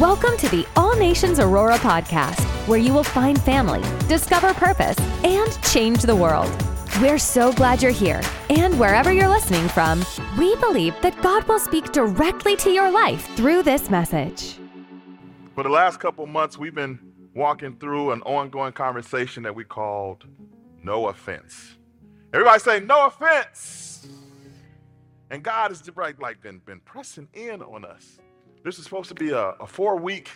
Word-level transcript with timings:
Welcome 0.00 0.38
to 0.38 0.48
the 0.48 0.66
All 0.76 0.96
Nations 0.96 1.38
Aurora 1.38 1.76
podcast, 1.76 2.40
where 2.66 2.78
you 2.78 2.94
will 2.94 3.04
find 3.04 3.38
family, 3.42 3.82
discover 4.08 4.54
purpose, 4.54 4.98
and 5.22 5.62
change 5.64 6.00
the 6.00 6.16
world. 6.16 6.50
We're 7.02 7.18
so 7.18 7.52
glad 7.52 7.82
you're 7.82 7.92
here. 7.92 8.22
And 8.48 8.80
wherever 8.80 9.12
you're 9.12 9.28
listening 9.28 9.68
from, 9.68 10.02
we 10.38 10.56
believe 10.56 10.94
that 11.02 11.20
God 11.20 11.46
will 11.46 11.58
speak 11.58 11.92
directly 11.92 12.56
to 12.56 12.70
your 12.70 12.90
life 12.90 13.26
through 13.36 13.62
this 13.62 13.90
message. 13.90 14.56
For 15.54 15.64
the 15.64 15.68
last 15.68 16.00
couple 16.00 16.24
months, 16.24 16.56
we've 16.56 16.74
been 16.74 16.98
walking 17.34 17.76
through 17.76 18.12
an 18.12 18.22
ongoing 18.22 18.72
conversation 18.72 19.42
that 19.42 19.54
we 19.54 19.64
called 19.64 20.24
No 20.82 21.08
Offense. 21.08 21.76
Everybody 22.32 22.58
say, 22.58 22.80
No 22.80 23.04
offense. 23.04 24.08
And 25.28 25.42
God 25.42 25.72
has 25.72 25.86
like 26.18 26.40
been, 26.40 26.60
been 26.60 26.80
pressing 26.86 27.28
in 27.34 27.60
on 27.60 27.84
us. 27.84 28.18
This 28.62 28.78
is 28.78 28.84
supposed 28.84 29.08
to 29.08 29.14
be 29.14 29.30
a, 29.30 29.50
a 29.60 29.66
four 29.66 29.96
week 29.96 30.30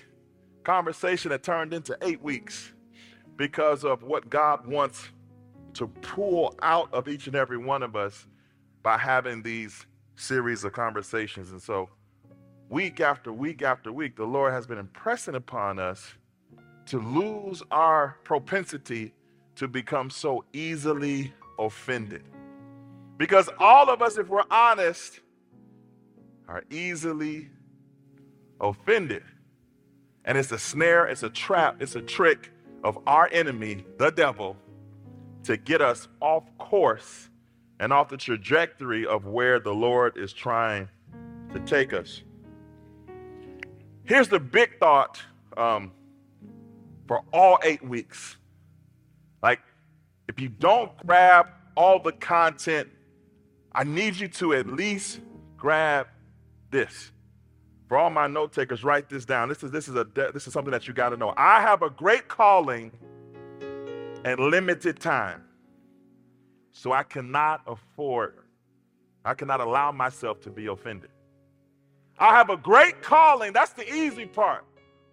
conversation 0.65 1.31
that 1.31 1.43
turned 1.43 1.75
into 1.75 1.97
eight 2.03 2.23
weeks 2.23 2.73
because 3.37 3.85
of 3.85 4.03
what 4.03 4.31
God 4.31 4.67
wants 4.67 5.09
to 5.75 5.89
pull 5.89 6.55
out 6.63 6.93
of 6.95 7.09
each 7.09 7.27
and 7.27 7.37
every 7.37 7.59
one 7.59 7.83
of 7.83 7.97
us 7.97 8.27
by 8.83 8.97
having 8.97 9.43
these 9.43 9.87
series 10.17 10.65
of 10.65 10.73
conversations. 10.73 11.51
And 11.51 11.61
so, 11.61 11.91
week 12.69 13.01
after 13.01 13.33
week 13.33 13.63
after 13.63 13.93
week, 13.93 14.17
the 14.17 14.25
Lord 14.25 14.53
has 14.53 14.67
been 14.67 14.79
impressing 14.79 15.35
upon 15.35 15.79
us 15.79 16.15
to 16.87 16.99
lose 16.99 17.63
our 17.71 18.19
propensity 18.25 19.13
to 19.57 19.69
become 19.69 20.11
so 20.11 20.45
easily 20.53 21.33
offended. 21.59 22.25
Because 23.17 23.49
all 23.59 23.91
of 23.91 24.03
us, 24.03 24.19
if 24.19 24.29
we're 24.29 24.43
honest, 24.51 25.21
are 26.49 26.65
easily 26.71 27.51
offended. 28.65 29.23
And 30.25 30.39
it's 30.39 30.53
a 30.53 30.59
snare, 30.59 31.07
it's 31.07 31.23
a 31.23 31.31
trap, 31.31 31.77
it's 31.81 31.97
a 31.97 32.01
trick 32.01 32.51
of 32.83 32.99
our 33.07 33.29
enemy, 33.31 33.85
the 33.99 34.11
devil, 34.11 34.57
to 35.45 35.57
get 35.57 35.81
us 35.81 36.09
off 36.21 36.45
course 36.59 37.29
and 37.79 37.93
off 37.93 38.09
the 38.09 38.17
trajectory 38.17 39.07
of 39.07 39.27
where 39.27 39.61
the 39.61 39.73
Lord 39.73 40.17
is 40.17 40.33
trying 40.33 40.89
to 41.53 41.61
take 41.61 41.93
us. 41.93 42.23
Here's 44.05 44.29
the 44.29 44.41
big 44.41 44.79
thought 44.79 45.21
um, 45.57 45.93
for 47.07 47.23
all 47.33 47.59
eight 47.63 47.83
weeks. 47.83 48.37
Like, 49.43 49.61
if 50.29 50.41
you 50.41 50.49
don't 50.49 50.95
grab 51.07 51.49
all 51.77 51.99
the 51.99 52.13
content, 52.13 52.89
I 53.73 53.85
need 53.85 54.17
you 54.17 54.29
to 54.29 54.55
at 54.55 54.67
least 54.67 55.21
grab 55.57 56.07
this. 56.71 57.13
For 57.95 57.99
all 57.99 58.11
my 58.11 58.27
note 58.27 58.53
takers, 58.53 58.83
write 58.83 59.09
this 59.09 59.25
down. 59.25 59.49
This 59.49 59.63
is 59.63 59.71
this 59.71 59.87
is 59.87 59.95
a 59.95 60.03
this 60.03 60.49
is 60.49 60.53
something 60.53 60.73
that 60.73 60.89
you 60.89 60.93
got 60.93 61.11
to 61.11 61.17
know. 61.17 61.33
I 61.37 61.61
have 61.61 61.83
a 61.83 61.91
great 61.91 62.27
calling 62.27 62.91
and 64.25 64.41
limited 64.41 64.99
time. 64.99 65.45
So 66.73 66.91
I 66.91 67.05
cannot 67.05 67.63
afford, 67.69 68.35
I 69.25 69.35
cannot 69.35 69.61
allow 69.61 69.93
myself 69.93 70.41
to 70.41 70.51
be 70.51 70.67
offended. 70.67 71.11
I 72.19 72.31
have 72.31 72.51
a 72.51 72.57
great 72.57 73.01
calling. 73.01 73.53
That's 73.53 73.75
the 73.75 73.89
easy 73.89 74.27
part. 74.27 74.65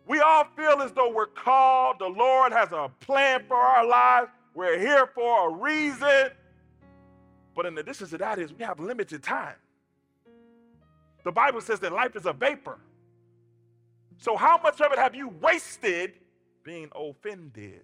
We 0.08 0.20
all 0.20 0.48
feel 0.58 0.82
as 0.82 0.92
though 0.92 1.14
we're 1.14 1.28
called. 1.28 1.98
The 2.00 2.08
Lord 2.08 2.52
has 2.52 2.72
a 2.72 2.90
plan 3.00 3.44
for 3.48 3.58
our 3.58 3.86
lives. 3.86 4.30
We're 4.56 4.80
here 4.80 5.06
for 5.14 5.52
a 5.52 5.54
reason. 5.54 6.32
But 7.56 7.68
in 7.68 7.78
addition 7.78 8.08
to 8.08 8.18
that 8.18 8.40
is 8.40 8.52
we 8.52 8.64
have 8.64 8.80
limited 8.80 9.22
time. 9.22 9.54
The 11.24 11.32
Bible 11.32 11.62
says 11.62 11.80
that 11.82 11.92
life 11.92 12.16
is 12.16 12.26
a 12.26 12.34
vapor. 12.34 12.80
So 14.18 14.36
how 14.36 14.60
much 14.62 14.82
of 14.82 14.92
it 14.92 15.00
have 15.00 15.16
you 15.16 15.30
wasted 15.30 16.14
being 16.64 16.90
offended? 16.96 17.82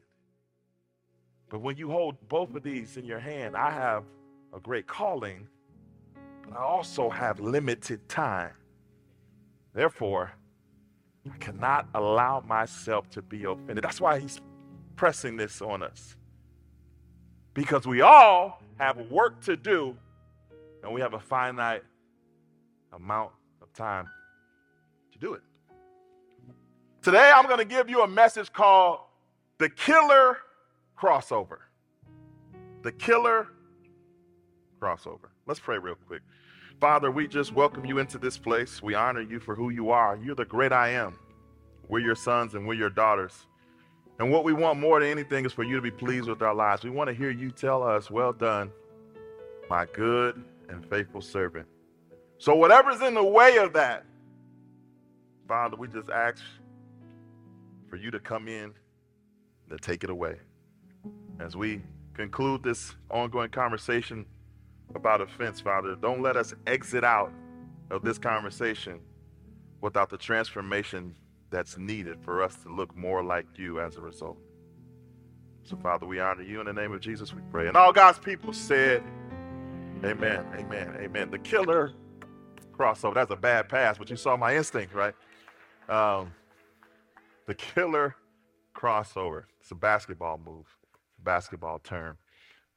But 1.49 1.61
when 1.61 1.77
you 1.77 1.89
hold 1.89 2.15
both 2.27 2.53
of 2.55 2.63
these 2.63 2.97
in 2.97 3.05
your 3.05 3.19
hand, 3.19 3.55
I 3.55 3.71
have 3.71 4.03
a 4.53 4.59
great 4.59 4.87
calling, 4.87 5.47
but 6.43 6.57
I 6.57 6.61
also 6.61 7.09
have 7.09 7.39
limited 7.39 8.07
time. 8.09 8.51
Therefore, 9.73 10.31
I 11.31 11.37
cannot 11.37 11.87
allow 11.93 12.41
myself 12.41 13.09
to 13.11 13.21
be 13.21 13.43
offended. 13.43 13.83
That's 13.83 14.01
why 14.01 14.19
he's 14.19 14.41
pressing 14.95 15.37
this 15.37 15.61
on 15.61 15.83
us. 15.83 16.15
Because 17.53 17.87
we 17.87 18.01
all 18.01 18.61
have 18.77 18.97
work 19.09 19.41
to 19.45 19.55
do 19.55 19.95
and 20.83 20.93
we 20.93 21.01
have 21.01 21.13
a 21.13 21.19
finite 21.19 21.83
amount 22.93 23.31
of 23.61 23.71
time 23.73 24.07
to 25.11 25.19
do 25.19 25.33
it. 25.33 25.41
Today, 27.01 27.31
I'm 27.33 27.45
going 27.45 27.59
to 27.59 27.65
give 27.65 27.89
you 27.89 28.01
a 28.03 28.07
message 28.07 28.51
called 28.51 28.99
The 29.59 29.69
Killer 29.69 30.37
Crossover. 30.99 31.59
The 32.81 32.91
Killer 32.91 33.47
Crossover. 34.81 35.29
Let's 35.45 35.59
pray 35.59 35.77
real 35.77 35.95
quick. 36.07 36.21
Father, 36.79 37.09
we 37.09 37.27
just 37.27 37.53
welcome 37.53 37.85
you 37.85 37.97
into 37.97 38.17
this 38.17 38.37
place. 38.37 38.83
We 38.83 38.93
honor 38.93 39.21
you 39.21 39.39
for 39.39 39.55
who 39.55 39.69
you 39.69 39.89
are. 39.89 40.19
You're 40.23 40.35
the 40.35 40.45
great 40.45 40.71
I 40.71 40.89
am. 40.89 41.17
We're 41.87 41.99
your 41.99 42.15
sons 42.15 42.53
and 42.53 42.67
we're 42.67 42.75
your 42.75 42.89
daughters. 42.89 43.47
And 44.19 44.31
what 44.31 44.43
we 44.43 44.53
want 44.53 44.79
more 44.79 44.99
than 44.99 45.09
anything 45.09 45.45
is 45.45 45.53
for 45.53 45.63
you 45.63 45.75
to 45.75 45.81
be 45.81 45.91
pleased 45.91 46.27
with 46.27 46.41
our 46.41 46.53
lives. 46.53 46.83
We 46.83 46.89
want 46.89 47.07
to 47.07 47.13
hear 47.13 47.29
you 47.29 47.51
tell 47.51 47.83
us, 47.83 48.11
Well 48.11 48.33
done, 48.33 48.71
my 49.69 49.85
good 49.93 50.43
and 50.69 50.87
faithful 50.89 51.21
servant. 51.21 51.67
So, 52.39 52.55
whatever's 52.55 53.01
in 53.01 53.13
the 53.15 53.23
way 53.23 53.57
of 53.57 53.73
that, 53.73 54.05
Father, 55.47 55.75
we 55.75 55.87
just 55.87 56.09
ask 56.09 56.41
for 57.89 57.95
you 57.95 58.11
to 58.11 58.19
come 58.19 58.47
in 58.47 58.73
to 59.69 59.77
take 59.77 60.03
it 60.03 60.09
away. 60.09 60.35
As 61.39 61.55
we 61.55 61.81
conclude 62.13 62.63
this 62.63 62.95
ongoing 63.09 63.49
conversation 63.49 64.25
about 64.93 65.21
offense, 65.21 65.59
Father, 65.59 65.95
don't 65.95 66.21
let 66.21 66.37
us 66.37 66.53
exit 66.67 67.03
out 67.03 67.31
of 67.89 68.03
this 68.03 68.17
conversation 68.17 68.99
without 69.81 70.09
the 70.09 70.17
transformation 70.17 71.15
that's 71.49 71.77
needed 71.77 72.19
for 72.21 72.43
us 72.43 72.55
to 72.63 72.73
look 72.73 72.95
more 72.95 73.23
like 73.23 73.45
you 73.55 73.79
as 73.79 73.95
a 73.95 74.01
result. 74.01 74.37
So, 75.63 75.75
Father, 75.77 76.05
we 76.05 76.19
honor 76.19 76.43
you 76.43 76.59
in 76.59 76.65
the 76.65 76.73
name 76.73 76.93
of 76.93 77.01
Jesus, 77.01 77.33
we 77.33 77.41
pray. 77.51 77.67
And 77.67 77.75
all 77.75 77.91
God's 77.91 78.19
people 78.19 78.53
said, 78.53 79.03
Amen, 80.03 80.45
amen, 80.55 80.95
amen. 80.99 81.31
The 81.31 81.39
killer 81.39 81.93
crossover. 82.77 83.15
That's 83.15 83.31
a 83.31 83.35
bad 83.35 83.69
pass, 83.69 83.97
but 83.97 84.09
you 84.09 84.15
saw 84.15 84.37
my 84.37 84.55
instinct, 84.55 84.93
right? 84.93 85.13
Um, 85.89 86.33
the 87.45 87.55
killer 87.55 88.15
crossover. 88.75 89.43
It's 89.61 89.71
a 89.71 89.75
basketball 89.75 90.39
move, 90.45 90.65
basketball 91.23 91.79
term. 91.79 92.17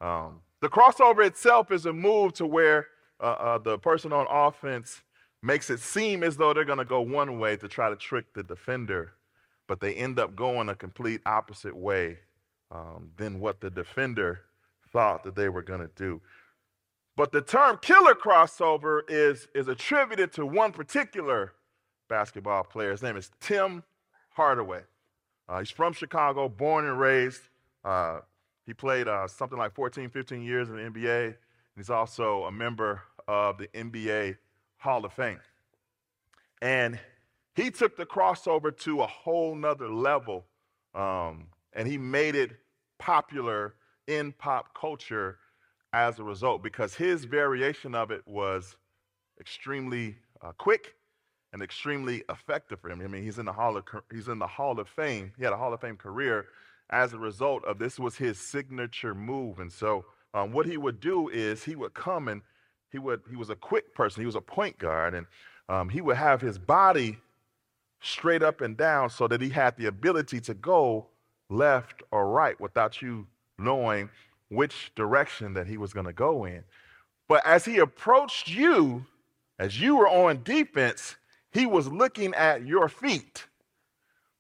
Um, 0.00 0.41
the 0.60 0.69
crossover 0.69 1.27
itself 1.27 1.71
is 1.71 1.87
a 1.87 1.93
move 1.93 2.33
to 2.34 2.47
where 2.47 2.87
uh, 3.21 3.37
uh, 3.39 3.59
the 3.59 3.78
person 3.78 4.12
on 4.12 4.27
offense 4.31 5.03
makes 5.43 5.71
it 5.71 5.81
seem 5.81 6.22
as 6.22 6.37
though 6.37 6.53
they're 6.53 6.65
going 6.65 6.78
to 6.78 6.84
go 6.84 7.00
one 7.00 7.39
way 7.39 7.56
to 7.56 7.69
try 7.69 7.89
to 7.89 7.97
trick 7.97 8.33
the 8.34 8.43
defender, 8.43 9.12
but 9.69 9.81
they 9.81 9.94
end 9.94 10.19
up 10.19 10.37
going 10.37 10.69
a 10.69 10.75
complete 10.75 11.21
opposite 11.27 11.77
way 11.77 12.19
um, 12.71 13.10
than 13.16 13.41
what 13.41 13.60
the 13.60 13.71
defender 13.71 14.41
thought 14.93 15.25
that 15.25 15.34
they 15.34 15.49
were 15.49 15.62
going 15.62 15.81
to 15.81 15.91
do. 15.97 16.21
But 17.21 17.33
the 17.33 17.43
term 17.43 17.79
killer 17.83 18.15
crossover 18.15 19.03
is, 19.07 19.47
is 19.55 19.69
attributed 19.69 20.33
to 20.33 20.47
one 20.47 20.73
particular 20.73 21.53
basketball 22.09 22.65
player. 22.65 22.93
His 22.93 23.03
name 23.03 23.19
is 23.19 23.31
Tim 23.41 23.83
Hardaway. 24.31 24.85
Uh, 25.47 25.59
he's 25.59 25.69
from 25.69 25.93
Chicago, 25.93 26.49
born 26.49 26.87
and 26.87 26.99
raised. 26.99 27.43
Uh, 27.85 28.21
he 28.65 28.73
played 28.73 29.07
uh, 29.07 29.29
something 29.29 29.59
like 29.59 29.75
14, 29.75 30.09
15 30.09 30.41
years 30.41 30.71
in 30.71 30.77
the 30.77 30.81
NBA. 30.81 31.27
and 31.27 31.35
He's 31.77 31.91
also 31.91 32.45
a 32.45 32.51
member 32.51 33.03
of 33.29 33.59
the 33.59 33.69
NBA 33.69 34.39
Hall 34.79 35.05
of 35.05 35.13
Fame. 35.13 35.41
And 36.63 36.99
he 37.55 37.71
took 37.71 37.99
the 37.99 38.07
crossover 38.07 38.75
to 38.78 39.03
a 39.03 39.07
whole 39.07 39.55
nother 39.55 39.91
level, 39.91 40.47
um, 40.95 41.49
and 41.75 41.87
he 41.87 41.99
made 41.99 42.34
it 42.34 42.53
popular 42.99 43.75
in 44.07 44.33
pop 44.33 44.73
culture 44.73 45.37
as 45.92 46.19
a 46.19 46.25
result 46.25 46.63
because 46.63 46.95
his 46.95 47.25
variation 47.25 47.95
of 47.95 48.10
it 48.10 48.22
was 48.27 48.77
extremely 49.41 50.16
uh, 50.42 50.53
quick 50.59 50.95
and 51.53 51.63
extremely 51.63 52.22
effective 52.28 52.81
for 52.81 52.91
him. 52.91 53.01
I 53.01 53.09
mean, 53.09 53.22
he's 53.22 53.39
in 53.39 53.47
the 53.47 53.53
Hall 53.53 53.77
of 53.77 53.84
he's 54.13 54.28
in 54.28 54.39
the 54.39 54.47
Hall 54.47 54.78
of 54.78 54.89
Fame. 54.89 55.33
He 55.37 55.45
had 55.45 55.53
a 55.53 55.57
Hall 55.57 55.72
of 55.72 55.81
Fame 55.81 55.97
career 55.97 56.47
as 56.91 57.13
a 57.13 57.19
result 57.19 57.65
of 57.65 57.78
this 57.78 57.98
was 57.98 58.16
his 58.16 58.39
signature 58.39 59.15
move. 59.15 59.59
And 59.59 59.72
so, 59.72 60.04
um, 60.34 60.53
what 60.53 60.66
he 60.66 60.77
would 60.77 61.01
do 61.01 61.28
is 61.28 61.65
he 61.65 61.77
would 61.77 61.95
come 61.95 62.28
and 62.28 62.42
he 62.91 62.98
would 62.98 63.22
he 63.28 63.37
was 63.37 63.51
a 63.51 63.57
quick 63.57 63.95
person. 63.95 64.22
He 64.22 64.27
was 64.27 64.37
a 64.37 64.41
point 64.41 64.78
guard, 64.78 65.15
and 65.15 65.27
um, 65.69 65.89
he 65.89 66.01
would 66.01 66.16
have 66.16 66.41
his 66.41 66.59
body 66.59 67.19
straight 68.01 68.42
up 68.42 68.60
and 68.60 68.77
down 68.77 69.10
so 69.10 69.28
that 69.28 69.41
he 69.41 69.51
had 69.51 69.77
the 69.77 69.87
ability 69.87 70.41
to 70.41 70.54
go 70.54 71.07
left 71.48 72.03
or 72.13 72.31
right 72.31 72.59
without 72.60 73.03
you 73.03 73.27
knowing 73.59 74.09
which 74.51 74.93
direction 74.95 75.55
that 75.55 75.67
he 75.67 75.79
was 75.79 75.95
going 75.95 76.07
to 76.07 76.13
go 76.13 76.45
in. 76.45 76.65
But 77.29 77.47
as 77.47 77.65
he 77.65 77.79
approached 77.79 78.49
you, 78.49 79.07
as 79.59 79.81
you 79.81 79.97
were 79.97 80.09
on 80.09 80.43
defense, 80.43 81.17
he 81.53 81.65
was 81.65 81.89
looking 81.89 82.35
at 82.35 82.67
your 82.67 82.89
feet 82.89 83.47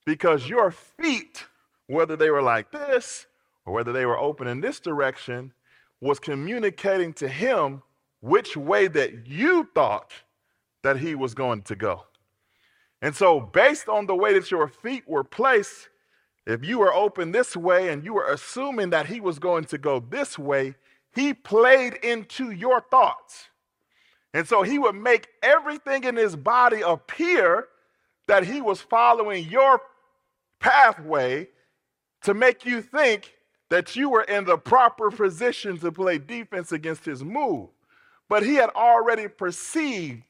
because 0.04 0.48
your 0.48 0.70
feet, 0.70 1.46
whether 1.86 2.16
they 2.16 2.30
were 2.30 2.42
like 2.42 2.70
this 2.72 3.26
or 3.64 3.72
whether 3.72 3.92
they 3.92 4.06
were 4.06 4.18
open 4.18 4.48
in 4.48 4.60
this 4.60 4.80
direction, 4.80 5.52
was 6.00 6.18
communicating 6.18 7.12
to 7.12 7.28
him 7.28 7.82
which 8.20 8.56
way 8.56 8.88
that 8.88 9.26
you 9.26 9.68
thought 9.74 10.12
that 10.82 10.98
he 10.98 11.14
was 11.14 11.34
going 11.34 11.62
to 11.62 11.76
go. 11.76 12.04
And 13.02 13.14
so, 13.14 13.40
based 13.40 13.88
on 13.88 14.06
the 14.06 14.16
way 14.16 14.34
that 14.34 14.50
your 14.50 14.68
feet 14.68 15.04
were 15.06 15.24
placed, 15.24 15.89
if 16.46 16.64
you 16.64 16.78
were 16.78 16.92
open 16.92 17.32
this 17.32 17.56
way 17.56 17.88
and 17.88 18.04
you 18.04 18.14
were 18.14 18.30
assuming 18.30 18.90
that 18.90 19.06
he 19.06 19.20
was 19.20 19.38
going 19.38 19.64
to 19.66 19.78
go 19.78 20.00
this 20.00 20.38
way, 20.38 20.74
he 21.14 21.34
played 21.34 21.94
into 22.02 22.50
your 22.50 22.80
thoughts. 22.80 23.48
And 24.32 24.46
so 24.46 24.62
he 24.62 24.78
would 24.78 24.94
make 24.94 25.28
everything 25.42 26.04
in 26.04 26.16
his 26.16 26.36
body 26.36 26.82
appear 26.82 27.68
that 28.26 28.44
he 28.44 28.60
was 28.60 28.80
following 28.80 29.48
your 29.48 29.80
pathway 30.60 31.48
to 32.22 32.34
make 32.34 32.64
you 32.64 32.80
think 32.80 33.34
that 33.70 33.96
you 33.96 34.08
were 34.10 34.22
in 34.22 34.44
the 34.44 34.58
proper 34.58 35.10
position 35.10 35.78
to 35.78 35.90
play 35.90 36.18
defense 36.18 36.72
against 36.72 37.04
his 37.04 37.24
move. 37.24 37.68
But 38.28 38.44
he 38.44 38.54
had 38.54 38.70
already 38.70 39.26
perceived 39.26 40.22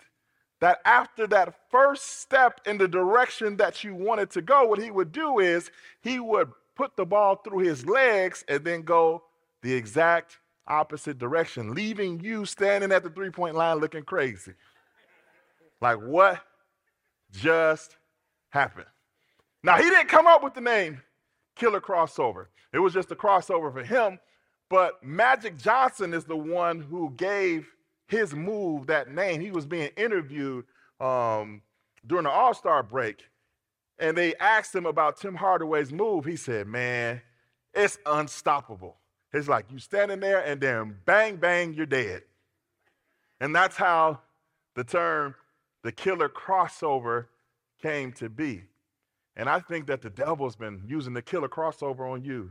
that 0.60 0.80
after 0.84 1.26
that 1.26 1.54
first 1.70 2.20
step 2.20 2.60
in 2.66 2.78
the 2.78 2.88
direction 2.88 3.56
that 3.56 3.82
you 3.82 3.94
wanted 3.94 4.30
to 4.30 4.42
go, 4.42 4.66
what 4.66 4.80
he 4.80 4.90
would 4.90 5.10
do 5.12 5.38
is 5.38 5.70
he 6.02 6.20
would 6.20 6.50
put 6.76 6.96
the 6.96 7.04
ball 7.04 7.36
through 7.36 7.60
his 7.60 7.86
legs 7.86 8.44
and 8.48 8.64
then 8.64 8.82
go 8.82 9.22
the 9.62 9.72
exact 9.72 10.38
opposite 10.66 11.18
direction, 11.18 11.74
leaving 11.74 12.20
you 12.20 12.44
standing 12.44 12.92
at 12.92 13.02
the 13.02 13.10
three 13.10 13.30
point 13.30 13.54
line 13.54 13.78
looking 13.78 14.04
crazy. 14.04 14.52
Like, 15.80 15.98
what 15.98 16.40
just 17.32 17.96
happened? 18.50 18.86
Now, 19.62 19.76
he 19.76 19.84
didn't 19.84 20.08
come 20.08 20.26
up 20.26 20.42
with 20.42 20.54
the 20.54 20.60
name 20.60 21.02
Killer 21.56 21.80
Crossover, 21.80 22.46
it 22.72 22.78
was 22.78 22.92
just 22.92 23.10
a 23.10 23.16
crossover 23.16 23.72
for 23.72 23.82
him. 23.82 24.18
But 24.68 25.02
Magic 25.02 25.58
Johnson 25.58 26.14
is 26.14 26.24
the 26.24 26.36
one 26.36 26.80
who 26.80 27.12
gave 27.16 27.68
his 28.10 28.34
move 28.34 28.86
that 28.88 29.10
name. 29.10 29.40
He 29.40 29.50
was 29.50 29.66
being 29.66 29.90
interviewed 29.96 30.64
um, 31.00 31.62
during 32.06 32.24
the 32.24 32.30
All 32.30 32.54
Star 32.54 32.82
break, 32.82 33.24
and 33.98 34.16
they 34.16 34.34
asked 34.36 34.74
him 34.74 34.86
about 34.86 35.18
Tim 35.18 35.34
Hardaway's 35.34 35.92
move. 35.92 36.24
He 36.24 36.36
said, 36.36 36.66
Man, 36.66 37.20
it's 37.72 37.98
unstoppable. 38.04 38.96
It's 39.32 39.48
like 39.48 39.66
you 39.70 39.78
standing 39.78 40.20
there 40.20 40.44
and 40.44 40.60
then 40.60 40.96
bang, 41.04 41.36
bang, 41.36 41.72
you're 41.72 41.86
dead. 41.86 42.22
And 43.40 43.54
that's 43.54 43.76
how 43.76 44.20
the 44.74 44.82
term 44.84 45.34
the 45.82 45.92
killer 45.92 46.28
crossover 46.28 47.26
came 47.80 48.12
to 48.14 48.28
be. 48.28 48.64
And 49.36 49.48
I 49.48 49.60
think 49.60 49.86
that 49.86 50.02
the 50.02 50.10
devil's 50.10 50.56
been 50.56 50.82
using 50.86 51.14
the 51.14 51.22
killer 51.22 51.48
crossover 51.48 52.10
on 52.10 52.24
you. 52.24 52.50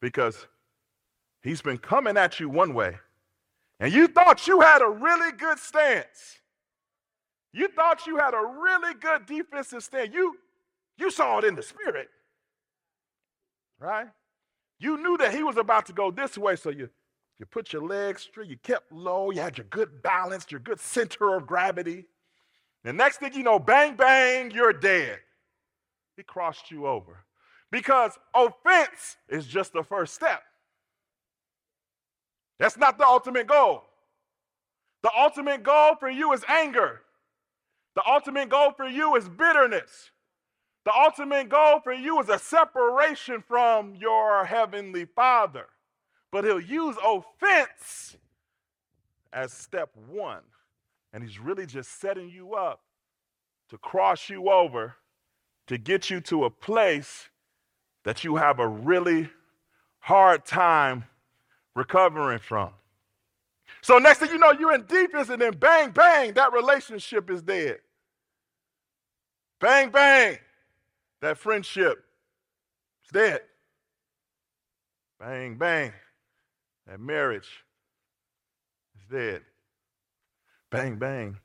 Because 0.00 0.46
He's 1.42 1.62
been 1.62 1.78
coming 1.78 2.16
at 2.16 2.38
you 2.38 2.48
one 2.48 2.72
way, 2.72 2.98
and 3.80 3.92
you 3.92 4.06
thought 4.06 4.46
you 4.46 4.60
had 4.60 4.80
a 4.80 4.88
really 4.88 5.32
good 5.32 5.58
stance. 5.58 6.38
You 7.52 7.68
thought 7.68 8.06
you 8.06 8.16
had 8.16 8.32
a 8.32 8.60
really 8.62 8.94
good 8.94 9.26
defensive 9.26 9.82
stand. 9.82 10.14
You, 10.14 10.36
you 10.96 11.10
saw 11.10 11.38
it 11.38 11.44
in 11.44 11.54
the 11.54 11.62
spirit, 11.62 12.08
right? 13.78 14.06
You 14.78 14.96
knew 14.96 15.16
that 15.18 15.34
he 15.34 15.42
was 15.42 15.56
about 15.56 15.86
to 15.86 15.92
go 15.92 16.10
this 16.10 16.38
way, 16.38 16.56
so 16.56 16.70
you, 16.70 16.88
you 17.38 17.46
put 17.46 17.72
your 17.72 17.82
legs 17.82 18.22
straight, 18.22 18.48
you 18.48 18.56
kept 18.56 18.92
low, 18.92 19.30
you 19.30 19.40
had 19.40 19.58
your 19.58 19.66
good 19.70 20.02
balance, 20.02 20.46
your 20.50 20.60
good 20.60 20.80
center 20.80 21.34
of 21.36 21.46
gravity. 21.46 22.06
The 22.84 22.92
next 22.92 23.18
thing 23.18 23.34
you 23.34 23.42
know, 23.42 23.58
bang, 23.58 23.96
bang, 23.96 24.50
you're 24.50 24.72
dead. 24.72 25.18
He 26.16 26.22
crossed 26.22 26.70
you 26.70 26.86
over. 26.86 27.24
Because 27.70 28.18
offense 28.34 29.16
is 29.28 29.46
just 29.46 29.72
the 29.72 29.82
first 29.82 30.14
step. 30.14 30.42
That's 32.62 32.76
not 32.76 32.96
the 32.96 33.04
ultimate 33.04 33.48
goal. 33.48 33.82
The 35.02 35.10
ultimate 35.18 35.64
goal 35.64 35.96
for 35.98 36.08
you 36.08 36.32
is 36.32 36.44
anger. 36.46 37.00
The 37.96 38.04
ultimate 38.08 38.50
goal 38.50 38.70
for 38.76 38.86
you 38.86 39.16
is 39.16 39.28
bitterness. 39.28 40.12
The 40.84 40.92
ultimate 40.96 41.48
goal 41.48 41.80
for 41.80 41.92
you 41.92 42.20
is 42.20 42.28
a 42.28 42.38
separation 42.38 43.42
from 43.48 43.96
your 43.96 44.44
heavenly 44.44 45.06
Father. 45.06 45.66
But 46.30 46.44
he'll 46.44 46.60
use 46.60 46.94
offense 47.04 48.16
as 49.32 49.52
step 49.52 49.90
one. 50.08 50.42
And 51.12 51.24
he's 51.24 51.40
really 51.40 51.66
just 51.66 52.00
setting 52.00 52.30
you 52.30 52.54
up 52.54 52.82
to 53.70 53.78
cross 53.78 54.30
you 54.30 54.48
over 54.48 54.94
to 55.66 55.78
get 55.78 56.10
you 56.10 56.20
to 56.20 56.44
a 56.44 56.50
place 56.50 57.28
that 58.04 58.22
you 58.22 58.36
have 58.36 58.60
a 58.60 58.68
really 58.68 59.30
hard 59.98 60.44
time 60.44 61.06
recovering 61.74 62.38
from. 62.38 62.70
So 63.80 63.98
next 63.98 64.18
thing 64.18 64.30
you 64.30 64.38
know, 64.38 64.52
you're 64.52 64.74
in 64.74 64.86
defense, 64.86 65.28
and 65.28 65.40
then 65.40 65.56
bang, 65.56 65.90
bang, 65.90 66.34
that 66.34 66.52
relationship 66.52 67.30
is 67.30 67.42
dead. 67.42 67.78
Bang, 69.60 69.90
bang, 69.90 70.38
that 71.20 71.38
friendship 71.38 72.04
is 73.04 73.10
dead. 73.12 73.40
Bang, 75.18 75.56
bang, 75.56 75.92
that 76.86 77.00
marriage 77.00 77.64
is 78.96 79.06
dead. 79.10 79.42
Bang, 80.70 80.96
bang, 80.96 81.36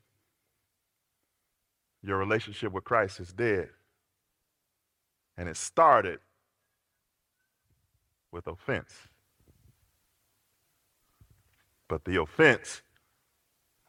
your 2.01 2.17
relationship 2.17 2.71
with 2.71 2.83
Christ 2.83 3.19
is 3.19 3.33
dead. 3.33 3.69
And 5.37 5.47
it 5.47 5.57
started 5.57 6.19
with 8.31 8.47
offense. 8.47 8.93
But 11.87 12.05
the 12.05 12.21
offense 12.21 12.81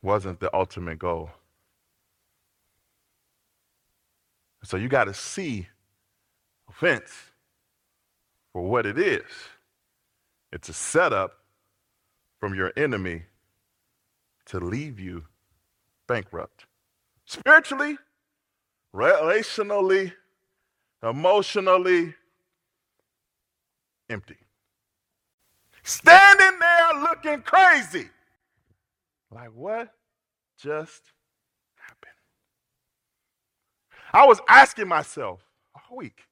wasn't 0.02 0.40
the 0.40 0.54
ultimate 0.54 0.98
goal. 0.98 1.30
So 4.62 4.76
you 4.76 4.88
got 4.88 5.04
to 5.04 5.14
see 5.14 5.68
offense 6.68 7.12
for 8.52 8.62
what 8.62 8.86
it 8.86 8.98
is. 8.98 9.24
It's 10.52 10.68
a 10.68 10.72
setup 10.72 11.38
from 12.40 12.54
your 12.54 12.72
enemy 12.76 13.22
to 14.46 14.58
leave 14.58 14.98
you 14.98 15.24
bankrupt. 16.06 16.66
Spiritually, 17.24 17.98
relationally, 18.94 20.12
emotionally, 21.02 22.14
empty 24.08 24.38
standing 25.88 26.58
there 26.58 26.78
looking 27.00 27.43
crazy. 27.43 28.08
Like, 29.31 29.50
what 29.55 29.93
just 30.58 31.02
happened? 31.76 32.12
I 34.12 34.26
was 34.26 34.40
asking 34.48 34.88
myself 34.88 35.40
a 35.74 35.94
week, 35.94 36.22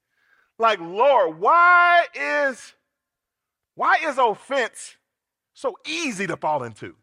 like, 0.58 0.80
Lord, 0.80 1.38
why 1.38 2.06
is 2.14 2.74
why 3.74 3.98
is 4.04 4.16
offense 4.16 4.96
so 5.52 5.76
easy 5.86 6.26
to 6.26 6.36
fall 6.36 6.62
into? 6.64 6.94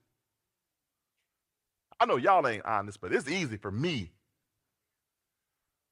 I 2.00 2.06
know 2.06 2.18
y'all 2.18 2.48
ain't 2.48 2.66
honest, 2.66 3.00
but 3.00 3.14
it's 3.14 3.30
easy 3.30 3.58
for 3.58 3.72
me. 3.72 4.12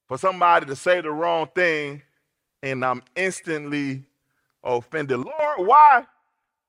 For 0.08 0.18
somebody 0.18 0.66
to 0.66 0.76
say 0.76 1.00
the 1.00 1.12
wrong 1.12 1.48
thing 1.56 2.02
and 2.64 2.84
I'm 2.84 3.04
instantly 3.16 4.04
offended. 4.64 5.20
Lord, 5.20 5.68
why 5.68 6.06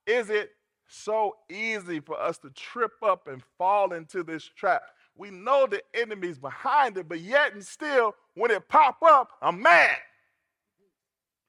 is 0.06 0.30
it 0.30 0.52
so 0.92 1.36
easy 1.50 2.00
for 2.00 2.20
us 2.20 2.38
to 2.38 2.50
trip 2.50 2.92
up 3.02 3.26
and 3.26 3.42
fall 3.58 3.92
into 3.92 4.22
this 4.22 4.44
trap? 4.44 4.82
We 5.16 5.30
know 5.30 5.66
the 5.66 5.82
enemy's 5.94 6.38
behind 6.38 6.96
it, 6.96 7.08
but 7.08 7.20
yet 7.20 7.54
and 7.54 7.64
still, 7.64 8.14
when 8.34 8.50
it 8.50 8.68
pop 8.68 8.98
up, 9.02 9.32
I'm 9.40 9.60
mad. 9.60 9.96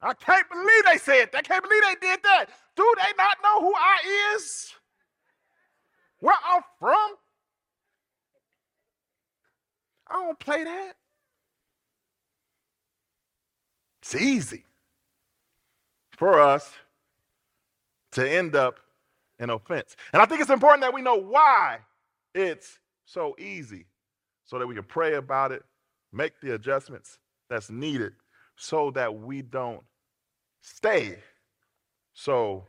I 0.02 0.14
can't 0.14 0.50
believe 0.50 0.86
they 0.86 0.98
said 0.98 1.30
that. 1.32 1.40
I 1.40 1.42
can't 1.42 1.64
believe 1.64 1.82
they 1.84 2.08
did 2.08 2.20
that. 2.24 2.48
Do 2.76 2.94
they 2.98 3.14
not 3.18 3.38
know 3.42 3.62
who 3.62 3.74
I 3.74 4.36
is? 4.36 4.74
Where 6.20 6.36
I'm 6.46 6.62
from? 6.80 7.16
I 10.08 10.14
don't 10.16 10.40
play 10.40 10.64
that. 10.64 10.94
It's 14.02 14.16
easy 14.16 14.66
for 16.18 16.40
us 16.40 16.74
to 18.12 18.30
end 18.30 18.56
up 18.56 18.80
in 19.44 19.50
offense. 19.50 19.96
And 20.14 20.22
I 20.22 20.26
think 20.26 20.42
it's 20.42 20.50
important 20.50 20.82
that 20.82 20.94
we 20.94 21.02
know 21.02 21.16
why 21.16 21.80
it's 22.34 22.80
so 23.06 23.36
easy 23.38 23.86
so 24.46 24.58
that 24.58 24.66
we 24.66 24.74
can 24.74 24.84
pray 24.84 25.16
about 25.16 25.52
it, 25.52 25.64
make 26.12 26.40
the 26.42 26.56
adjustments 26.56 27.20
that's 27.50 27.70
needed 27.70 28.14
so 28.56 28.92
that 28.92 29.14
we 29.14 29.42
don't 29.42 29.84
stay 30.62 31.18
so 32.14 32.66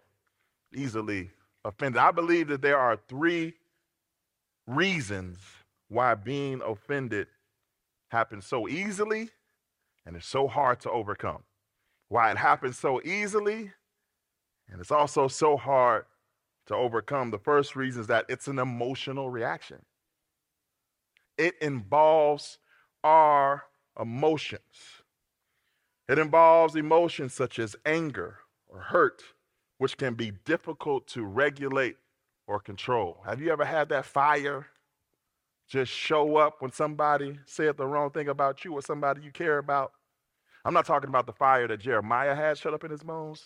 easily 0.75 1.31
offended. 1.65 1.99
I 1.99 2.11
believe 2.11 2.49
that 2.49 2.61
there 2.61 2.79
are 2.79 2.99
three 3.09 3.55
reasons 4.67 5.39
why 5.89 6.15
being 6.15 6.61
offended 6.63 7.29
happens 8.09 8.47
so 8.47 8.69
easily 8.69 9.29
and 10.07 10.17
it's 10.17 10.27
so 10.27 10.49
hard 10.49 10.81
to 10.81 10.91
overcome. 10.91 11.43
Why 12.09 12.31
it 12.31 12.37
happens 12.37 12.79
so 12.79 13.01
easily 13.05 13.71
and 14.71 14.81
it's 14.81 14.91
also 14.91 15.29
so 15.29 15.57
hard 15.57 16.05
to 16.67 16.75
overcome. 16.75 17.31
The 17.31 17.39
first 17.39 17.77
reason 17.77 18.03
is 18.03 18.07
that 18.09 18.27
it's 18.29 18.49
an 18.49 18.59
emotional 18.59 19.31
reaction, 19.31 19.83
it 21.39 21.55
involves 21.61 22.59
our 23.03 23.65
emotions. 24.01 24.61
It 26.09 26.19
involves 26.19 26.77
emotions 26.77 27.33
such 27.33 27.59
as 27.59 27.77
anger 27.87 28.41
or 28.67 28.79
hurt, 28.81 29.23
which 29.79 29.97
can 29.97 30.15
be 30.15 30.33
difficult 30.45 31.07
to 31.09 31.25
regulate 31.25 31.97
or 32.47 32.61
control. 32.61 33.23
Have 33.25 33.41
you 33.41 33.51
ever 33.51 33.65
had 33.65 33.89
that 33.89 34.05
fire 34.05 34.67
just 35.67 35.91
show 35.91 36.37
up 36.37 36.61
when 36.61 36.73
somebody 36.73 37.39
said 37.47 37.79
the 37.79 37.87
wrong 37.87 38.11
thing 38.11 38.29
about 38.29 38.65
you 38.65 38.75
or 38.75 38.83
somebody 38.83 39.23
you 39.23 39.31
care 39.31 39.57
about? 39.57 39.93
I'm 40.65 40.75
not 40.75 40.87
talking 40.87 41.09
about 41.09 41.27
the 41.27 41.33
fire 41.33 41.69
that 41.69 41.81
Jeremiah 41.81 42.35
had 42.35 42.59
shut 42.59 42.75
up 42.75 42.85
in 42.85 42.91
his 42.91 43.03
bones. 43.03 43.43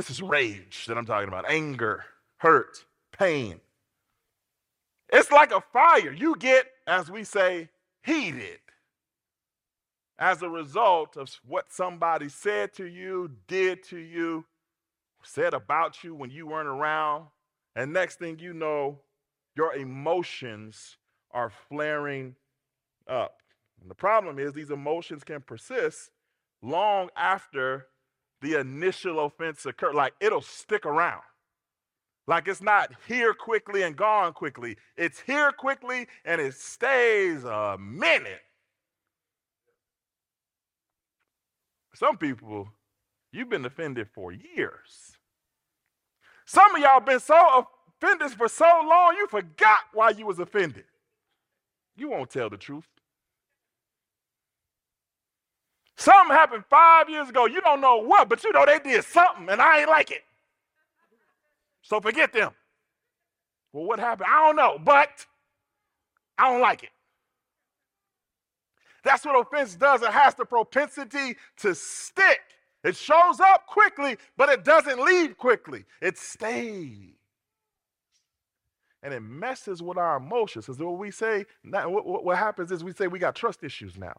This 0.00 0.08
is 0.08 0.22
rage 0.22 0.86
that 0.86 0.96
I'm 0.96 1.04
talking 1.04 1.28
about 1.28 1.44
anger, 1.46 2.06
hurt, 2.38 2.86
pain. 3.12 3.60
It's 5.12 5.30
like 5.30 5.52
a 5.52 5.60
fire. 5.74 6.10
You 6.10 6.36
get, 6.36 6.68
as 6.86 7.10
we 7.10 7.22
say, 7.22 7.68
heated 8.02 8.60
as 10.18 10.40
a 10.40 10.48
result 10.48 11.18
of 11.18 11.28
what 11.46 11.70
somebody 11.70 12.30
said 12.30 12.72
to 12.76 12.86
you, 12.86 13.32
did 13.46 13.82
to 13.88 13.98
you, 13.98 14.46
said 15.22 15.52
about 15.52 16.02
you 16.02 16.14
when 16.14 16.30
you 16.30 16.46
weren't 16.46 16.66
around. 16.66 17.26
And 17.76 17.92
next 17.92 18.18
thing 18.18 18.38
you 18.38 18.54
know, 18.54 19.00
your 19.54 19.74
emotions 19.74 20.96
are 21.30 21.52
flaring 21.68 22.36
up. 23.06 23.42
And 23.82 23.90
the 23.90 23.94
problem 23.94 24.38
is, 24.38 24.54
these 24.54 24.70
emotions 24.70 25.24
can 25.24 25.42
persist 25.42 26.10
long 26.62 27.10
after 27.18 27.88
the 28.40 28.58
initial 28.58 29.24
offense 29.24 29.66
occurred. 29.66 29.94
Like 29.94 30.14
it'll 30.20 30.42
stick 30.42 30.86
around. 30.86 31.22
Like 32.26 32.48
it's 32.48 32.62
not 32.62 32.92
here 33.08 33.34
quickly 33.34 33.82
and 33.82 33.96
gone 33.96 34.32
quickly. 34.32 34.76
It's 34.96 35.20
here 35.20 35.52
quickly 35.52 36.06
and 36.24 36.40
it 36.40 36.54
stays 36.54 37.44
a 37.44 37.76
minute. 37.78 38.42
Some 41.94 42.16
people, 42.16 42.68
you've 43.32 43.50
been 43.50 43.64
offended 43.64 44.08
for 44.14 44.32
years. 44.32 45.16
Some 46.46 46.74
of 46.74 46.80
y'all 46.80 47.00
been 47.00 47.20
so 47.20 47.66
offended 48.02 48.32
for 48.32 48.48
so 48.48 48.64
long 48.64 49.16
you 49.16 49.26
forgot 49.26 49.80
why 49.92 50.10
you 50.10 50.26
was 50.26 50.38
offended. 50.38 50.84
You 51.96 52.08
won't 52.10 52.30
tell 52.30 52.48
the 52.48 52.56
truth. 52.56 52.86
Something 56.00 56.34
happened 56.34 56.64
five 56.70 57.10
years 57.10 57.28
ago. 57.28 57.44
You 57.44 57.60
don't 57.60 57.82
know 57.82 57.98
what, 57.98 58.30
but 58.30 58.42
you 58.42 58.52
know 58.52 58.64
they 58.64 58.78
did 58.78 59.04
something 59.04 59.50
and 59.50 59.60
I 59.60 59.80
ain't 59.80 59.90
like 59.90 60.10
it. 60.10 60.22
So 61.82 62.00
forget 62.00 62.32
them. 62.32 62.52
Well, 63.74 63.84
what 63.84 63.98
happened? 63.98 64.30
I 64.32 64.46
don't 64.46 64.56
know, 64.56 64.78
but 64.82 65.26
I 66.38 66.50
don't 66.50 66.62
like 66.62 66.84
it. 66.84 66.90
That's 69.04 69.26
what 69.26 69.38
offense 69.38 69.74
does. 69.74 70.00
It 70.00 70.10
has 70.10 70.34
the 70.34 70.46
propensity 70.46 71.36
to 71.58 71.74
stick. 71.74 72.40
It 72.82 72.96
shows 72.96 73.38
up 73.38 73.66
quickly, 73.66 74.16
but 74.38 74.48
it 74.48 74.64
doesn't 74.64 75.04
leave 75.04 75.36
quickly. 75.36 75.84
It 76.00 76.16
stays. 76.16 77.12
And 79.02 79.12
it 79.12 79.20
messes 79.20 79.82
with 79.82 79.98
our 79.98 80.16
emotions. 80.16 80.64
Because 80.64 80.80
what 80.80 80.98
we 80.98 81.10
say, 81.10 81.44
what 81.62 82.38
happens 82.38 82.72
is 82.72 82.82
we 82.82 82.92
say 82.92 83.06
we 83.06 83.18
got 83.18 83.34
trust 83.34 83.62
issues 83.62 83.98
now. 83.98 84.14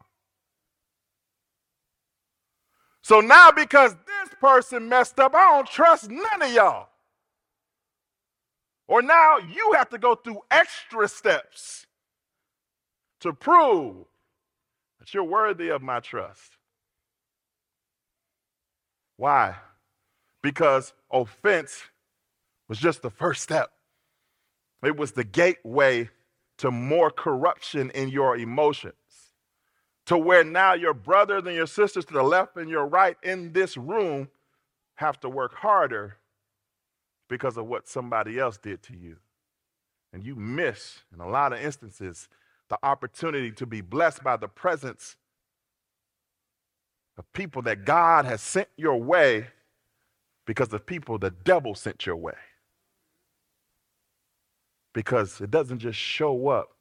So 3.03 3.19
now, 3.19 3.51
because 3.51 3.93
this 3.93 4.33
person 4.39 4.87
messed 4.87 5.19
up, 5.19 5.33
I 5.35 5.55
don't 5.55 5.67
trust 5.67 6.09
none 6.09 6.41
of 6.41 6.51
y'all. 6.51 6.89
Or 8.87 9.01
now 9.01 9.37
you 9.37 9.73
have 9.75 9.89
to 9.89 9.97
go 9.97 10.15
through 10.15 10.41
extra 10.51 11.07
steps 11.07 11.87
to 13.21 13.33
prove 13.33 14.05
that 14.99 15.13
you're 15.13 15.23
worthy 15.23 15.69
of 15.69 15.81
my 15.81 15.99
trust. 15.99 16.57
Why? 19.17 19.55
Because 20.43 20.93
offense 21.11 21.83
was 22.67 22.79
just 22.79 23.01
the 23.01 23.09
first 23.09 23.41
step, 23.43 23.71
it 24.83 24.97
was 24.97 25.11
the 25.11 25.23
gateway 25.23 26.09
to 26.57 26.71
more 26.71 27.11
corruption 27.11 27.91
in 27.91 28.09
your 28.09 28.37
emotions. 28.37 28.93
To 30.11 30.17
where 30.17 30.43
now 30.43 30.73
your 30.73 30.93
brothers 30.93 31.43
and 31.45 31.55
your 31.55 31.65
sisters 31.65 32.03
to 32.03 32.13
the 32.13 32.21
left 32.21 32.57
and 32.57 32.69
your 32.69 32.85
right 32.85 33.15
in 33.23 33.53
this 33.53 33.77
room 33.77 34.27
have 34.95 35.17
to 35.21 35.29
work 35.29 35.53
harder 35.53 36.17
because 37.29 37.55
of 37.55 37.65
what 37.65 37.87
somebody 37.87 38.37
else 38.37 38.57
did 38.57 38.83
to 38.83 38.93
you. 38.93 39.15
And 40.11 40.21
you 40.21 40.35
miss, 40.35 40.99
in 41.13 41.21
a 41.21 41.29
lot 41.29 41.53
of 41.53 41.61
instances, 41.61 42.27
the 42.67 42.77
opportunity 42.83 43.53
to 43.53 43.65
be 43.65 43.79
blessed 43.79 44.21
by 44.21 44.35
the 44.35 44.49
presence 44.49 45.15
of 47.17 47.31
people 47.31 47.61
that 47.61 47.85
God 47.85 48.25
has 48.25 48.41
sent 48.41 48.67
your 48.75 48.97
way 48.97 49.47
because 50.45 50.73
of 50.73 50.85
people 50.85 51.19
the 51.19 51.31
devil 51.31 51.73
sent 51.73 52.05
your 52.05 52.17
way. 52.17 52.35
Because 54.91 55.39
it 55.39 55.51
doesn't 55.51 55.79
just 55.79 55.97
show 55.97 56.49
up, 56.49 56.71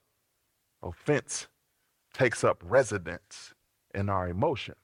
offense 0.83 1.47
takes 2.13 2.45
up 2.45 2.63
residence 2.65 3.55
in 3.95 4.09
our 4.09 4.29
emotions. 4.29 4.77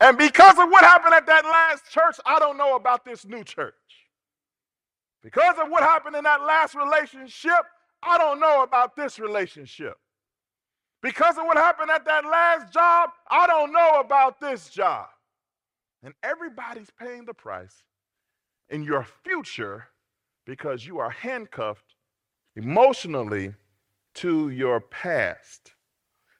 And 0.00 0.18
because 0.18 0.58
of 0.58 0.68
what 0.68 0.82
happened 0.82 1.14
at 1.14 1.26
that 1.26 1.44
last 1.44 1.88
church, 1.90 2.16
I 2.26 2.40
don't 2.40 2.56
know 2.56 2.74
about 2.74 3.04
this 3.04 3.24
new 3.24 3.44
church. 3.44 3.74
Because 5.22 5.54
of 5.62 5.70
what 5.70 5.84
happened 5.84 6.16
in 6.16 6.24
that 6.24 6.42
last 6.42 6.74
relationship, 6.74 7.62
I 8.02 8.18
don't 8.18 8.40
know 8.40 8.64
about 8.64 8.96
this 8.96 9.20
relationship. 9.20 9.96
Because 11.02 11.38
of 11.38 11.44
what 11.44 11.56
happened 11.56 11.90
at 11.90 12.04
that 12.04 12.24
last 12.24 12.72
job, 12.72 13.10
I 13.30 13.46
don't 13.46 13.72
know 13.72 14.00
about 14.00 14.40
this 14.40 14.68
job. 14.70 15.06
And 16.02 16.14
everybody's 16.24 16.90
paying 16.98 17.24
the 17.24 17.34
price 17.34 17.84
in 18.70 18.82
your 18.82 19.06
future 19.24 19.86
because 20.46 20.84
you 20.84 20.98
are 20.98 21.10
handcuffed 21.10 21.94
emotionally 22.56 23.54
to 24.14 24.50
your 24.50 24.80
past. 24.80 25.72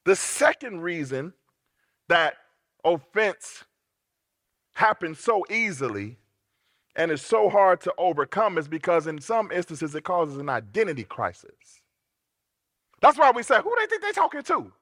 The 0.05 0.17
second 0.17 0.81
reason 0.81 1.33
that 2.09 2.35
offense 2.85 3.65
happens 4.75 5.21
so 5.21 5.45
easily 5.51 6.19
and 6.95 7.11
it's 7.11 7.25
so 7.25 7.49
hard 7.49 7.81
to 7.83 7.95
overcome 7.97 8.59
is 8.59 8.69
because 8.69 9.07
in 9.07 9.21
some 9.21 9.51
instances 9.51 9.95
it 9.95 10.05
causes 10.05 10.37
an 10.37 10.49
identity 10.49 11.05
crisis. 11.05 11.81
That's 13.01 13.19
why 13.19 13.31
we 13.31 13.43
say, 13.43 13.61
who 13.63 13.75
they 13.79 13.87
think 13.87 14.03
they're 14.03 14.13
talking 14.13 14.43
to? 14.43 14.73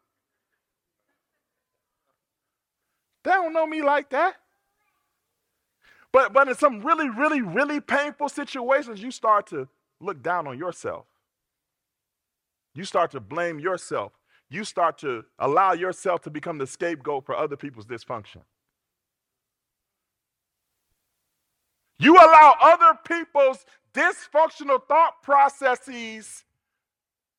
They 3.22 3.30
don't 3.30 3.52
know 3.52 3.66
me 3.66 3.82
like 3.82 4.10
that. 4.10 4.36
But 6.12 6.32
but 6.32 6.48
in 6.48 6.54
some 6.56 6.80
really, 6.80 7.08
really, 7.08 7.40
really 7.42 7.80
painful 7.80 8.28
situations, 8.28 9.00
you 9.00 9.10
start 9.10 9.46
to 9.48 9.68
look 10.00 10.22
down 10.22 10.48
on 10.48 10.58
yourself. 10.58 11.06
You 12.74 12.84
start 12.84 13.10
to 13.12 13.20
blame 13.20 13.58
yourself. 13.58 14.12
You 14.48 14.64
start 14.64 14.98
to 14.98 15.24
allow 15.38 15.72
yourself 15.72 16.22
to 16.22 16.30
become 16.30 16.58
the 16.58 16.66
scapegoat 16.66 17.24
for 17.24 17.36
other 17.36 17.56
people's 17.56 17.86
dysfunction. 17.86 18.42
You 21.98 22.16
allow 22.16 22.56
other 22.60 22.98
people's 23.06 23.64
dysfunctional 23.92 24.80
thought 24.88 25.22
processes 25.22 26.44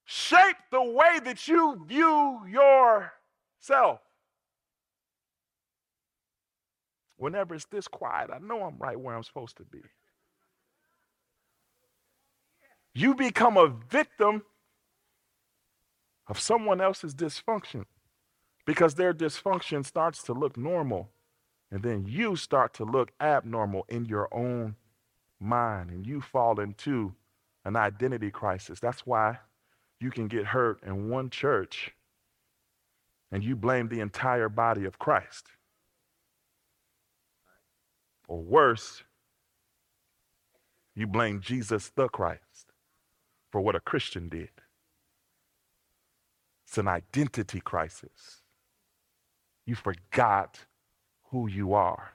shape 0.05 0.57
the 0.71 0.83
way 0.83 1.19
that 1.23 1.47
you 1.47 1.83
view 1.87 2.41
yourself. 2.47 3.99
Whenever 7.17 7.55
it's 7.55 7.65
this 7.65 7.87
quiet, 7.87 8.29
I 8.33 8.39
know 8.39 8.63
I'm 8.63 8.77
right 8.77 8.99
where 8.99 9.15
I'm 9.15 9.23
supposed 9.23 9.57
to 9.57 9.63
be. 9.63 9.81
You 12.93 13.15
become 13.15 13.57
a 13.57 13.67
victim 13.67 14.43
of 16.31 16.39
someone 16.39 16.79
else's 16.79 17.13
dysfunction 17.13 17.83
because 18.65 18.95
their 18.95 19.13
dysfunction 19.13 19.85
starts 19.85 20.23
to 20.23 20.31
look 20.31 20.55
normal 20.55 21.09
and 21.69 21.83
then 21.83 22.05
you 22.07 22.37
start 22.37 22.73
to 22.73 22.85
look 22.85 23.11
abnormal 23.19 23.85
in 23.89 24.05
your 24.05 24.33
own 24.33 24.77
mind 25.41 25.89
and 25.89 26.07
you 26.07 26.21
fall 26.21 26.57
into 26.61 27.13
an 27.65 27.75
identity 27.75 28.31
crisis. 28.31 28.79
That's 28.79 29.05
why 29.05 29.39
you 29.99 30.09
can 30.09 30.29
get 30.29 30.45
hurt 30.45 30.81
in 30.83 31.09
one 31.09 31.29
church 31.29 31.91
and 33.29 33.43
you 33.43 33.57
blame 33.57 33.89
the 33.89 33.99
entire 33.99 34.47
body 34.47 34.85
of 34.85 34.97
Christ. 34.99 35.47
Or 38.29 38.41
worse, 38.41 39.03
you 40.95 41.07
blame 41.07 41.41
Jesus 41.41 41.91
the 41.93 42.07
Christ 42.07 42.71
for 43.51 43.59
what 43.59 43.75
a 43.75 43.81
Christian 43.81 44.29
did. 44.29 44.60
It's 46.71 46.77
an 46.77 46.87
identity 46.87 47.59
crisis. 47.59 48.43
You 49.65 49.75
forgot 49.75 50.57
who 51.23 51.49
you 51.49 51.73
are. 51.73 52.13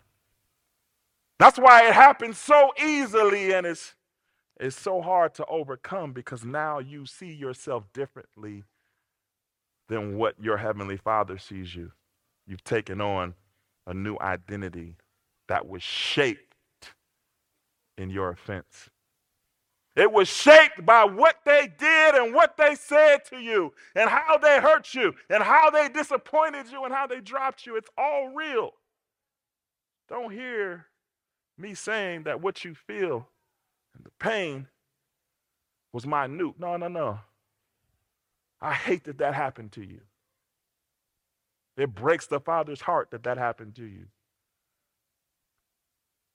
That's 1.39 1.59
why 1.59 1.87
it 1.87 1.93
happens 1.93 2.39
so 2.39 2.73
easily 2.83 3.53
and 3.53 3.67
it's, 3.67 3.95
it's 4.59 4.81
so 4.81 5.03
hard 5.03 5.35
to 5.35 5.45
overcome 5.45 6.15
because 6.15 6.43
now 6.43 6.79
you 6.79 7.05
see 7.05 7.35
yourself 7.35 7.85
differently 7.93 8.65
than 9.91 10.17
what 10.17 10.37
your 10.41 10.57
Heavenly 10.57 10.97
Father 10.97 11.37
sees 11.37 11.75
you. 11.75 11.93
You've 12.47 12.65
taken 12.65 13.03
on 13.03 13.35
a 13.87 13.93
new 13.93 14.17
identity 14.23 14.97
that 15.49 15.69
was 15.69 15.83
shaped 15.83 16.95
in 17.99 18.09
your 18.09 18.31
offense. 18.31 18.89
It 19.97 20.13
was 20.13 20.29
shaped 20.29 20.85
by 20.85 21.05
what 21.05 21.37
they 21.47 21.73
did 21.79 22.15
and 22.15 22.35
what 22.35 22.59
they 22.59 22.75
said 22.75 23.25
to 23.31 23.39
you 23.39 23.73
and 23.95 24.11
how 24.11 24.37
they 24.37 24.61
hurt 24.61 24.95
you 24.95 25.15
and 25.31 25.43
how 25.43 25.71
they 25.71 25.89
disappointed 25.89 26.71
you 26.71 26.85
and 26.85 26.93
how 26.93 27.07
they 27.07 27.21
dropped 27.21 27.65
you. 27.65 27.77
It's 27.77 27.89
all 27.97 28.29
real. 28.29 28.73
Don't 30.11 30.33
hear 30.33 30.87
me 31.57 31.73
saying 31.73 32.25
that 32.25 32.43
what 32.43 32.63
you 32.63 32.75
feel 32.75 33.29
and 33.95 34.05
the 34.05 34.11
pain 34.21 34.67
was 35.95 36.07
minute. 36.07 36.55
No, 36.59 36.77
no, 36.77 36.89
no. 36.89 37.21
I 38.61 38.75
hate 38.75 39.05
that 39.05 39.19
that 39.19 39.35
happened 39.35 39.73
to 39.73 39.83
you. 39.83 40.01
It 41.79 41.95
breaks 41.95 42.27
the 42.27 42.41
Father's 42.41 42.83
heart 42.83 43.11
that 43.13 43.23
that 43.25 43.39
happened 43.39 43.77
to 43.77 43.85
you. 43.85 44.07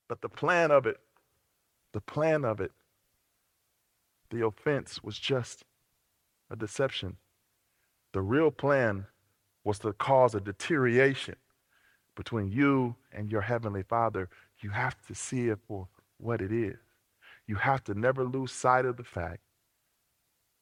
But 0.07 0.21
the 0.21 0.29
plan 0.29 0.71
of 0.71 0.87
it, 0.87 0.97
the 1.93 2.01
plan 2.01 2.43
of 2.43 2.59
it, 2.59 2.71
the 4.31 4.45
offense 4.45 5.03
was 5.03 5.19
just 5.19 5.63
a 6.49 6.55
deception. 6.55 7.17
The 8.13 8.21
real 8.21 8.51
plan 8.51 9.05
was 9.63 9.79
to 9.79 9.93
cause 9.93 10.33
a 10.33 10.41
deterioration 10.41 11.35
between 12.15 12.51
you 12.51 12.95
and 13.11 13.31
your 13.31 13.41
Heavenly 13.41 13.83
Father. 13.83 14.29
You 14.61 14.71
have 14.71 14.95
to 15.07 15.15
see 15.15 15.49
it 15.49 15.59
for 15.67 15.87
what 16.17 16.41
it 16.41 16.51
is. 16.51 16.77
You 17.47 17.55
have 17.55 17.83
to 17.85 17.93
never 17.93 18.23
lose 18.23 18.51
sight 18.51 18.85
of 18.85 18.97
the 18.97 19.03
fact 19.03 19.41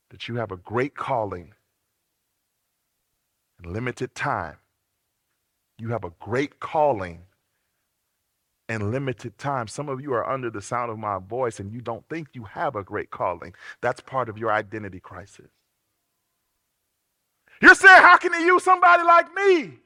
that 0.10 0.28
you 0.28 0.36
have 0.36 0.52
a 0.52 0.58
great 0.58 0.96
calling 0.96 1.54
and 3.58 3.72
limited 3.72 4.16
time. 4.16 4.58
You 5.78 5.90
have 5.90 6.04
a 6.04 6.14
great 6.20 6.60
calling 6.60 7.22
and 8.70 8.92
limited 8.92 9.38
time. 9.40 9.68
Some 9.68 9.90
of 9.90 10.00
you 10.00 10.14
are 10.14 10.30
under 10.30 10.52
the 10.52 10.62
sound 10.62 10.92
of 10.92 11.00
my 11.00 11.18
voice 11.18 11.60
and 11.60 11.74
you 11.74 11.82
don't 11.82 12.08
think 12.08 12.30
you 12.34 12.44
have 12.44 12.76
a 12.76 12.84
great 12.84 13.10
calling. 13.10 13.54
That's 13.82 14.00
part 14.00 14.30
of 14.30 14.38
your 14.38 14.52
identity 14.52 15.00
crisis. 15.00 15.50
You're 17.62 17.76
saying, 17.76 18.02
How 18.02 18.18
can 18.18 18.32
he 18.34 18.46
use 18.46 18.64
somebody 18.64 19.04
like 19.04 19.34
me? 19.34 19.80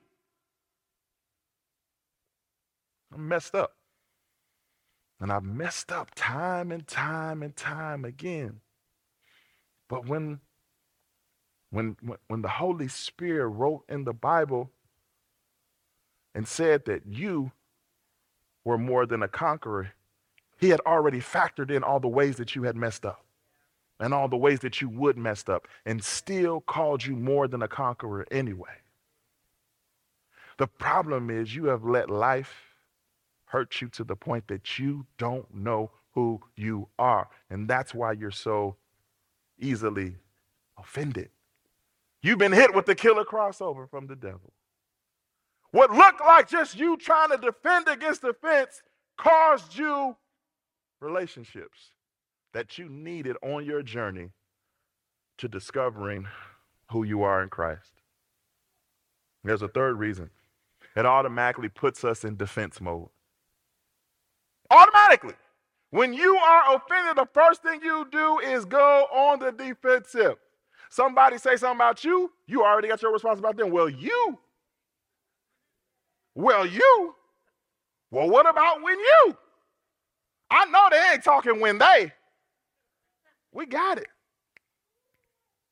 I'm 3.13 3.27
messed 3.27 3.55
up. 3.55 3.73
And 5.21 5.31
I've 5.31 5.43
messed 5.43 5.91
up 5.91 6.11
time 6.15 6.71
and 6.71 6.85
time 6.85 7.41
and 7.41 7.55
time 7.55 8.03
again. 8.03 8.59
But 9.87 10.07
when, 10.07 10.41
when, 11.69 11.95
when 12.27 12.41
the 12.41 12.49
Holy 12.49 12.89
Spirit 12.89 13.47
wrote 13.47 13.85
in 13.87 14.03
the 14.03 14.13
Bible 14.13 14.71
and 16.35 16.45
said 16.47 16.83
that 16.85 17.05
you 17.05 17.51
were 18.63 18.77
more 18.77 19.05
than 19.05 19.23
a 19.23 19.27
conqueror, 19.27 19.91
he 20.57 20.69
had 20.69 20.79
already 20.81 21.19
factored 21.19 21.69
in 21.69 21.83
all 21.83 21.99
the 21.99 22.07
ways 22.07 22.37
that 22.37 22.55
you 22.55 22.63
had 22.63 22.75
messed 22.75 23.05
up 23.05 23.25
and 23.99 24.13
all 24.13 24.27
the 24.27 24.37
ways 24.37 24.59
that 24.61 24.81
you 24.81 24.89
would 24.89 25.17
messed 25.17 25.49
up 25.49 25.67
and 25.85 26.03
still 26.03 26.61
called 26.61 27.05
you 27.05 27.15
more 27.15 27.47
than 27.47 27.61
a 27.61 27.67
conqueror 27.67 28.25
anyway. 28.31 28.75
The 30.57 30.67
problem 30.67 31.29
is 31.29 31.55
you 31.55 31.65
have 31.65 31.83
let 31.83 32.09
life 32.09 32.53
hurt 33.45 33.81
you 33.81 33.87
to 33.89 34.03
the 34.03 34.15
point 34.15 34.47
that 34.47 34.79
you 34.79 35.05
don't 35.17 35.53
know 35.53 35.91
who 36.13 36.41
you 36.55 36.87
are. 36.97 37.27
And 37.49 37.67
that's 37.67 37.93
why 37.93 38.13
you're 38.13 38.31
so 38.31 38.75
easily 39.59 40.15
offended. 40.77 41.29
You've 42.21 42.39
been 42.39 42.51
hit 42.51 42.73
with 42.73 42.85
the 42.85 42.95
killer 42.95 43.25
crossover 43.25 43.89
from 43.89 44.07
the 44.07 44.15
devil. 44.15 44.53
What 45.73 45.89
looked 45.89 46.21
like 46.21 46.47
just 46.47 46.77
you 46.77 46.97
trying 46.97 47.31
to 47.31 47.37
defend 47.37 47.87
against 47.87 48.21
the 48.21 48.31
fence 48.31 48.83
caused 49.17 49.75
you 49.75 50.15
relationships 51.01 51.89
that 52.53 52.77
you 52.77 52.87
needed 52.87 53.37
on 53.41 53.65
your 53.65 53.81
journey 53.81 54.29
to 55.39 55.47
discovering 55.47 56.27
who 56.91 57.03
you 57.03 57.23
are 57.23 57.41
in 57.41 57.49
Christ. 57.49 57.91
There's 59.43 59.63
a 59.63 59.67
third 59.67 59.97
reason 59.97 60.29
it 60.95 61.07
automatically 61.07 61.69
puts 61.69 62.03
us 62.03 62.23
in 62.23 62.35
defense 62.35 62.79
mode. 62.79 63.09
Automatically. 64.69 65.33
When 65.89 66.13
you 66.13 66.37
are 66.37 66.75
offended, 66.75 67.15
the 67.15 67.27
first 67.33 67.63
thing 67.63 67.81
you 67.81 68.07
do 68.11 68.37
is 68.37 68.63
go 68.65 69.07
on 69.11 69.39
the 69.39 69.51
defensive. 69.51 70.35
Somebody 70.91 71.39
say 71.39 71.55
something 71.55 71.77
about 71.77 72.03
you, 72.03 72.31
you 72.45 72.63
already 72.63 72.89
got 72.89 73.01
your 73.01 73.11
response 73.11 73.39
about 73.39 73.57
them. 73.57 73.71
Well, 73.71 73.89
you. 73.89 74.37
Well, 76.35 76.65
you. 76.65 77.15
Well, 78.11 78.29
what 78.29 78.49
about 78.49 78.83
when 78.83 78.97
you? 78.97 79.37
I 80.49 80.65
know 80.65 80.87
they 80.91 81.13
ain't 81.13 81.23
talking 81.23 81.59
when 81.59 81.77
they. 81.77 82.11
We 83.51 83.65
got 83.65 83.97
it. 83.97 84.07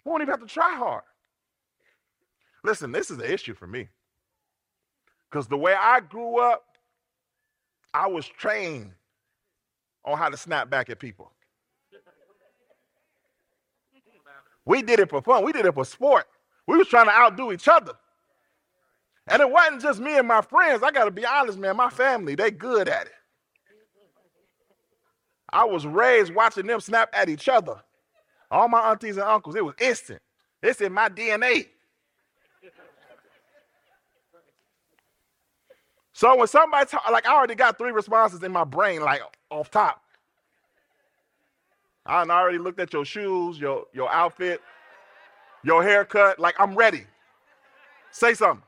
We 0.04 0.10
won't 0.10 0.22
even 0.22 0.32
have 0.32 0.42
to 0.42 0.48
try 0.52 0.76
hard. 0.76 1.04
Listen, 2.64 2.92
this 2.92 3.12
is 3.12 3.18
the 3.18 3.32
issue 3.32 3.54
for 3.54 3.68
me. 3.68 3.90
Because 5.30 5.48
the 5.48 5.58
way 5.58 5.74
I 5.74 6.00
grew 6.00 6.40
up, 6.40 6.64
I 7.94 8.08
was 8.08 8.26
trained 8.26 8.92
on 10.06 10.18
how 10.18 10.30
to 10.30 10.38
snap 10.38 10.70
back 10.70 10.90
at 10.90 11.00
people. 11.00 11.32
We 14.66 14.82
did 14.82 15.00
it 15.00 15.10
for 15.10 15.22
fun. 15.22 15.44
We 15.44 15.52
did 15.52 15.66
it 15.66 15.74
for 15.74 15.86
sport. 15.86 16.28
We 16.68 16.78
was 16.78 16.88
trying 16.88 17.06
to 17.08 17.12
outdo 17.12 17.52
each 17.52 17.68
other. 17.68 17.94
And 19.28 19.42
it 19.42 19.50
wasn't 19.50 19.82
just 19.82 20.00
me 20.00 20.18
and 20.18 20.28
my 20.28 20.42
friends. 20.42 20.84
I 20.84 20.92
got 20.92 21.06
to 21.06 21.12
be 21.12 21.26
honest, 21.26 21.58
man. 21.58 21.78
My 21.78 21.90
family, 21.90 22.36
they 22.36 22.52
good 22.52 22.90
at 22.90 23.08
it. 23.08 23.14
I 25.54 25.66
was 25.66 25.86
raised 25.86 26.34
watching 26.34 26.68
them 26.68 26.80
snap 26.80 27.10
at 27.14 27.30
each 27.30 27.50
other. 27.50 27.82
All 28.50 28.68
my 28.68 28.92
aunties 28.92 29.18
and 29.18 29.26
uncles, 29.26 29.56
it 29.56 29.64
was 29.64 29.76
instant. 29.80 30.22
It's 30.64 30.82
in 30.82 30.94
my 30.94 31.10
DNA. 31.10 31.68
So 36.14 36.36
when 36.38 36.48
somebody 36.48 36.86
talk, 36.86 37.10
like 37.12 37.28
I 37.28 37.34
already 37.34 37.56
got 37.56 37.78
three 37.78 37.92
responses 37.92 38.44
in 38.44 38.52
my 38.52 38.64
brain, 38.64 39.02
like 39.02 39.22
off 39.50 39.72
top. 39.72 40.02
I 42.06 42.24
already 42.24 42.58
looked 42.58 42.80
at 42.80 42.94
your 42.94 43.06
shoes, 43.06 43.60
your, 43.60 43.86
your 43.94 44.12
outfit, 44.12 44.62
your 45.64 45.84
haircut. 45.84 46.40
Like, 46.40 46.56
I'm 46.60 46.76
ready. 46.76 47.06
Say 48.12 48.34
something. 48.34 48.64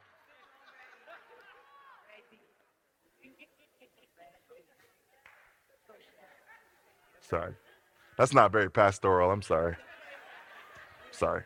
Sorry. 7.29 7.53
That's 8.17 8.33
not 8.33 8.51
very 8.51 8.69
pastoral. 8.69 9.31
I'm 9.31 9.41
sorry. 9.41 9.75
Sorry. 11.11 11.43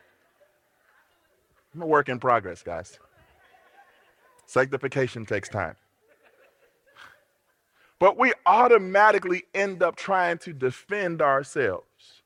I'm 1.74 1.82
a 1.82 1.86
work 1.86 2.08
in 2.08 2.18
progress, 2.18 2.62
guys. 2.62 2.98
Sanctification 4.46 5.24
takes 5.24 5.48
time. 5.48 5.76
But 7.98 8.18
we 8.18 8.32
automatically 8.46 9.44
end 9.54 9.82
up 9.82 9.96
trying 9.96 10.38
to 10.38 10.52
defend 10.52 11.20
ourselves, 11.20 12.22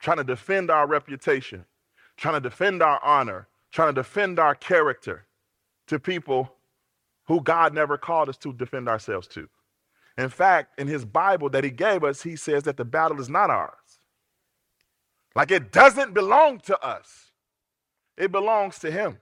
trying 0.00 0.16
to 0.16 0.24
defend 0.24 0.70
our 0.70 0.86
reputation, 0.86 1.64
trying 2.16 2.34
to 2.34 2.40
defend 2.40 2.82
our 2.82 3.02
honor, 3.04 3.46
trying 3.70 3.88
to 3.88 3.92
defend 3.92 4.38
our 4.38 4.54
character 4.54 5.24
to 5.86 5.98
people 5.98 6.52
who 7.26 7.40
God 7.40 7.74
never 7.74 7.98
called 7.98 8.28
us 8.28 8.36
to 8.38 8.52
defend 8.52 8.88
ourselves 8.88 9.28
to. 9.28 9.48
In 10.16 10.28
fact, 10.28 10.78
in 10.78 10.86
his 10.86 11.04
Bible 11.04 11.50
that 11.50 11.64
he 11.64 11.70
gave 11.70 12.04
us, 12.04 12.22
he 12.22 12.36
says 12.36 12.62
that 12.64 12.76
the 12.76 12.84
battle 12.84 13.20
is 13.20 13.28
not 13.28 13.50
ours. 13.50 13.74
Like 15.34 15.50
it 15.50 15.72
doesn't 15.72 16.14
belong 16.14 16.60
to 16.60 16.78
us, 16.80 17.32
it 18.16 18.30
belongs 18.30 18.78
to 18.80 18.90
him. 18.90 19.18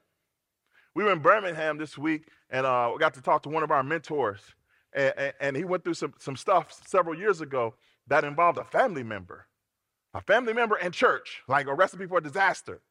We 0.94 1.05
were 1.05 1.12
in 1.12 1.20
Birmingham 1.20 1.78
this 1.78 1.96
week 1.96 2.28
and 2.50 2.66
uh, 2.66 2.90
we 2.92 2.98
got 2.98 3.14
to 3.14 3.22
talk 3.22 3.42
to 3.44 3.48
one 3.48 3.62
of 3.62 3.70
our 3.70 3.83
mentors 3.83 4.40
and, 4.92 5.33
and, 5.40 5.57
he 5.57 5.64
went 5.64 5.85
through 5.85 5.94
some, 5.94 6.12
some 6.18 6.37
stuff 6.37 6.78
several 6.87 7.16
years 7.16 7.40
ago 7.40 7.74
that 8.09 8.24
involved 8.24 8.59
a 8.59 8.64
family 8.64 9.02
member, 9.02 9.46
a 10.12 10.20
family 10.20 10.52
member 10.52 10.76
in 10.76 10.92
church, 10.92 11.42
like 11.48 11.66
a 11.66 11.74
recipe 11.74 12.05
for 12.05 12.18
a 12.18 12.22
disaster. 12.22 12.83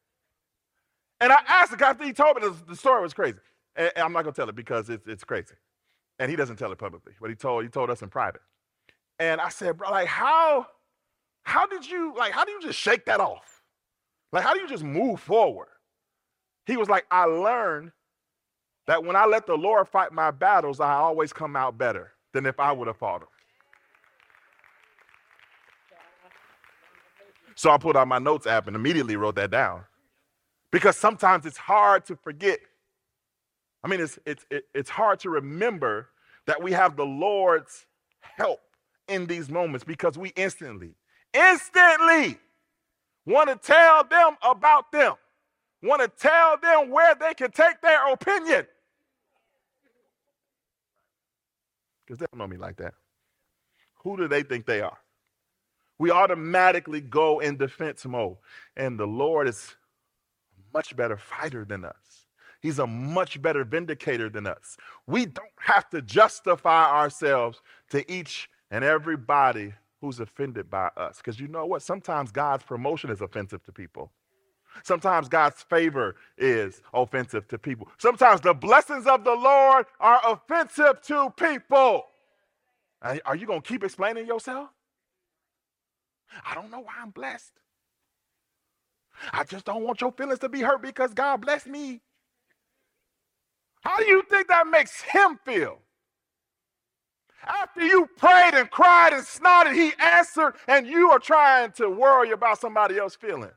And 1.20 1.32
I 1.32 1.38
asked 1.46 1.70
the 1.70 1.76
guy 1.76 1.94
he 2.02 2.12
told 2.12 2.42
me 2.42 2.48
the, 2.48 2.56
the 2.70 2.76
story 2.76 3.00
was 3.02 3.14
crazy. 3.14 3.38
And, 3.76 3.92
and 3.94 4.04
I'm 4.04 4.12
not 4.12 4.24
gonna 4.24 4.34
tell 4.34 4.48
it 4.48 4.56
because 4.56 4.90
it's, 4.90 5.06
it's 5.06 5.22
crazy. 5.22 5.54
And 6.22 6.30
he 6.30 6.36
doesn't 6.36 6.54
tell 6.54 6.70
it 6.70 6.78
publicly, 6.78 7.14
but 7.20 7.30
he 7.30 7.34
told 7.34 7.64
he 7.64 7.68
told 7.68 7.90
us 7.90 8.00
in 8.00 8.08
private. 8.08 8.42
And 9.18 9.40
I 9.40 9.48
said, 9.48 9.76
bro, 9.76 9.90
like 9.90 10.06
how 10.06 10.68
how 11.42 11.66
did 11.66 11.84
you 11.84 12.14
like 12.16 12.30
how 12.32 12.44
do 12.44 12.52
you 12.52 12.62
just 12.62 12.78
shake 12.78 13.06
that 13.06 13.18
off? 13.18 13.64
Like 14.32 14.44
how 14.44 14.54
do 14.54 14.60
you 14.60 14.68
just 14.68 14.84
move 14.84 15.18
forward? 15.18 15.66
He 16.64 16.76
was 16.76 16.88
like, 16.88 17.06
I 17.10 17.24
learned 17.24 17.90
that 18.86 19.02
when 19.02 19.16
I 19.16 19.26
let 19.26 19.48
the 19.48 19.56
Lord 19.56 19.88
fight 19.88 20.12
my 20.12 20.30
battles, 20.30 20.78
I 20.78 20.94
always 20.94 21.32
come 21.32 21.56
out 21.56 21.76
better 21.76 22.12
than 22.32 22.46
if 22.46 22.60
I 22.60 22.70
would 22.70 22.86
have 22.86 22.98
fought 22.98 23.22
them. 23.22 23.28
So 27.56 27.72
I 27.72 27.78
pulled 27.78 27.96
out 27.96 28.06
my 28.06 28.20
notes 28.20 28.46
app 28.46 28.68
and 28.68 28.76
immediately 28.76 29.16
wrote 29.16 29.34
that 29.34 29.50
down. 29.50 29.86
Because 30.70 30.96
sometimes 30.96 31.46
it's 31.46 31.58
hard 31.58 32.06
to 32.06 32.14
forget. 32.14 32.60
I 33.82 33.88
mean, 33.88 34.00
it's, 34.00 34.20
it's, 34.24 34.46
it's 34.72 34.88
hard 34.88 35.18
to 35.20 35.30
remember 35.30 36.10
that 36.46 36.62
we 36.62 36.72
have 36.72 36.96
the 36.96 37.04
Lord's 37.04 37.86
help 38.20 38.60
in 39.08 39.26
these 39.26 39.48
moments 39.48 39.84
because 39.84 40.16
we 40.18 40.30
instantly, 40.30 40.94
instantly 41.34 42.38
want 43.26 43.48
to 43.48 43.56
tell 43.56 44.04
them 44.04 44.36
about 44.42 44.90
them, 44.92 45.14
want 45.82 46.02
to 46.02 46.08
tell 46.08 46.56
them 46.58 46.90
where 46.90 47.14
they 47.14 47.34
can 47.34 47.50
take 47.50 47.80
their 47.80 48.12
opinion. 48.12 48.66
Because 52.04 52.18
they 52.18 52.26
don't 52.32 52.38
know 52.38 52.46
me 52.46 52.56
like 52.56 52.76
that. 52.76 52.94
Who 54.02 54.16
do 54.16 54.28
they 54.28 54.42
think 54.42 54.66
they 54.66 54.80
are? 54.80 54.98
We 55.98 56.10
automatically 56.10 57.00
go 57.00 57.38
in 57.38 57.56
defense 57.56 58.04
mode. 58.04 58.36
And 58.76 58.98
the 58.98 59.06
Lord 59.06 59.46
is 59.46 59.76
a 60.58 60.76
much 60.76 60.96
better 60.96 61.16
fighter 61.16 61.64
than 61.64 61.84
us. 61.84 61.94
He's 62.62 62.78
a 62.78 62.86
much 62.86 63.42
better 63.42 63.64
vindicator 63.64 64.30
than 64.30 64.46
us. 64.46 64.78
We 65.06 65.26
don't 65.26 65.48
have 65.60 65.90
to 65.90 66.00
justify 66.00 66.90
ourselves 66.90 67.60
to 67.90 68.10
each 68.10 68.48
and 68.70 68.84
everybody 68.84 69.74
who's 70.00 70.20
offended 70.20 70.70
by 70.70 70.90
us. 70.96 71.18
Because 71.18 71.40
you 71.40 71.48
know 71.48 71.66
what? 71.66 71.82
Sometimes 71.82 72.32
God's 72.32 72.64
promotion 72.64 73.10
is 73.10 73.20
offensive 73.20 73.64
to 73.64 73.72
people. 73.72 74.12
Sometimes 74.84 75.28
God's 75.28 75.62
favor 75.62 76.16
is 76.38 76.80
offensive 76.94 77.46
to 77.48 77.58
people. 77.58 77.88
Sometimes 77.98 78.40
the 78.40 78.54
blessings 78.54 79.06
of 79.06 79.24
the 79.24 79.34
Lord 79.34 79.86
are 80.00 80.20
offensive 80.24 81.02
to 81.02 81.32
people. 81.36 82.06
Are 83.02 83.36
you 83.36 83.46
going 83.46 83.60
to 83.60 83.68
keep 83.68 83.84
explaining 83.84 84.26
yourself? 84.26 84.70
I 86.46 86.54
don't 86.54 86.70
know 86.70 86.80
why 86.80 86.94
I'm 87.02 87.10
blessed. 87.10 87.52
I 89.32 89.44
just 89.44 89.64
don't 89.64 89.82
want 89.82 90.00
your 90.00 90.12
feelings 90.12 90.38
to 90.40 90.48
be 90.48 90.62
hurt 90.62 90.82
because 90.82 91.12
God 91.12 91.42
blessed 91.42 91.66
me. 91.66 92.00
How 93.82 93.98
do 93.98 94.04
you 94.06 94.22
think 94.30 94.48
that 94.48 94.66
makes 94.66 95.02
him 95.02 95.38
feel? 95.44 95.78
After 97.46 97.84
you 97.84 98.08
prayed 98.16 98.54
and 98.54 98.70
cried 98.70 99.12
and 99.12 99.24
snotted, 99.24 99.74
he 99.74 99.92
answered, 100.00 100.54
and 100.68 100.86
you 100.86 101.10
are 101.10 101.18
trying 101.18 101.72
to 101.72 101.88
worry 101.88 102.30
about 102.30 102.60
somebody 102.60 102.98
else's 102.98 103.16
feelings. 103.16 103.52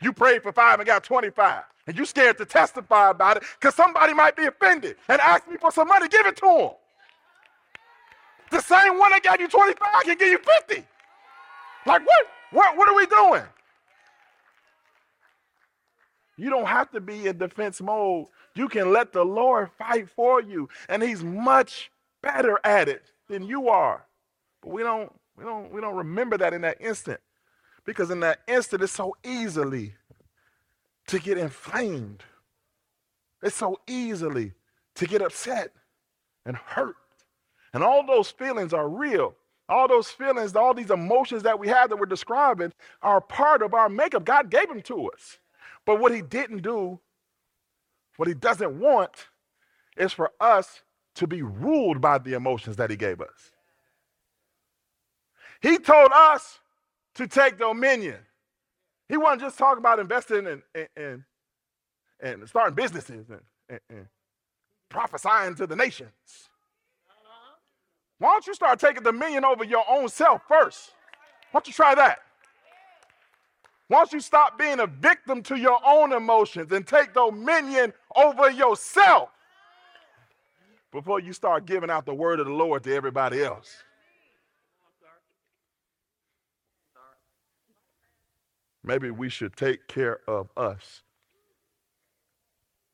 You 0.00 0.12
prayed 0.12 0.42
for 0.42 0.52
five 0.52 0.78
and 0.78 0.86
got 0.86 1.02
25, 1.02 1.64
and 1.88 1.98
you 1.98 2.04
scared 2.04 2.38
to 2.38 2.44
testify 2.44 3.10
about 3.10 3.38
it 3.38 3.44
because 3.58 3.74
somebody 3.74 4.14
might 4.14 4.36
be 4.36 4.44
offended 4.44 4.96
and 5.08 5.20
ask 5.20 5.48
me 5.48 5.56
for 5.56 5.72
some 5.72 5.88
money, 5.88 6.08
give 6.08 6.26
it 6.26 6.36
to 6.36 6.48
him. 6.48 6.70
The 8.50 8.60
same 8.60 8.98
one 8.98 9.10
that 9.10 9.22
gave 9.24 9.40
you 9.40 9.48
25 9.48 10.04
can 10.04 10.18
give 10.18 10.28
you 10.28 10.38
50. 10.68 10.84
Like 11.86 12.06
what? 12.06 12.26
What, 12.52 12.76
what 12.76 12.88
are 12.88 12.94
we 12.94 13.06
doing? 13.06 13.42
You 16.36 16.50
don't 16.50 16.66
have 16.66 16.90
to 16.92 17.00
be 17.00 17.26
in 17.26 17.38
defense 17.38 17.80
mode. 17.80 18.26
You 18.54 18.68
can 18.68 18.92
let 18.92 19.12
the 19.12 19.24
Lord 19.24 19.70
fight 19.78 20.08
for 20.10 20.40
you, 20.42 20.68
and 20.88 21.02
He's 21.02 21.22
much 21.22 21.90
better 22.22 22.58
at 22.64 22.88
it 22.88 23.02
than 23.28 23.44
you 23.44 23.68
are. 23.68 24.04
But 24.62 24.72
we 24.72 24.82
don't, 24.82 25.12
we 25.36 25.44
don't, 25.44 25.72
we 25.72 25.80
don't 25.80 25.96
remember 25.96 26.38
that 26.38 26.54
in 26.54 26.62
that 26.62 26.80
instant, 26.80 27.20
because 27.84 28.10
in 28.10 28.20
that 28.20 28.40
instant 28.48 28.82
it's 28.82 28.92
so 28.92 29.16
easily 29.24 29.94
to 31.06 31.18
get 31.18 31.38
inflamed. 31.38 32.22
It's 33.42 33.56
so 33.56 33.78
easily 33.86 34.52
to 34.94 35.06
get 35.06 35.22
upset 35.22 35.72
and 36.46 36.56
hurt. 36.56 36.96
And 37.72 37.82
all 37.82 38.06
those 38.06 38.30
feelings 38.30 38.72
are 38.72 38.88
real. 38.88 39.34
All 39.68 39.88
those 39.88 40.08
feelings, 40.08 40.54
all 40.54 40.74
these 40.74 40.90
emotions 40.90 41.42
that 41.42 41.58
we 41.58 41.68
have 41.68 41.90
that 41.90 41.96
we're 41.96 42.06
describing 42.06 42.72
are 43.02 43.20
part 43.20 43.62
of 43.62 43.74
our 43.74 43.88
makeup. 43.88 44.24
God 44.24 44.50
gave 44.50 44.68
them 44.68 44.82
to 44.82 45.10
us. 45.10 45.38
But 45.86 46.00
what 46.00 46.14
he 46.14 46.22
didn't 46.22 46.62
do, 46.62 47.00
what 48.16 48.28
he 48.28 48.34
doesn't 48.34 48.78
want, 48.78 49.28
is 49.96 50.12
for 50.12 50.32
us 50.40 50.82
to 51.16 51.26
be 51.26 51.42
ruled 51.42 52.00
by 52.00 52.18
the 52.18 52.34
emotions 52.34 52.76
that 52.76 52.90
he 52.90 52.96
gave 52.96 53.20
us. 53.20 53.52
He 55.60 55.78
told 55.78 56.10
us 56.12 56.58
to 57.14 57.26
take 57.26 57.58
dominion. 57.58 58.18
He 59.08 59.16
wasn't 59.16 59.42
just 59.42 59.58
talking 59.58 59.78
about 59.78 59.98
investing 59.98 60.46
and, 60.46 60.62
and, 60.96 61.24
and 62.20 62.48
starting 62.48 62.74
businesses 62.74 63.26
and, 63.30 63.80
and 63.88 64.06
prophesying 64.88 65.54
to 65.56 65.66
the 65.66 65.76
nations. 65.76 66.10
Why 68.18 68.32
don't 68.32 68.46
you 68.46 68.54
start 68.54 68.78
taking 68.78 69.02
dominion 69.02 69.44
over 69.44 69.64
your 69.64 69.84
own 69.88 70.08
self 70.08 70.42
first? 70.48 70.92
Why 71.50 71.58
don't 71.60 71.68
you 71.68 71.74
try 71.74 71.94
that? 71.94 72.18
Don't 73.90 74.12
you 74.12 74.20
stop 74.20 74.58
being 74.58 74.80
a 74.80 74.86
victim 74.86 75.42
to 75.44 75.56
your 75.56 75.78
own 75.86 76.12
emotions 76.12 76.72
and 76.72 76.86
take 76.86 77.12
dominion 77.12 77.92
over 78.16 78.50
yourself 78.50 79.30
before 80.90 81.20
you 81.20 81.32
start 81.32 81.66
giving 81.66 81.90
out 81.90 82.06
the 82.06 82.14
word 82.14 82.40
of 82.40 82.46
the 82.46 82.52
Lord 82.52 82.82
to 82.84 82.94
everybody 82.94 83.42
else? 83.42 83.76
Maybe 88.82 89.10
we 89.10 89.28
should 89.28 89.56
take 89.56 89.88
care 89.88 90.20
of 90.28 90.48
us. 90.56 91.02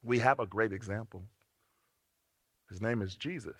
We 0.02 0.18
have 0.20 0.38
a 0.38 0.46
great 0.46 0.72
example. 0.72 1.24
His 2.68 2.80
name 2.80 3.02
is 3.02 3.16
Jesus. 3.16 3.56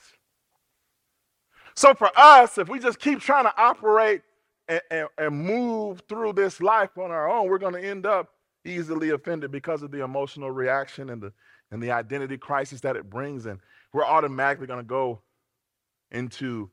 So 1.75 1.95
for 1.95 2.11
us, 2.17 2.59
if 2.59 2.69
we 2.69 2.79
just 2.79 3.01
keep 3.01 3.21
trying 3.21 3.45
to 3.45 3.55
operate 3.57 4.23
and, 4.71 4.81
and, 4.91 5.09
and 5.19 5.37
move 5.37 6.03
through 6.09 6.33
this 6.35 6.61
life 6.61 6.97
on 6.97 7.11
our 7.11 7.29
own, 7.29 7.49
we're 7.49 7.59
going 7.59 7.75
to 7.75 7.85
end 7.85 8.07
up 8.07 8.31
easily 8.65 9.11
offended 9.11 9.51
because 9.51 9.83
of 9.83 9.91
the 9.91 10.03
emotional 10.05 10.51
reaction 10.51 11.11
and 11.11 11.21
the 11.21 11.33
and 11.73 11.83
the 11.83 11.91
identity 11.91 12.37
crisis 12.37 12.81
that 12.81 12.97
it 12.97 13.09
brings. 13.09 13.47
And 13.47 13.61
we're 13.93 14.05
automatically 14.05 14.67
going 14.67 14.81
to 14.81 14.89
go 14.89 15.21
into 16.11 16.71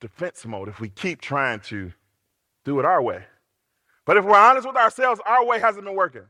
defense 0.00 0.46
mode 0.46 0.68
if 0.68 0.80
we 0.80 0.88
keep 0.88 1.20
trying 1.20 1.60
to 1.60 1.92
do 2.64 2.78
it 2.78 2.84
our 2.84 3.02
way. 3.02 3.24
But 4.06 4.16
if 4.16 4.24
we're 4.24 4.36
honest 4.36 4.66
with 4.66 4.76
ourselves 4.76 5.20
our 5.26 5.44
way 5.44 5.60
hasn't 5.60 5.84
been 5.84 5.96
working. 5.96 6.24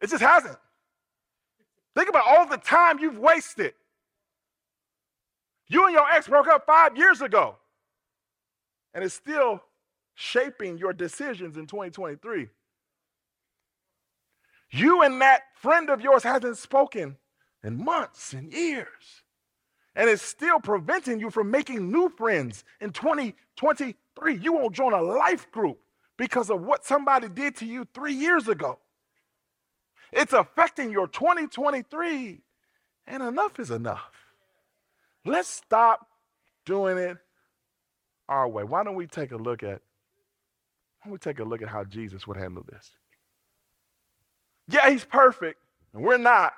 It 0.00 0.10
just 0.10 0.22
hasn't. 0.22 0.56
Think 1.94 2.08
about 2.08 2.24
all 2.26 2.46
the 2.46 2.56
time 2.56 2.98
you've 2.98 3.18
wasted. 3.18 3.74
You 5.68 5.84
and 5.84 5.92
your 5.92 6.08
ex 6.10 6.28
broke 6.28 6.48
up 6.48 6.66
five 6.66 6.96
years 6.96 7.20
ago, 7.20 7.56
and 8.94 9.04
it's 9.04 9.14
still 9.14 9.62
shaping 10.14 10.78
your 10.78 10.92
decisions 10.92 11.56
in 11.56 11.66
2023. 11.66 12.48
You 14.70 15.02
and 15.02 15.20
that 15.20 15.42
friend 15.54 15.90
of 15.90 16.00
yours 16.00 16.22
hasn't 16.22 16.56
spoken 16.56 17.16
in 17.62 17.84
months 17.84 18.32
and 18.32 18.52
years, 18.52 19.22
and 19.94 20.08
it's 20.08 20.22
still 20.22 20.60
preventing 20.60 21.20
you 21.20 21.30
from 21.30 21.50
making 21.50 21.92
new 21.92 22.08
friends 22.08 22.64
in 22.80 22.90
2023. 22.90 24.36
You 24.36 24.54
won't 24.54 24.74
join 24.74 24.94
a 24.94 25.02
life 25.02 25.50
group 25.50 25.78
because 26.16 26.50
of 26.50 26.62
what 26.62 26.84
somebody 26.84 27.28
did 27.28 27.56
to 27.56 27.66
you 27.66 27.86
three 27.92 28.14
years 28.14 28.48
ago. 28.48 28.78
It's 30.10 30.32
affecting 30.32 30.90
your 30.90 31.06
2023, 31.06 32.40
and 33.06 33.22
enough 33.22 33.58
is 33.58 33.70
enough. 33.70 34.12
Let's 35.24 35.48
stop 35.48 36.06
doing 36.64 36.98
it 36.98 37.18
our 38.28 38.48
way. 38.48 38.64
Why 38.64 38.84
don't 38.84 38.94
we 38.94 39.06
take 39.06 39.32
a 39.32 39.36
look 39.36 39.62
at 39.62 39.82
don't 41.02 41.12
we 41.12 41.18
take 41.18 41.40
a 41.40 41.44
look 41.44 41.62
at 41.62 41.68
how 41.68 41.84
Jesus 41.84 42.26
would 42.26 42.36
handle 42.36 42.64
this? 42.70 42.90
Yeah, 44.68 44.90
he's 44.90 45.04
perfect, 45.04 45.60
and 45.92 46.02
we're 46.02 46.18
not, 46.18 46.54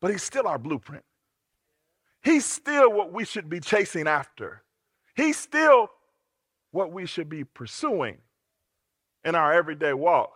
but 0.00 0.10
he's 0.10 0.22
still 0.22 0.46
our 0.46 0.58
blueprint. 0.58 1.04
He's 2.22 2.46
still 2.46 2.92
what 2.92 3.12
we 3.12 3.24
should 3.24 3.48
be 3.48 3.58
chasing 3.58 4.06
after. 4.06 4.62
He's 5.16 5.36
still 5.36 5.88
what 6.70 6.92
we 6.92 7.06
should 7.06 7.28
be 7.28 7.44
pursuing 7.44 8.18
in 9.24 9.34
our 9.34 9.52
everyday 9.52 9.92
walk. 9.92 10.32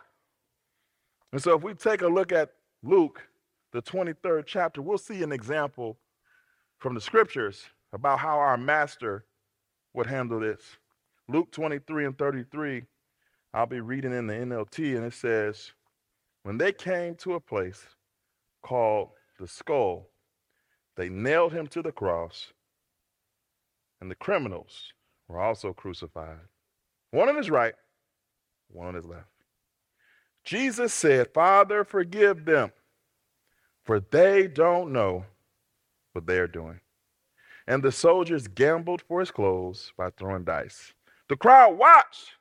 And 1.33 1.43
so 1.43 1.57
if 1.57 1.63
we 1.63 1.75
take 1.75 2.03
a 2.03 2.09
look 2.09 2.33
at 2.33 2.51
Luke, 2.83 3.23
the 3.73 3.83
23rd 3.83 4.45
chapter, 4.47 4.83
we'll 4.83 4.99
see 4.99 5.23
an 5.23 5.33
example 5.33 5.97
from 6.79 6.95
the 6.95 7.01
scriptures 7.01 7.65
about 7.93 8.19
how 8.19 8.39
our 8.39 8.57
master 8.57 9.25
would 9.95 10.07
handle 10.07 10.41
this. 10.41 10.61
Luke 11.29 11.51
23 11.53 12.07
and 12.07 12.19
33, 12.19 12.83
I'll 13.57 13.65
be 13.65 13.81
reading 13.81 14.13
in 14.13 14.27
the 14.27 14.35
NLT, 14.35 14.99
and 14.99 15.07
it 15.07 15.15
says, 15.15 15.73
When 16.43 16.59
they 16.59 16.73
came 16.73 17.15
to 17.15 17.37
a 17.37 17.41
place 17.41 17.83
called 18.63 19.13
the 19.41 19.49
skull, 19.49 20.11
they 20.95 21.09
nailed 21.09 21.55
him 21.55 21.67
to 21.69 21.81
the 21.81 21.91
cross, 21.91 22.53
and 23.99 24.11
the 24.11 24.15
criminals 24.15 24.93
were 25.27 25.41
also 25.41 25.73
crucified, 25.73 26.37
one 27.13 27.31
on 27.31 27.37
his 27.39 27.49
right, 27.49 27.73
one 28.69 28.89
on 28.89 28.95
his 28.95 29.07
left. 29.07 29.31
Jesus 30.45 30.93
said, 30.93 31.33
Father, 31.33 31.83
forgive 31.83 32.45
them, 32.45 32.73
for 33.85 34.01
they 34.01 34.49
don't 34.49 34.93
know 34.93 35.25
what 36.13 36.27
they 36.27 36.39
are 36.39 36.47
doing. 36.47 36.81
And 37.67 37.83
the 37.83 37.91
soldiers 37.91 38.49
gambled 38.49 39.01
for 39.01 39.21
his 39.21 39.31
clothes 39.31 39.95
by 39.97 40.11
throwing 40.11 40.45
dice. 40.45 40.93
The 41.31 41.37
crowd 41.37 41.79
watched, 41.79 42.33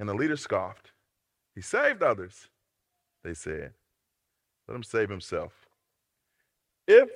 and 0.00 0.08
the 0.08 0.14
leader 0.14 0.36
scoffed. 0.36 0.90
He 1.54 1.60
saved 1.60 2.02
others, 2.02 2.48
they 3.22 3.34
said. 3.34 3.74
Let 4.66 4.74
him 4.74 4.82
save 4.82 5.10
himself. 5.10 5.52
If 6.88 7.10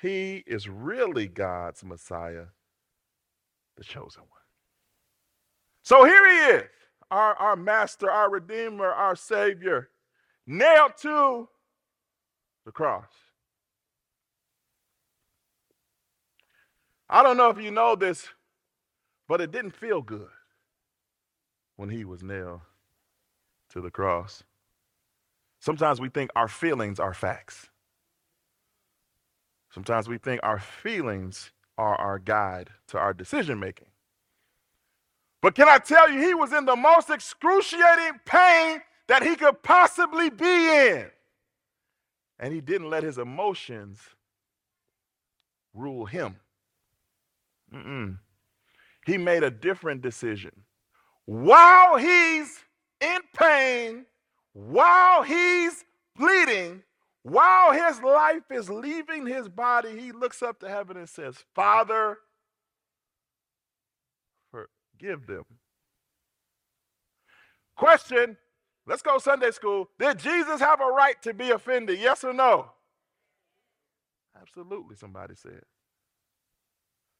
he 0.00 0.44
is 0.46 0.68
really 0.68 1.26
God's 1.26 1.84
Messiah, 1.84 2.46
the 3.76 3.82
chosen 3.82 4.22
one. 4.22 4.30
So 5.82 6.04
here 6.04 6.28
he 6.28 6.56
is, 6.58 6.70
our, 7.10 7.34
our 7.34 7.56
master, 7.56 8.08
our 8.08 8.30
redeemer, 8.30 8.86
our 8.86 9.16
savior, 9.16 9.90
nailed 10.46 10.92
to 10.98 11.48
the 12.64 12.70
cross. 12.70 13.10
I 17.10 17.22
don't 17.22 17.36
know 17.36 17.50
if 17.50 17.58
you 17.58 17.72
know 17.72 17.96
this, 17.96 18.28
but 19.26 19.40
it 19.40 19.50
didn't 19.50 19.74
feel 19.74 20.02
good 20.02 20.28
when 21.78 21.88
he 21.88 22.04
was 22.04 22.24
nailed 22.24 22.60
to 23.70 23.80
the 23.80 23.90
cross. 23.90 24.42
Sometimes 25.60 26.00
we 26.00 26.08
think 26.08 26.30
our 26.34 26.48
feelings 26.48 26.98
are 26.98 27.14
facts. 27.14 27.68
Sometimes 29.70 30.08
we 30.08 30.18
think 30.18 30.40
our 30.42 30.58
feelings 30.58 31.52
are 31.78 31.94
our 31.94 32.18
guide 32.18 32.70
to 32.88 32.98
our 32.98 33.14
decision 33.14 33.60
making. 33.60 33.86
But 35.40 35.54
can 35.54 35.68
I 35.68 35.78
tell 35.78 36.10
you, 36.10 36.20
he 36.20 36.34
was 36.34 36.52
in 36.52 36.64
the 36.64 36.74
most 36.74 37.10
excruciating 37.10 38.20
pain 38.24 38.80
that 39.06 39.22
he 39.22 39.36
could 39.36 39.62
possibly 39.62 40.30
be 40.30 40.44
in. 40.44 41.06
And 42.40 42.52
he 42.52 42.60
didn't 42.60 42.90
let 42.90 43.04
his 43.04 43.18
emotions 43.18 44.00
rule 45.74 46.06
him. 46.06 46.36
Mm-mm. 47.72 48.18
He 49.06 49.16
made 49.16 49.44
a 49.44 49.50
different 49.50 50.02
decision. 50.02 50.64
While 51.28 51.98
he's 51.98 52.58
in 53.02 53.18
pain, 53.38 54.06
while 54.54 55.22
he's 55.22 55.84
bleeding, 56.16 56.82
while 57.22 57.70
his 57.70 58.00
life 58.02 58.50
is 58.50 58.70
leaving 58.70 59.26
his 59.26 59.46
body, 59.46 59.90
he 60.00 60.10
looks 60.10 60.42
up 60.42 60.58
to 60.60 60.70
heaven 60.70 60.96
and 60.96 61.06
says, 61.06 61.36
Father, 61.54 62.16
forgive 64.50 65.26
them. 65.26 65.44
Question 67.76 68.38
Let's 68.86 69.02
go 69.02 69.18
Sunday 69.18 69.50
school. 69.50 69.90
Did 69.98 70.20
Jesus 70.20 70.60
have 70.60 70.80
a 70.80 70.86
right 70.86 71.20
to 71.20 71.34
be 71.34 71.50
offended? 71.50 72.00
Yes 72.00 72.24
or 72.24 72.32
no? 72.32 72.70
Absolutely, 74.40 74.96
somebody 74.96 75.34
said. 75.34 75.60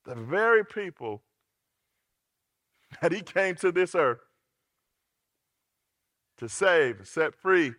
The 0.07 0.15
very 0.15 0.65
people 0.65 1.25
that 3.03 3.13
he 3.13 3.21
came 3.21 3.55
to 3.57 3.73
this 3.73 3.95
earth 3.95 4.21
to 6.39 6.49
save, 6.49 7.07
set 7.07 7.35
free, 7.35 7.75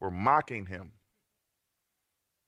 were 0.00 0.10
mocking 0.10 0.66
him. 0.66 0.92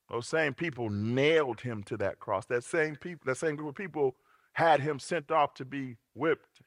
Those 0.09 0.27
same 0.27 0.53
people 0.53 0.89
nailed 0.89 1.61
him 1.61 1.83
to 1.83 1.97
that 1.97 2.19
cross. 2.19 2.45
That 2.45 2.63
same 2.63 2.95
people, 2.95 3.23
that 3.25 3.37
same 3.37 3.55
group 3.55 3.69
of 3.69 3.75
people 3.75 4.15
had 4.53 4.81
him 4.81 4.99
sent 4.99 5.31
off 5.31 5.55
to 5.55 5.65
be 5.65 5.97
whipped, 6.13 6.61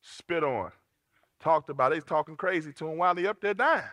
spit 0.00 0.42
on, 0.42 0.72
talked 1.40 1.68
about. 1.68 1.92
They 1.92 2.00
talking 2.00 2.36
crazy 2.36 2.72
to 2.72 2.88
him 2.88 2.96
while 2.96 3.14
he 3.14 3.26
up 3.26 3.40
there 3.40 3.54
dying. 3.54 3.84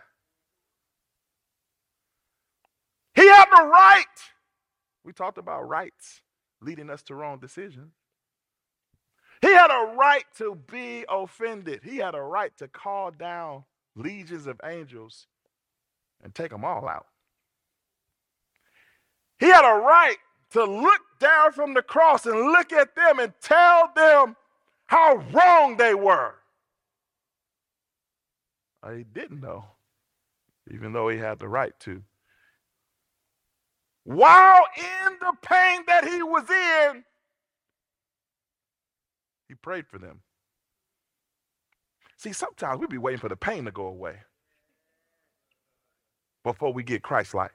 He 3.14 3.26
had 3.26 3.46
the 3.50 3.66
right. 3.66 4.04
We 5.04 5.12
talked 5.12 5.36
about 5.36 5.68
rights 5.68 6.22
leading 6.62 6.88
us 6.88 7.02
to 7.02 7.14
wrong 7.14 7.38
decisions. 7.38 7.92
He 9.42 9.48
had 9.48 9.70
a 9.72 9.96
right 9.96 10.24
to 10.36 10.56
be 10.70 11.04
offended. 11.08 11.80
He 11.82 11.96
had 11.96 12.14
a 12.14 12.22
right 12.22 12.56
to 12.58 12.68
call 12.68 13.10
down 13.10 13.64
legions 13.96 14.46
of 14.46 14.60
angels 14.64 15.26
and 16.22 16.32
take 16.32 16.50
them 16.50 16.64
all 16.64 16.88
out. 16.88 17.06
He 19.40 19.46
had 19.46 19.68
a 19.68 19.80
right 19.80 20.18
to 20.52 20.64
look 20.64 21.00
down 21.18 21.50
from 21.52 21.74
the 21.74 21.82
cross 21.82 22.24
and 22.24 22.52
look 22.52 22.72
at 22.72 22.94
them 22.94 23.18
and 23.18 23.32
tell 23.40 23.90
them 23.96 24.36
how 24.86 25.16
wrong 25.32 25.76
they 25.76 25.94
were. 25.94 26.34
Uh, 28.82 28.92
he 28.92 29.02
didn't 29.04 29.40
know, 29.40 29.64
even 30.72 30.92
though 30.92 31.08
he 31.08 31.18
had 31.18 31.40
the 31.40 31.48
right 31.48 31.78
to. 31.80 32.02
While 34.04 34.62
in 34.76 35.16
the 35.20 35.32
pain 35.42 35.82
that 35.86 36.06
he 36.06 36.22
was 36.22 36.48
in, 36.50 37.04
he 39.52 39.56
prayed 39.56 39.86
for 39.86 39.98
them. 39.98 40.20
See, 42.16 42.32
sometimes 42.32 42.80
we 42.80 42.86
be 42.86 42.96
waiting 42.96 43.20
for 43.20 43.28
the 43.28 43.36
pain 43.36 43.66
to 43.66 43.70
go 43.70 43.84
away 43.86 44.16
before 46.42 46.72
we 46.72 46.82
get 46.82 47.02
Christ 47.02 47.34
like. 47.34 47.52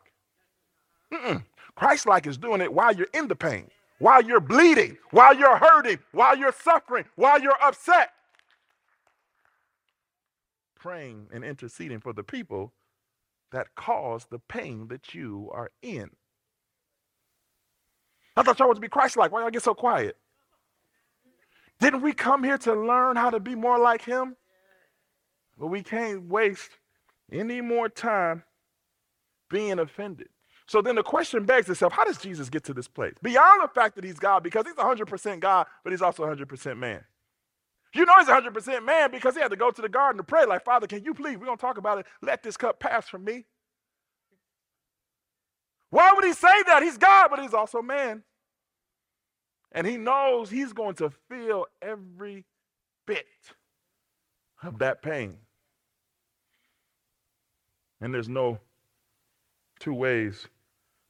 Christ 1.75 2.05
like 2.05 2.27
is 2.27 2.37
doing 2.37 2.61
it 2.61 2.71
while 2.71 2.93
you're 2.93 3.07
in 3.15 3.27
the 3.27 3.35
pain, 3.35 3.71
while 3.97 4.21
you're 4.21 4.39
bleeding, 4.39 4.97
while 5.09 5.35
you're 5.35 5.57
hurting, 5.57 5.97
while 6.11 6.37
you're 6.37 6.53
suffering, 6.53 7.05
while 7.15 7.41
you're 7.41 7.57
upset. 7.63 8.11
Praying 10.75 11.29
and 11.33 11.43
interceding 11.43 11.99
for 11.99 12.13
the 12.13 12.23
people 12.23 12.73
that 13.51 13.73
cause 13.75 14.25
the 14.29 14.39
pain 14.39 14.87
that 14.89 15.15
you 15.15 15.49
are 15.51 15.71
in. 15.81 16.11
I 18.35 18.43
thought 18.43 18.59
y'all 18.59 18.67
was 18.67 18.77
to 18.77 18.81
be 18.81 18.87
Christ 18.87 19.17
like. 19.17 19.31
Why 19.31 19.41
y'all 19.41 19.49
get 19.49 19.63
so 19.63 19.73
quiet? 19.73 20.15
Didn't 21.79 22.01
we 22.01 22.13
come 22.13 22.43
here 22.43 22.57
to 22.59 22.73
learn 22.73 23.15
how 23.15 23.29
to 23.29 23.39
be 23.39 23.55
more 23.55 23.77
like 23.79 24.03
him? 24.03 24.35
But 25.57 25.67
we 25.67 25.83
can't 25.83 26.23
waste 26.23 26.71
any 27.31 27.61
more 27.61 27.89
time 27.89 28.43
being 29.49 29.79
offended. 29.79 30.29
So 30.67 30.81
then 30.81 30.95
the 30.95 31.03
question 31.03 31.45
begs 31.45 31.69
itself 31.69 31.93
how 31.93 32.03
does 32.03 32.17
Jesus 32.17 32.49
get 32.49 32.63
to 32.65 32.73
this 32.73 32.87
place? 32.87 33.13
Beyond 33.21 33.63
the 33.63 33.69
fact 33.69 33.95
that 33.95 34.03
he's 34.03 34.19
God, 34.19 34.43
because 34.43 34.65
he's 34.65 34.75
100% 34.75 35.39
God, 35.39 35.67
but 35.83 35.91
he's 35.91 36.01
also 36.01 36.23
100% 36.23 36.77
man. 36.77 37.03
You 37.93 38.05
know 38.05 38.13
he's 38.19 38.27
100% 38.27 38.85
man 38.85 39.11
because 39.11 39.35
he 39.35 39.41
had 39.41 39.51
to 39.51 39.55
go 39.55 39.71
to 39.71 39.81
the 39.81 39.89
garden 39.89 40.17
to 40.17 40.23
pray, 40.23 40.45
like, 40.45 40.65
Father, 40.65 40.87
can 40.87 41.03
you 41.03 41.13
please, 41.13 41.37
we're 41.37 41.45
going 41.45 41.57
to 41.57 41.61
talk 41.61 41.77
about 41.77 41.99
it, 41.99 42.05
let 42.21 42.43
this 42.43 42.57
cup 42.57 42.79
pass 42.79 43.07
from 43.07 43.23
me. 43.23 43.45
Why 45.89 46.11
would 46.13 46.25
he 46.25 46.33
say 46.33 46.63
that? 46.63 46.83
He's 46.83 46.97
God, 46.97 47.29
but 47.29 47.39
he's 47.39 47.53
also 47.53 47.81
man. 47.81 48.23
And 49.71 49.85
he 49.85 49.97
knows 49.97 50.49
he's 50.49 50.73
going 50.73 50.95
to 50.95 51.11
feel 51.29 51.65
every 51.81 52.45
bit 53.05 53.25
of 54.63 54.79
that 54.79 55.01
pain. 55.01 55.37
And 58.01 58.13
there's 58.13 58.29
no 58.29 58.59
two 59.79 59.93
ways 59.93 60.47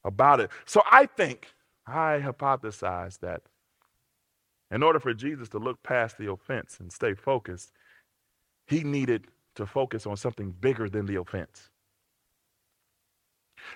about 0.04 0.39
it. 0.39 0.50
So 0.65 0.82
I 0.89 1.06
think, 1.06 1.48
I 1.86 2.22
hypothesize 2.24 3.20
that 3.20 3.41
in 4.72 4.84
order 4.84 5.00
for 5.00 5.13
Jesus 5.13 5.50
to 5.50 5.60
look 5.60 5.82
past 5.84 6.17
the 6.17 6.30
offense 6.32 6.78
and 6.80 6.91
stay 6.91 7.13
focused, 7.13 7.72
he 8.67 8.84
needed 8.84 9.28
to 9.56 9.65
focus 9.65 10.06
on 10.06 10.17
something 10.17 10.52
bigger 10.52 10.89
than 10.89 11.06
the 11.06 11.15
offense. 11.15 11.70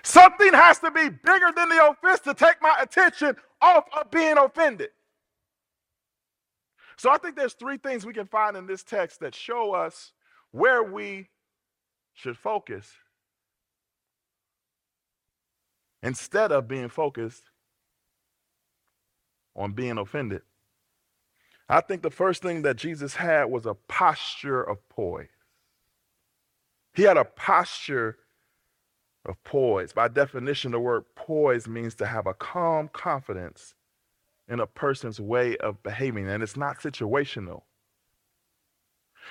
Something 0.02 0.52
has 0.52 0.78
to 0.80 0.90
be 0.90 1.08
bigger 1.08 1.52
than 1.54 1.68
the 1.68 1.88
offense 1.88 2.20
to 2.20 2.34
take 2.34 2.60
my 2.60 2.76
attention 2.80 3.36
off 3.60 3.84
of 3.96 4.10
being 4.10 4.38
offended. 4.38 4.90
So 6.96 7.10
I 7.10 7.18
think 7.18 7.36
there's 7.36 7.54
three 7.54 7.78
things 7.78 8.06
we 8.06 8.12
can 8.12 8.26
find 8.26 8.56
in 8.56 8.66
this 8.66 8.82
text 8.82 9.20
that 9.20 9.34
show 9.34 9.74
us 9.74 10.12
where 10.50 10.82
we 10.82 11.28
should 12.14 12.36
focus 12.36 12.92
instead 16.02 16.52
of 16.52 16.68
being 16.68 16.88
focused 16.88 17.44
on 19.56 19.72
being 19.72 19.98
offended. 19.98 20.42
I 21.68 21.80
think 21.80 22.02
the 22.02 22.10
first 22.10 22.42
thing 22.42 22.62
that 22.62 22.76
Jesus 22.76 23.14
had 23.14 23.44
was 23.44 23.66
a 23.66 23.74
posture 23.74 24.62
of 24.62 24.86
poise. 24.88 25.28
He 26.94 27.02
had 27.02 27.16
a 27.16 27.24
posture 27.24 28.18
of 29.24 29.42
poise. 29.44 29.92
By 29.92 30.08
definition, 30.08 30.72
the 30.72 30.80
word 30.80 31.04
poise 31.14 31.68
means 31.68 31.94
to 31.96 32.06
have 32.06 32.26
a 32.26 32.34
calm 32.34 32.88
confidence 32.92 33.74
in 34.48 34.60
a 34.60 34.66
person's 34.66 35.20
way 35.20 35.56
of 35.58 35.82
behaving, 35.82 36.28
and 36.28 36.42
it's 36.42 36.56
not 36.56 36.78
situational. 36.78 37.62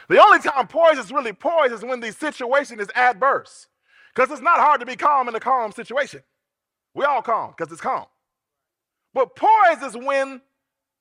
The 0.07 0.21
only 0.21 0.39
time 0.39 0.67
poise 0.67 0.97
is 0.97 1.11
really 1.11 1.33
poise 1.33 1.71
is 1.71 1.83
when 1.83 1.99
the 1.99 2.11
situation 2.11 2.79
is 2.79 2.89
adverse. 2.95 3.67
Because 4.13 4.31
it's 4.31 4.41
not 4.41 4.59
hard 4.59 4.79
to 4.81 4.85
be 4.85 4.95
calm 4.95 5.29
in 5.29 5.35
a 5.35 5.39
calm 5.39 5.71
situation. 5.71 6.21
We 6.93 7.05
all 7.05 7.21
calm 7.21 7.53
because 7.55 7.71
it's 7.71 7.81
calm. 7.81 8.05
But 9.13 9.35
poise 9.35 9.81
is 9.83 9.95
when 9.95 10.41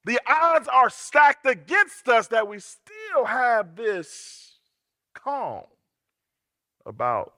the 0.04 0.20
odds 0.26 0.68
are 0.68 0.90
stacked 0.90 1.46
against 1.46 2.08
us 2.08 2.28
that 2.28 2.48
we 2.48 2.58
still 2.58 3.24
have 3.24 3.76
this 3.76 4.58
calm 5.14 5.64
about 6.86 7.34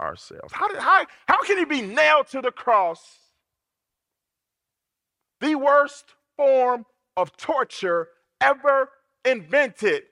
ourselves. 0.00 0.52
How, 0.52 0.68
did, 0.68 0.78
how, 0.78 1.06
how 1.28 1.42
can 1.42 1.58
he 1.58 1.64
be 1.64 1.82
nailed 1.82 2.28
to 2.28 2.40
the 2.40 2.50
cross? 2.50 3.00
The 5.40 5.54
worst 5.54 6.06
form 6.36 6.86
of 7.16 7.36
torture 7.36 8.08
ever 8.40 8.90
invented. 9.24 10.04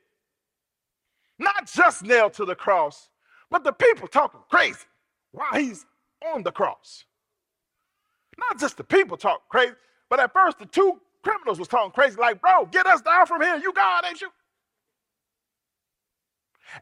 Not 1.39 1.71
just 1.73 2.05
nailed 2.05 2.35
to 2.35 2.45
the 2.45 2.55
cross, 2.55 3.09
but 3.51 3.65
the 3.65 3.73
people 3.73 4.09
talking 4.09 4.41
crazy 4.51 4.85
while 5.33 5.55
he's 5.55 5.87
on 6.35 6.43
the 6.43 6.53
cross. 6.53 7.05
Not 8.39 8.59
just 8.59 8.77
the 8.77 8.85
people 8.85 9.17
talk 9.17 9.49
crazy, 9.49 9.75
but 10.11 10.21
at 10.21 10.33
first 10.33 10.59
the 10.59 10.67
two 10.67 11.01
criminals 11.23 11.59
was 11.59 11.69
talking 11.69 11.93
crazy, 11.93 12.17
like, 12.17 12.41
bro, 12.41 12.67
get 12.67 12.87
us 12.87 13.01
down 13.03 13.27
from 13.27 13.43
here. 13.43 13.57
You 13.57 13.73
God, 13.73 14.05
ain't 14.09 14.21
you? 14.21 14.31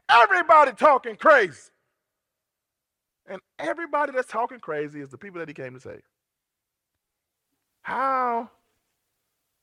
Everybody 0.09 0.73
talking 0.73 1.15
crazy. 1.15 1.69
And 3.27 3.41
everybody 3.59 4.13
that's 4.13 4.29
talking 4.29 4.59
crazy 4.59 5.01
is 5.01 5.09
the 5.09 5.17
people 5.17 5.39
that 5.39 5.47
he 5.47 5.53
came 5.53 5.73
to 5.73 5.79
save. 5.79 6.01
How 7.81 8.49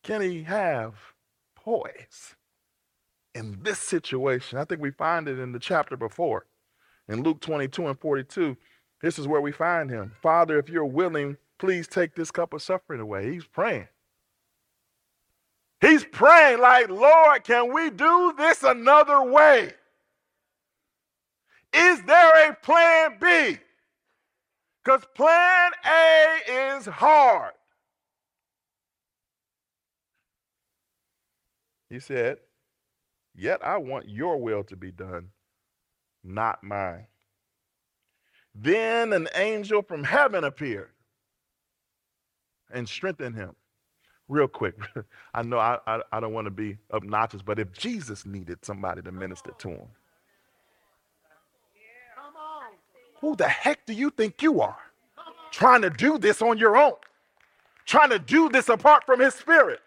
can 0.03 0.21
he 0.21 0.43
have 0.45 0.95
poise 1.57 2.37
in 3.35 3.59
this 3.63 3.79
situation? 3.79 4.59
I 4.59 4.65
think 4.65 4.81
we 4.81 4.91
find 4.91 5.29
it 5.29 5.39
in 5.39 5.53
the 5.53 5.59
chapter 5.59 5.97
before. 5.97 6.47
In 7.09 7.23
Luke 7.23 7.41
22 7.41 7.89
and 7.89 7.99
42, 7.99 8.57
this 9.03 9.19
is 9.19 9.29
where 9.29 9.41
we 9.41 9.53
find 9.53 9.91
him. 9.91 10.13
Father, 10.23 10.59
if 10.59 10.69
you're 10.69 10.85
willing, 10.85 11.37
please 11.59 11.87
take 11.87 12.15
this 12.15 12.31
cup 12.31 12.55
of 12.55 12.63
suffering 12.63 13.01
away. 13.01 13.33
He's 13.33 13.47
praying. 13.47 13.89
He's 15.81 16.05
praying 16.05 16.61
like, 16.61 16.89
Lord, 16.89 17.45
can 17.45 17.73
we 17.73 17.91
do 17.91 18.35
this 18.39 18.63
another 18.63 19.23
way? 19.23 19.73
Is 21.75 22.03
there 22.03 22.51
a 22.51 22.55
plan 22.55 23.19
B? 23.21 23.59
Because 24.85 25.03
plan 25.15 25.73
A 25.85 26.77
is 26.77 26.87
hard. 26.87 27.53
He 31.91 32.01
said, 32.01 32.39
Yet 33.35 33.65
I 33.67 33.79
want 33.79 34.09
your 34.09 34.41
will 34.41 34.65
to 34.65 34.77
be 34.77 34.93
done, 34.93 35.29
not 36.23 36.63
mine. 36.63 37.07
Then 38.55 39.13
an 39.13 39.29
angel 39.35 39.83
from 39.83 40.05
heaven 40.05 40.45
appeared 40.45 40.91
and 42.73 42.89
strengthened 42.89 43.37
him. 43.37 43.55
Real 44.29 44.49
quick, 44.49 44.77
I 45.35 45.43
know 45.43 45.59
I, 45.59 45.79
I, 45.87 46.01
I 46.13 46.21
don't 46.21 46.33
want 46.33 46.47
to 46.47 46.51
be 46.53 46.79
obnoxious, 46.93 47.43
but 47.43 47.59
if 47.59 47.73
Jesus 47.73 48.25
needed 48.27 48.65
somebody 48.65 49.03
to 49.03 49.13
minister 49.13 49.53
to 49.59 49.69
him, 49.69 49.89
who 53.25 53.35
the 53.35 53.49
heck 53.49 53.87
do 53.87 53.95
you 53.95 54.11
think 54.11 54.43
you 54.43 54.61
are? 54.61 54.77
Trying 55.51 55.81
to 55.81 55.89
do 55.89 56.19
this 56.19 56.43
on 56.43 56.59
your 56.59 56.77
own, 56.77 56.93
trying 57.87 58.11
to 58.11 58.19
do 58.19 58.51
this 58.51 58.69
apart 58.69 59.05
from 59.07 59.21
his 59.21 59.35
spirit. 59.35 59.81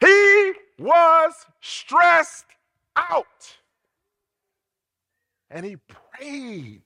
He 0.00 0.52
was 0.78 1.34
stressed 1.60 2.46
out. 2.96 3.56
And 5.50 5.66
he 5.66 5.76
prayed. 5.76 6.82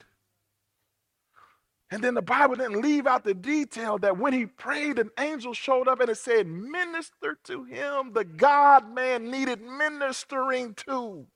And 1.93 2.03
then 2.03 2.15
the 2.15 2.23
Bible 2.23 2.57
didn't 2.57 2.83
leave 2.83 3.07
out 3.07 3.23
the 3.23 3.33
detail 3.33 3.97
that 3.99 4.19
when 4.19 4.33
he 4.33 4.47
prayed, 4.47 4.99
an 4.99 5.11
angel 5.21 5.55
showed 5.55 5.87
up 5.87 6.01
and 6.01 6.11
it 6.11 6.19
said, 6.19 6.49
Minister 6.49 7.39
to 7.45 7.63
him. 7.63 8.13
The 8.13 8.25
God 8.25 8.93
man 8.93 9.31
needed 9.31 9.63
ministering 9.63 10.75
to. 10.87 11.29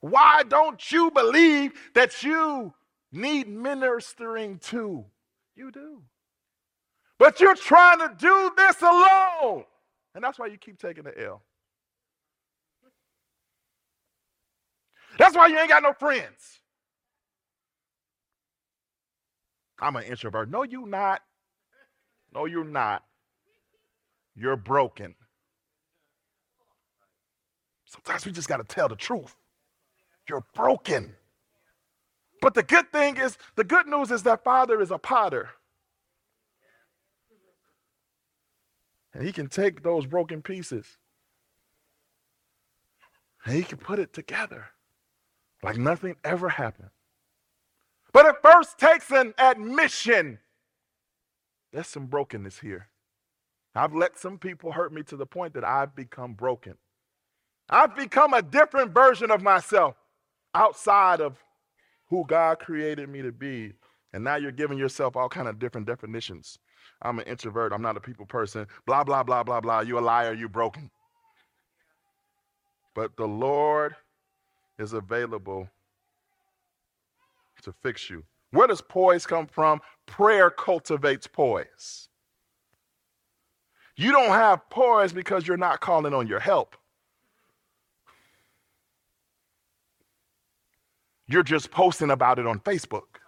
Why 0.00 0.42
don't 0.46 0.90
you 0.90 1.10
believe 1.10 1.72
that 1.94 2.22
you 2.22 2.74
need 3.12 3.48
ministering 3.48 4.58
to? 4.58 5.04
You 5.54 5.70
do. 5.70 6.02
But 7.18 7.40
you're 7.40 7.54
trying 7.54 7.98
to 8.00 8.14
do 8.18 8.50
this 8.56 8.82
alone. 8.82 9.64
And 10.14 10.22
that's 10.22 10.38
why 10.38 10.46
you 10.46 10.58
keep 10.58 10.78
taking 10.78 11.04
the 11.04 11.24
L. 11.24 11.42
That's 15.18 15.34
why 15.34 15.46
you 15.46 15.58
ain't 15.58 15.70
got 15.70 15.82
no 15.82 15.92
friends. 15.92 16.60
I'm 19.80 19.96
an 19.96 20.04
introvert. 20.04 20.50
No, 20.50 20.62
you're 20.62 20.86
not. 20.86 21.22
No, 22.34 22.44
you're 22.44 22.64
not. 22.64 23.02
You're 24.34 24.56
broken. 24.56 25.14
Sometimes 27.86 28.26
we 28.26 28.32
just 28.32 28.48
got 28.48 28.58
to 28.58 28.64
tell 28.64 28.88
the 28.88 28.96
truth. 28.96 29.34
You're 30.28 30.44
broken. 30.54 31.14
But 32.40 32.54
the 32.54 32.62
good 32.62 32.92
thing 32.92 33.16
is, 33.16 33.38
the 33.54 33.64
good 33.64 33.86
news 33.86 34.10
is 34.10 34.22
that 34.24 34.44
Father 34.44 34.80
is 34.80 34.90
a 34.90 34.98
potter. 34.98 35.50
And 39.14 39.24
he 39.24 39.32
can 39.32 39.48
take 39.48 39.82
those 39.82 40.04
broken 40.04 40.42
pieces 40.42 40.98
and 43.46 43.54
he 43.54 43.62
can 43.62 43.78
put 43.78 43.98
it 43.98 44.12
together 44.12 44.66
like 45.62 45.78
nothing 45.78 46.16
ever 46.22 46.50
happened. 46.50 46.90
But 48.12 48.26
it 48.26 48.36
first 48.42 48.76
takes 48.78 49.10
an 49.10 49.32
admission. 49.38 50.38
There's 51.72 51.86
some 51.86 52.06
brokenness 52.06 52.58
here. 52.58 52.88
I've 53.74 53.94
let 53.94 54.18
some 54.18 54.38
people 54.38 54.72
hurt 54.72 54.92
me 54.92 55.02
to 55.04 55.16
the 55.16 55.26
point 55.26 55.54
that 55.54 55.64
I've 55.64 55.94
become 55.94 56.32
broken. 56.32 56.74
I've 57.68 57.96
become 57.96 58.34
a 58.34 58.42
different 58.42 58.92
version 58.92 59.30
of 59.30 59.42
myself 59.42 59.96
outside 60.54 61.20
of 61.20 61.38
who 62.08 62.24
God 62.26 62.58
created 62.58 63.08
me 63.08 63.22
to 63.22 63.32
be. 63.32 63.72
And 64.12 64.24
now 64.24 64.36
you're 64.36 64.52
giving 64.52 64.78
yourself 64.78 65.16
all 65.16 65.28
kind 65.28 65.48
of 65.48 65.58
different 65.58 65.86
definitions. 65.86 66.58
I'm 67.02 67.18
an 67.18 67.26
introvert. 67.26 67.72
I'm 67.72 67.82
not 67.82 67.96
a 67.96 68.00
people 68.00 68.26
person. 68.26 68.66
Blah, 68.86 69.04
blah, 69.04 69.22
blah, 69.22 69.42
blah, 69.42 69.60
blah. 69.60 69.80
You 69.80 69.98
a 69.98 70.00
liar. 70.00 70.32
You 70.32 70.48
broken. 70.48 70.90
But 72.94 73.16
the 73.16 73.26
Lord 73.26 73.94
is 74.78 74.94
available 74.94 75.68
to 77.62 77.72
fix 77.82 78.08
you. 78.08 78.22
Where 78.52 78.66
does 78.66 78.80
poise 78.80 79.26
come 79.26 79.46
from? 79.46 79.80
Prayer 80.06 80.50
cultivates 80.50 81.26
poise. 81.26 82.08
You 83.96 84.12
don't 84.12 84.28
have 84.28 84.68
poise 84.70 85.12
because 85.12 85.46
you're 85.46 85.56
not 85.56 85.80
calling 85.80 86.14
on 86.14 86.26
your 86.26 86.40
help. 86.40 86.76
You're 91.28 91.42
just 91.42 91.70
posting 91.70 92.10
about 92.10 92.38
it 92.38 92.46
on 92.46 92.60
Facebook 92.60 93.18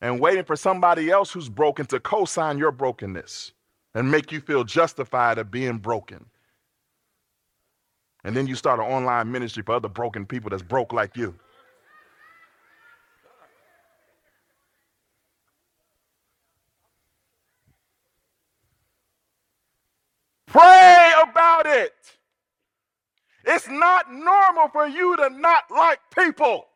and 0.00 0.20
waiting 0.20 0.44
for 0.44 0.56
somebody 0.56 1.10
else 1.10 1.32
who's 1.32 1.48
broken 1.48 1.86
to 1.86 2.00
co 2.00 2.24
sign 2.24 2.58
your 2.58 2.72
brokenness 2.72 3.52
and 3.94 4.10
make 4.10 4.32
you 4.32 4.40
feel 4.40 4.64
justified 4.64 5.38
of 5.38 5.50
being 5.50 5.78
broken. 5.78 6.26
And 8.24 8.36
then 8.36 8.46
you 8.46 8.54
start 8.54 8.80
an 8.80 8.86
online 8.86 9.32
ministry 9.32 9.62
for 9.64 9.74
other 9.76 9.88
broken 9.88 10.26
people 10.26 10.50
that's 10.50 10.62
broke 10.62 10.92
like 10.92 11.16
you. 11.16 11.34
Pray 20.48 21.12
about 21.22 21.66
it. 21.66 21.94
It's 23.44 23.68
not 23.68 24.12
normal 24.12 24.68
for 24.68 24.86
you 24.86 25.16
to 25.16 25.30
not 25.30 25.64
like 25.70 26.00
people. 26.14 26.66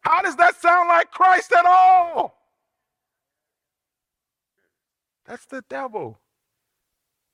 How 0.00 0.22
does 0.22 0.36
that 0.36 0.60
sound 0.60 0.88
like 0.88 1.10
Christ 1.10 1.52
at 1.52 1.66
all? 1.66 2.36
That's 5.26 5.46
the 5.46 5.64
devil. 5.68 6.18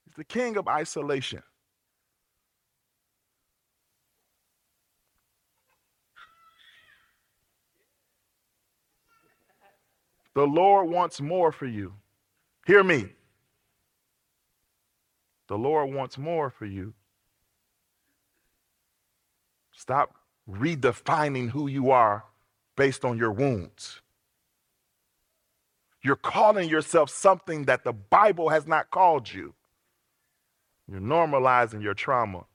He's 0.05 0.15
the 0.15 0.25
king 0.25 0.57
of 0.57 0.69
isolation. 0.69 1.43
The 10.35 10.47
Lord 10.47 10.89
wants 10.89 11.21
more 11.21 11.53
for 11.53 11.67
you. 11.67 11.93
Hear 12.67 12.83
me. 12.83 13.11
The 15.53 15.59
Lord 15.59 15.93
wants 15.93 16.17
more 16.17 16.49
for 16.49 16.65
you. 16.65 16.95
Stop 19.71 20.15
redefining 20.49 21.51
who 21.51 21.67
you 21.67 21.91
are 21.91 22.25
based 22.75 23.05
on 23.05 23.19
your 23.19 23.33
wounds. 23.33 24.01
You're 26.03 26.17
calling 26.17 26.71
yourself 26.71 27.11
something 27.11 27.67
that 27.67 27.85
the 27.85 27.93
Bible 27.93 28.49
has 28.49 28.67
not 28.67 28.91
called 28.91 29.31
you. 29.31 29.53
You're 30.91 31.03
normalizing 31.03 31.83
your 31.83 31.93
trauma. 31.93 32.47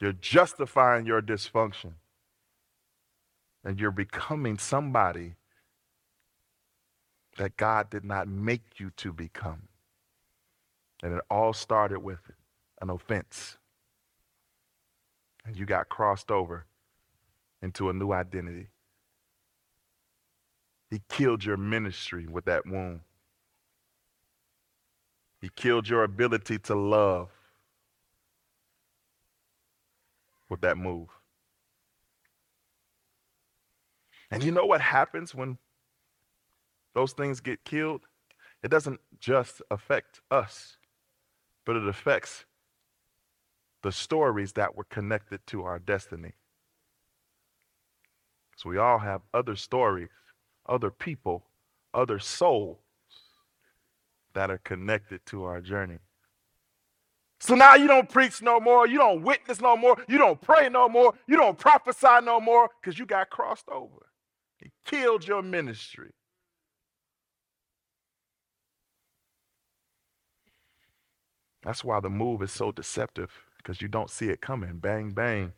You're 0.00 0.12
justifying 0.12 1.06
your 1.06 1.20
dysfunction. 1.20 1.94
And 3.64 3.80
you're 3.80 3.90
becoming 3.90 4.58
somebody 4.58 5.34
that 7.36 7.56
God 7.56 7.90
did 7.90 8.04
not 8.04 8.28
make 8.28 8.78
you 8.78 8.92
to 8.98 9.12
become. 9.12 9.62
And 11.02 11.14
it 11.14 11.22
all 11.30 11.52
started 11.52 12.00
with 12.00 12.30
an 12.80 12.90
offense. 12.90 13.56
And 15.44 15.56
you 15.56 15.64
got 15.66 15.88
crossed 15.88 16.30
over 16.30 16.66
into 17.62 17.88
a 17.90 17.92
new 17.92 18.12
identity. 18.12 18.68
He 20.90 21.02
killed 21.08 21.44
your 21.44 21.56
ministry 21.56 22.26
with 22.26 22.46
that 22.46 22.66
wound. 22.66 23.00
He 25.40 25.50
killed 25.54 25.88
your 25.88 26.02
ability 26.02 26.58
to 26.60 26.74
love 26.74 27.30
with 30.48 30.62
that 30.62 30.76
move. 30.78 31.08
And 34.30 34.42
you 34.42 34.50
know 34.50 34.64
what 34.66 34.80
happens 34.80 35.34
when 35.34 35.58
those 36.94 37.12
things 37.12 37.40
get 37.40 37.64
killed? 37.64 38.02
It 38.62 38.70
doesn't 38.70 39.00
just 39.20 39.62
affect 39.70 40.20
us, 40.30 40.77
but 41.68 41.76
it 41.76 41.86
affects 41.86 42.46
the 43.82 43.92
stories 43.92 44.54
that 44.54 44.74
were 44.74 44.84
connected 44.84 45.38
to 45.46 45.64
our 45.64 45.78
destiny. 45.78 46.32
So 48.56 48.70
we 48.70 48.78
all 48.78 49.00
have 49.00 49.20
other 49.34 49.54
stories, 49.54 50.08
other 50.66 50.90
people, 50.90 51.44
other 51.92 52.20
souls 52.20 52.78
that 54.32 54.50
are 54.50 54.62
connected 54.64 55.20
to 55.26 55.44
our 55.44 55.60
journey. 55.60 55.98
So 57.38 57.54
now 57.54 57.74
you 57.74 57.86
don't 57.86 58.08
preach 58.08 58.40
no 58.40 58.58
more, 58.58 58.86
you 58.86 58.96
don't 58.96 59.22
witness 59.22 59.60
no 59.60 59.76
more, 59.76 59.98
you 60.08 60.16
don't 60.16 60.40
pray 60.40 60.70
no 60.70 60.88
more, 60.88 61.12
you 61.26 61.36
don't 61.36 61.58
prophesy 61.58 62.24
no 62.24 62.40
more 62.40 62.70
because 62.80 62.98
you 62.98 63.04
got 63.04 63.28
crossed 63.28 63.68
over. 63.68 64.06
He 64.56 64.72
killed 64.86 65.28
your 65.28 65.42
ministry. 65.42 66.14
That's 71.62 71.84
why 71.84 72.00
the 72.00 72.10
move 72.10 72.42
is 72.42 72.52
so 72.52 72.72
deceptive 72.72 73.30
because 73.58 73.82
you 73.82 73.88
don't 73.88 74.10
see 74.10 74.28
it 74.28 74.40
coming. 74.40 74.78
Bang, 74.78 75.10
bang, 75.10 75.52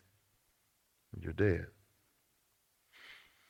you're 1.20 1.32
dead. 1.32 1.66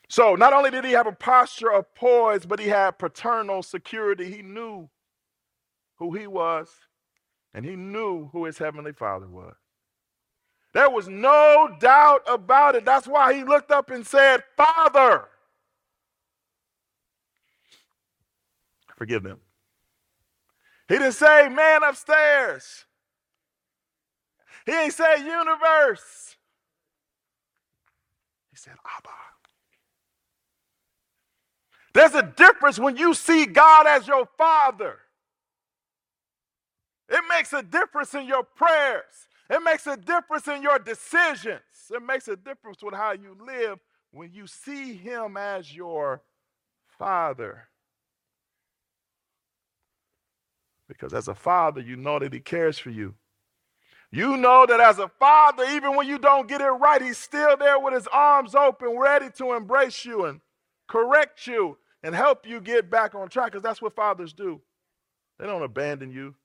So, 0.09 0.35
not 0.35 0.51
only 0.53 0.71
did 0.71 0.83
he 0.83 0.91
have 0.91 1.07
a 1.07 1.13
posture 1.13 1.71
of 1.71 1.95
poise, 1.95 2.45
but 2.45 2.59
he 2.59 2.67
had 2.67 2.99
paternal 2.99 3.63
security. 3.63 4.29
He 4.29 4.41
knew 4.41 4.89
who 5.97 6.13
he 6.13 6.27
was, 6.27 6.69
and 7.53 7.65
he 7.65 7.77
knew 7.77 8.29
who 8.33 8.45
his 8.45 8.57
heavenly 8.57 8.91
father 8.91 9.27
was. 9.27 9.55
There 10.73 10.89
was 10.89 11.07
no 11.07 11.75
doubt 11.79 12.23
about 12.27 12.75
it. 12.75 12.85
That's 12.85 13.07
why 13.07 13.33
he 13.33 13.43
looked 13.43 13.71
up 13.71 13.89
and 13.89 14.05
said, 14.05 14.43
Father, 14.57 15.25
forgive 18.97 19.23
them. 19.23 19.39
He 20.91 20.97
didn't 20.97 21.13
say 21.13 21.47
man 21.47 21.83
upstairs. 21.83 22.83
He 24.65 24.73
ain't 24.73 24.91
say 24.91 25.25
universe. 25.25 26.35
He 28.49 28.57
said 28.57 28.73
Abba. 28.73 29.09
There's 31.93 32.13
a 32.13 32.23
difference 32.35 32.77
when 32.77 32.97
you 32.97 33.13
see 33.13 33.45
God 33.45 33.87
as 33.87 34.05
your 34.05 34.27
father. 34.37 34.99
It 37.07 37.23
makes 37.29 37.53
a 37.53 37.63
difference 37.63 38.13
in 38.13 38.25
your 38.25 38.43
prayers. 38.43 39.29
It 39.49 39.63
makes 39.63 39.87
a 39.87 39.95
difference 39.95 40.49
in 40.49 40.61
your 40.61 40.77
decisions. 40.77 41.61
It 41.89 42.03
makes 42.03 42.27
a 42.27 42.35
difference 42.35 42.83
with 42.83 42.95
how 42.95 43.13
you 43.13 43.37
live 43.39 43.79
when 44.11 44.33
you 44.33 44.45
see 44.45 44.95
him 44.95 45.37
as 45.37 45.73
your 45.73 46.21
father. 46.99 47.69
Because 50.91 51.13
as 51.13 51.29
a 51.29 51.33
father, 51.33 51.79
you 51.79 51.95
know 51.95 52.19
that 52.19 52.33
he 52.33 52.41
cares 52.41 52.77
for 52.77 52.89
you. 52.89 53.15
You 54.11 54.35
know 54.35 54.65
that 54.65 54.81
as 54.81 54.99
a 54.99 55.07
father, 55.07 55.63
even 55.71 55.95
when 55.95 56.05
you 56.05 56.19
don't 56.19 56.49
get 56.49 56.59
it 56.59 56.65
right, 56.65 57.01
he's 57.01 57.17
still 57.17 57.55
there 57.55 57.79
with 57.79 57.93
his 57.93 58.07
arms 58.11 58.55
open, 58.55 58.97
ready 58.97 59.29
to 59.37 59.53
embrace 59.53 60.03
you 60.03 60.25
and 60.25 60.41
correct 60.89 61.47
you 61.47 61.77
and 62.03 62.13
help 62.13 62.45
you 62.45 62.59
get 62.59 62.89
back 62.89 63.15
on 63.15 63.29
track 63.29 63.51
because 63.51 63.63
that's 63.63 63.81
what 63.81 63.95
fathers 63.95 64.33
do. 64.33 64.59
They 65.39 65.45
don't 65.45 65.63
abandon 65.63 66.11
you. 66.11 66.35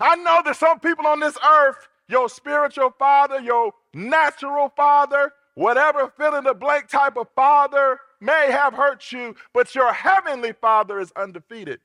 I 0.00 0.16
know 0.16 0.40
that 0.46 0.56
some 0.56 0.80
people 0.80 1.06
on 1.06 1.20
this 1.20 1.36
earth, 1.46 1.86
your 2.08 2.30
spiritual 2.30 2.94
father, 2.98 3.40
your 3.40 3.72
natural 3.92 4.72
father, 4.74 5.32
whatever 5.54 6.10
fill 6.16 6.34
in 6.34 6.44
the 6.44 6.54
blank 6.54 6.88
type 6.88 7.18
of 7.18 7.26
father 7.36 8.00
may 8.22 8.50
have 8.50 8.72
hurt 8.72 9.12
you, 9.12 9.36
but 9.52 9.74
your 9.74 9.92
heavenly 9.92 10.52
father 10.52 10.98
is 10.98 11.12
undefeated. 11.14 11.80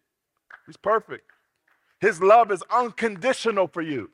He's 0.66 0.78
perfect. 0.78 1.33
His 2.04 2.22
love 2.22 2.52
is 2.52 2.62
unconditional 2.70 3.66
for 3.66 3.82
you. 3.82 4.10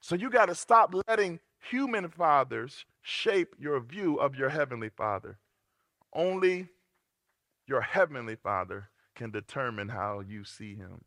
So 0.00 0.14
you 0.14 0.30
got 0.30 0.46
to 0.46 0.54
stop 0.54 0.94
letting 1.08 1.40
human 1.68 2.08
fathers 2.08 2.84
shape 3.02 3.56
your 3.58 3.80
view 3.80 4.14
of 4.14 4.36
your 4.36 4.48
heavenly 4.48 4.90
father. 4.90 5.38
Only 6.12 6.68
your 7.66 7.80
heavenly 7.80 8.36
father 8.36 8.90
can 9.16 9.32
determine 9.32 9.88
how 9.88 10.20
you 10.20 10.44
see 10.44 10.76
him. 10.76 11.02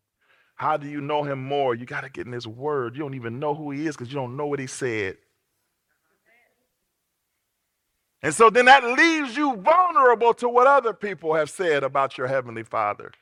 How 0.55 0.75
do 0.75 0.89
you 0.89 0.99
know 0.99 1.23
him 1.23 1.41
more? 1.41 1.73
You 1.73 1.85
got 1.85 2.01
to 2.01 2.09
get 2.09 2.27
in 2.27 2.33
his 2.33 2.45
word. 2.45 2.97
You 2.97 3.03
don't 3.03 3.15
even 3.15 3.39
know 3.39 3.55
who 3.55 3.71
he 3.71 3.87
is 3.87 3.95
because 3.95 4.09
you 4.09 4.19
don't 4.19 4.35
know 4.35 4.47
what 4.47 4.59
he 4.59 4.67
said. 4.67 5.15
And 8.21 8.35
so 8.35 8.49
then 8.49 8.65
that 8.65 8.83
leaves 8.83 9.37
you 9.37 9.55
vulnerable 9.55 10.33
to 10.33 10.49
what 10.49 10.67
other 10.67 10.91
people 10.91 11.33
have 11.33 11.49
said 11.49 11.85
about 11.85 12.17
your 12.17 12.27
heavenly 12.27 12.63
father 12.63 13.13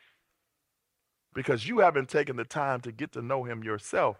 because 1.34 1.68
you 1.68 1.80
haven't 1.80 2.10
taken 2.10 2.36
the 2.36 2.44
time 2.44 2.82
to 2.82 2.92
get 2.92 3.12
to 3.14 3.22
know 3.22 3.44
him 3.44 3.64
yourself. 3.64 4.18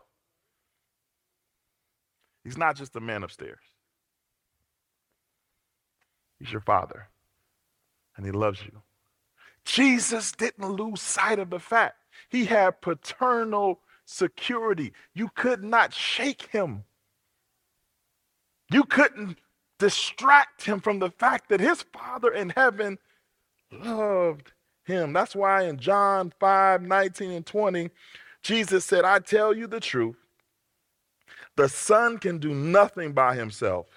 He's 2.44 2.58
not 2.58 2.76
just 2.76 2.96
a 2.96 3.00
man 3.00 3.24
upstairs, 3.24 3.60
he's 6.40 6.52
your 6.52 6.62
father, 6.62 7.10
and 8.16 8.26
he 8.26 8.32
loves 8.32 8.62
you. 8.62 8.82
Jesus 9.66 10.32
didn't 10.32 10.72
lose 10.72 11.02
sight 11.02 11.38
of 11.38 11.50
the 11.50 11.60
fact 11.60 11.98
he 12.30 12.46
had 12.46 12.82
paternal 12.82 13.82
security. 14.06 14.94
You 15.14 15.30
could 15.36 15.64
not 15.64 15.94
shake 15.94 16.44
him. 16.52 16.86
You 18.72 18.84
couldn't 18.84 19.38
distract 19.78 20.66
him 20.66 20.80
from 20.80 21.00
the 21.00 21.10
fact 21.10 21.50
that 21.50 21.60
his 21.60 21.84
Father 21.94 22.32
in 22.32 22.50
heaven 22.50 23.00
loved 23.72 24.52
him. 24.90 25.14
That's 25.14 25.36
why 25.36 25.64
in 25.64 25.78
John 25.78 26.34
5 26.40 26.82
19 26.82 27.30
and 27.32 27.46
20, 27.46 27.90
Jesus 28.44 28.84
said, 28.84 29.06
I 29.06 29.20
tell 29.20 29.56
you 29.56 29.68
the 29.68 29.80
truth. 29.80 30.18
The 31.56 31.70
Son 31.70 32.18
can 32.18 32.40
do 32.40 32.54
nothing 32.54 33.14
by 33.14 33.36
himself, 33.36 33.88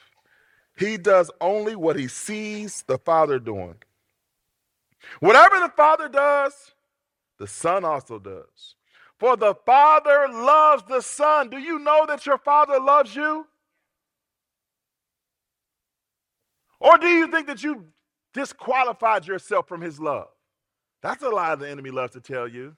he 0.76 0.96
does 0.96 1.30
only 1.40 1.76
what 1.76 1.96
he 1.96 2.08
sees 2.08 2.84
the 2.86 2.98
Father 2.98 3.38
doing. 3.38 3.76
Whatever 5.20 5.60
the 5.60 5.72
Father 5.76 6.08
does, 6.08 6.72
the 7.38 7.46
Son 7.46 7.84
also 7.84 8.18
does. 8.18 8.76
For 9.18 9.36
the 9.36 9.54
Father 9.66 10.26
loves 10.28 10.82
the 10.88 11.00
Son. 11.00 11.50
Do 11.50 11.58
you 11.58 11.78
know 11.78 12.06
that 12.06 12.26
your 12.26 12.38
Father 12.38 12.80
loves 12.80 13.14
you? 13.14 13.46
Or 16.80 16.98
do 16.98 17.06
you 17.06 17.28
think 17.28 17.46
that 17.46 17.62
you 17.62 17.86
disqualified 18.34 19.28
yourself 19.28 19.68
from 19.68 19.80
his 19.80 20.00
love? 20.00 20.31
That's 21.02 21.22
a 21.22 21.28
lie 21.28 21.54
the 21.56 21.68
enemy 21.68 21.90
loves 21.90 22.12
to 22.12 22.20
tell 22.20 22.46
you. 22.46 22.76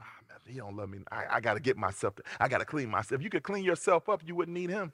Oh, 0.00 0.04
man, 0.28 0.38
he 0.46 0.58
don't 0.58 0.76
love 0.76 0.88
me. 0.88 1.00
I, 1.10 1.24
I 1.32 1.40
got 1.40 1.54
to 1.54 1.60
get 1.60 1.76
myself. 1.76 2.14
To, 2.16 2.22
I 2.38 2.48
got 2.48 2.58
to 2.58 2.64
clean 2.64 2.88
myself. 2.88 3.20
If 3.20 3.24
you 3.24 3.30
could 3.30 3.42
clean 3.42 3.64
yourself 3.64 4.08
up, 4.08 4.22
you 4.24 4.34
wouldn't 4.34 4.56
need 4.56 4.70
him. 4.70 4.92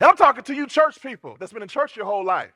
And 0.00 0.10
I'm 0.10 0.16
talking 0.16 0.42
to 0.44 0.54
you, 0.54 0.66
church 0.66 1.00
people 1.00 1.36
that's 1.38 1.52
been 1.52 1.62
in 1.62 1.68
church 1.68 1.96
your 1.96 2.06
whole 2.06 2.24
life. 2.24 2.52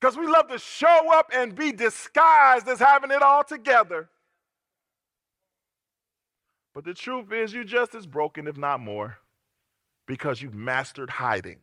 Because 0.00 0.16
we 0.16 0.26
love 0.26 0.48
to 0.48 0.58
show 0.58 1.12
up 1.12 1.30
and 1.34 1.54
be 1.54 1.72
disguised 1.72 2.66
as 2.68 2.78
having 2.78 3.10
it 3.10 3.22
all 3.22 3.44
together. 3.44 4.08
But 6.74 6.84
the 6.84 6.94
truth 6.94 7.30
is, 7.32 7.52
you're 7.52 7.64
just 7.64 7.94
as 7.94 8.06
broken, 8.06 8.46
if 8.46 8.56
not 8.56 8.80
more, 8.80 9.18
because 10.06 10.40
you've 10.40 10.54
mastered 10.54 11.10
hiding. 11.10 11.58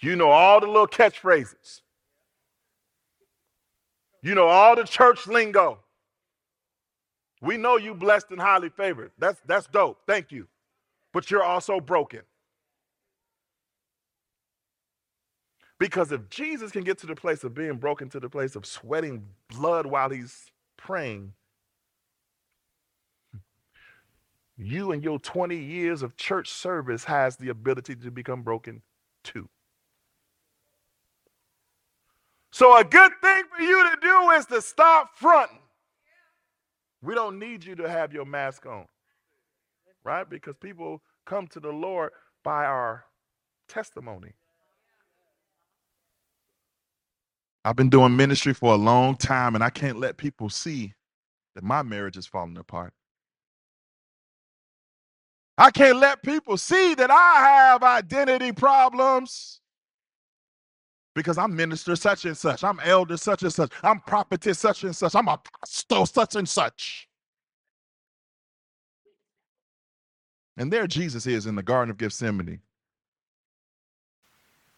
You 0.00 0.16
know 0.16 0.30
all 0.30 0.60
the 0.60 0.66
little 0.66 0.86
catchphrases. 0.86 1.80
You 4.22 4.34
know 4.34 4.46
all 4.46 4.76
the 4.76 4.84
church 4.84 5.26
lingo. 5.26 5.80
We 7.40 7.56
know 7.56 7.76
you 7.76 7.94
blessed 7.94 8.30
and 8.30 8.40
highly 8.40 8.68
favored. 8.68 9.12
That's 9.18 9.40
that's 9.46 9.66
dope. 9.66 10.00
Thank 10.06 10.32
you. 10.32 10.48
But 11.12 11.30
you're 11.30 11.44
also 11.44 11.80
broken. 11.80 12.22
Because 15.78 16.10
if 16.10 16.28
Jesus 16.28 16.72
can 16.72 16.82
get 16.82 16.98
to 16.98 17.06
the 17.06 17.14
place 17.14 17.44
of 17.44 17.54
being 17.54 17.76
broken 17.76 18.08
to 18.10 18.20
the 18.20 18.28
place 18.28 18.56
of 18.56 18.66
sweating 18.66 19.24
blood 19.48 19.86
while 19.86 20.10
he's 20.10 20.50
praying, 20.76 21.32
you 24.56 24.90
and 24.90 25.04
your 25.04 25.20
20 25.20 25.56
years 25.56 26.02
of 26.02 26.16
church 26.16 26.50
service 26.50 27.04
has 27.04 27.36
the 27.36 27.48
ability 27.48 27.94
to 27.96 28.10
become 28.10 28.42
broken 28.42 28.82
too. 29.22 29.48
So, 32.52 32.78
a 32.78 32.84
good 32.84 33.12
thing 33.22 33.44
for 33.54 33.62
you 33.62 33.84
to 33.90 33.96
do 34.00 34.30
is 34.30 34.46
to 34.46 34.62
stop 34.62 35.10
fronting. 35.14 35.58
We 37.02 37.14
don't 37.14 37.38
need 37.38 37.64
you 37.64 37.74
to 37.76 37.88
have 37.88 38.12
your 38.12 38.24
mask 38.24 38.66
on, 38.66 38.86
right? 40.04 40.28
Because 40.28 40.56
people 40.60 41.02
come 41.26 41.46
to 41.48 41.60
the 41.60 41.70
Lord 41.70 42.12
by 42.42 42.64
our 42.64 43.04
testimony. 43.68 44.32
I've 47.64 47.76
been 47.76 47.90
doing 47.90 48.16
ministry 48.16 48.54
for 48.54 48.72
a 48.72 48.78
long 48.78 49.16
time, 49.16 49.54
and 49.54 49.62
I 49.62 49.70
can't 49.70 49.98
let 49.98 50.16
people 50.16 50.48
see 50.48 50.94
that 51.54 51.64
my 51.64 51.82
marriage 51.82 52.16
is 52.16 52.26
falling 52.26 52.56
apart. 52.56 52.94
I 55.58 55.70
can't 55.70 55.98
let 55.98 56.22
people 56.22 56.56
see 56.56 56.94
that 56.94 57.10
I 57.10 57.34
have 57.44 57.82
identity 57.82 58.52
problems 58.52 59.60
because 61.18 61.36
I'm 61.36 61.56
minister 61.56 61.96
such 61.96 62.26
and 62.26 62.36
such, 62.36 62.62
I'm 62.62 62.78
elder 62.78 63.16
such 63.16 63.42
and 63.42 63.52
such, 63.52 63.72
I'm 63.82 63.98
prophetess 63.98 64.56
such 64.56 64.84
and 64.84 64.94
such, 64.94 65.16
I'm 65.16 65.26
apostle 65.26 66.06
such 66.06 66.36
and 66.36 66.48
such. 66.48 67.08
And 70.56 70.72
there 70.72 70.86
Jesus 70.86 71.26
is 71.26 71.46
in 71.46 71.56
the 71.56 71.62
Garden 71.64 71.90
of 71.90 71.98
Gethsemane. 71.98 72.60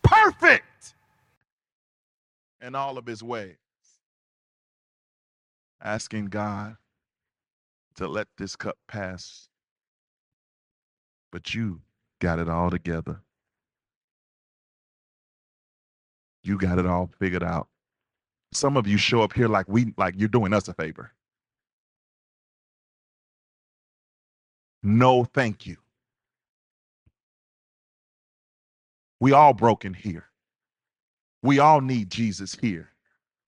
Perfect 0.03 0.95
in 2.62 2.74
all 2.74 2.97
of 2.97 3.05
his 3.05 3.22
ways. 3.22 3.57
Asking 5.82 6.24
God 6.26 6.78
to 7.97 8.09
let 8.09 8.28
this 8.38 8.57
cup 8.57 8.78
pass. 8.88 9.51
But 11.30 11.55
you 11.55 11.82
got 12.18 12.38
it 12.38 12.49
all 12.49 12.70
together. 12.70 13.20
You 16.43 16.59
got 16.59 16.78
it 16.78 16.86
all 16.86 17.11
figured 17.18 17.43
out. 17.43 17.68
Some 18.53 18.76
of 18.76 18.86
you 18.86 18.99
show 18.99 19.22
up 19.22 19.32
here 19.32 19.49
like 19.49 19.68
we 19.68 19.95
like 19.97 20.14
you're 20.16 20.28
doing 20.28 20.53
us 20.53 20.68
a 20.68 20.74
favor. 20.74 21.12
No, 24.82 25.24
thank 25.24 25.66
you. 25.66 25.76
We 29.20 29.32
all 29.32 29.53
broken 29.53 29.95
here. 29.95 30.24
We 31.43 31.59
all 31.59 31.80
need 31.80 32.11
Jesus 32.11 32.57
here. 32.61 32.91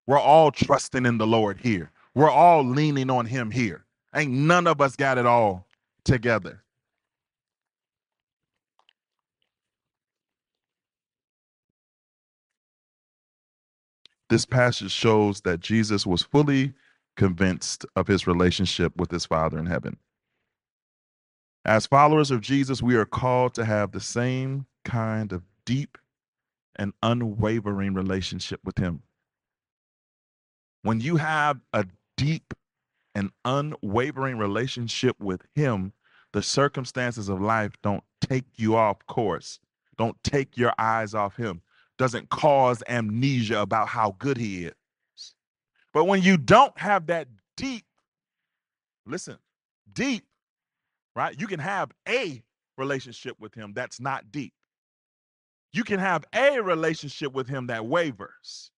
We're 0.07 0.19
all 0.19 0.51
trusting 0.51 1.07
in 1.07 1.19
the 1.19 1.27
Lord 1.27 1.59
here. 1.61 1.91
We're 2.15 2.31
all 2.31 2.65
leaning 2.65 3.11
on 3.11 3.27
him 3.27 3.51
here. 3.51 3.85
Ain't 4.15 4.33
none 4.33 4.67
of 4.67 4.81
us 4.81 4.97
got 4.97 5.19
it 5.19 5.27
all 5.27 5.67
together. 6.05 6.62
This 14.33 14.47
passage 14.47 14.93
shows 14.93 15.43
that 15.43 15.61
Jesus 15.61 16.07
was 16.07 16.23
fully 16.23 16.73
convinced 17.19 17.85
of 17.95 18.07
his 18.07 18.27
relationship 18.27 18.97
with 18.97 19.11
his 19.11 19.27
Father 19.27 19.59
in 19.59 19.67
heaven. 19.67 19.99
As 21.67 21.85
followers 21.85 22.31
of 22.31 22.41
Jesus, 22.41 22.83
we 22.83 22.97
are 22.97 23.05
called 23.05 23.53
to 23.53 23.67
have 23.67 23.93
the 23.93 24.01
same 24.01 24.65
kind 24.87 25.35
of 25.35 25.43
deep 25.67 25.99
and 26.77 26.95
unwavering 27.03 27.93
relationship 27.93 28.61
with 28.65 28.79
him. 28.79 29.03
When 30.81 31.03
you 31.03 31.17
have 31.17 31.61
a 31.75 31.85
deep 32.17 32.55
and 33.15 33.33
unwavering 33.45 34.39
relationship 34.39 35.21
with 35.21 35.43
him, 35.55 35.93
the 36.33 36.43
circumstances 36.43 37.29
of 37.29 37.39
life 37.39 37.73
don't 37.83 38.05
take 38.23 38.47
you 38.57 38.77
off 38.77 39.07
course, 39.07 39.61
don't 39.99 40.17
take 40.25 40.57
your 40.57 40.73
eyes 40.79 41.15
off 41.15 41.37
him 41.37 41.61
doesn't 41.99 42.29
cause 42.31 42.83
amnesia 42.89 43.61
about 43.61 43.89
how 43.89 44.17
good 44.19 44.37
he 44.37 44.65
is. 44.65 45.35
But 45.93 46.05
when 46.05 46.23
you 46.23 46.37
don't 46.37 46.77
have 46.79 47.07
that 47.07 47.29
deep, 47.57 47.85
listen, 49.07 49.39
deep, 49.93 50.25
right? 51.15 51.39
You 51.39 51.47
can 51.47 51.61
have 51.61 51.91
a 52.09 52.43
relationship 52.79 53.37
with 53.39 53.55
him 53.55 53.73
that's 53.75 54.01
not 54.01 54.33
deep. 54.33 54.55
You 55.73 55.85
can 55.85 56.01
have 56.01 56.25
a 56.35 56.61
relationship 56.61 57.33
with 57.33 57.49
him 57.49 57.67
that 57.69 57.87
wavers. 57.87 58.71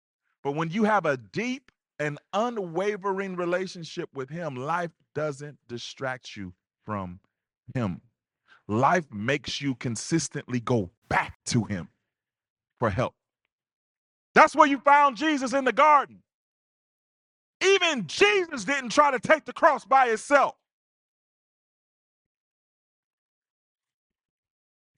But 0.43 0.53
when 0.53 0.71
you 0.71 0.85
have 0.85 1.07
a 1.07 1.17
deep 1.17 1.71
and 1.99 2.19
unwavering 2.33 3.37
relationship 3.37 4.11
with 4.15 4.29
him, 4.29 4.57
life 4.57 4.91
doesn't 5.15 5.59
distract 5.69 6.37
you 6.37 6.53
from 6.85 7.21
him. 7.75 8.01
Life 8.69 9.07
makes 9.13 9.61
you 9.61 9.75
consistently 9.77 10.61
go 10.61 10.91
back 11.09 11.39
to 11.47 11.65
him 11.65 11.89
for 12.79 12.91
help. 12.91 13.15
That's 14.35 14.55
where 14.57 14.67
you 14.67 14.79
found 14.79 15.17
Jesus 15.17 15.53
in 15.53 15.65
the 15.65 15.73
garden. 15.73 16.23
Even 17.63 18.07
Jesus 18.07 18.65
didn't 18.65 18.91
try 18.91 19.11
to 19.11 19.21
take 19.21 19.45
the 19.45 19.53
cross 19.53 19.85
by 19.85 20.09
himself. 20.09 20.55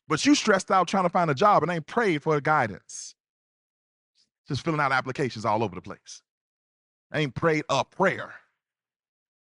But 0.08 0.24
you 0.24 0.34
stressed 0.34 0.70
out 0.70 0.88
trying 0.88 1.04
to 1.04 1.10
find 1.10 1.30
a 1.30 1.34
job 1.34 1.62
and 1.62 1.72
ain't 1.72 1.86
prayed 1.86 2.22
for 2.22 2.40
guidance. 2.40 3.14
Just 4.48 4.64
filling 4.64 4.80
out 4.80 4.92
applications 4.92 5.44
all 5.44 5.62
over 5.62 5.74
the 5.74 5.80
place. 5.80 6.22
Ain't 7.12 7.34
prayed 7.34 7.64
a 7.68 7.84
prayer. 7.84 8.34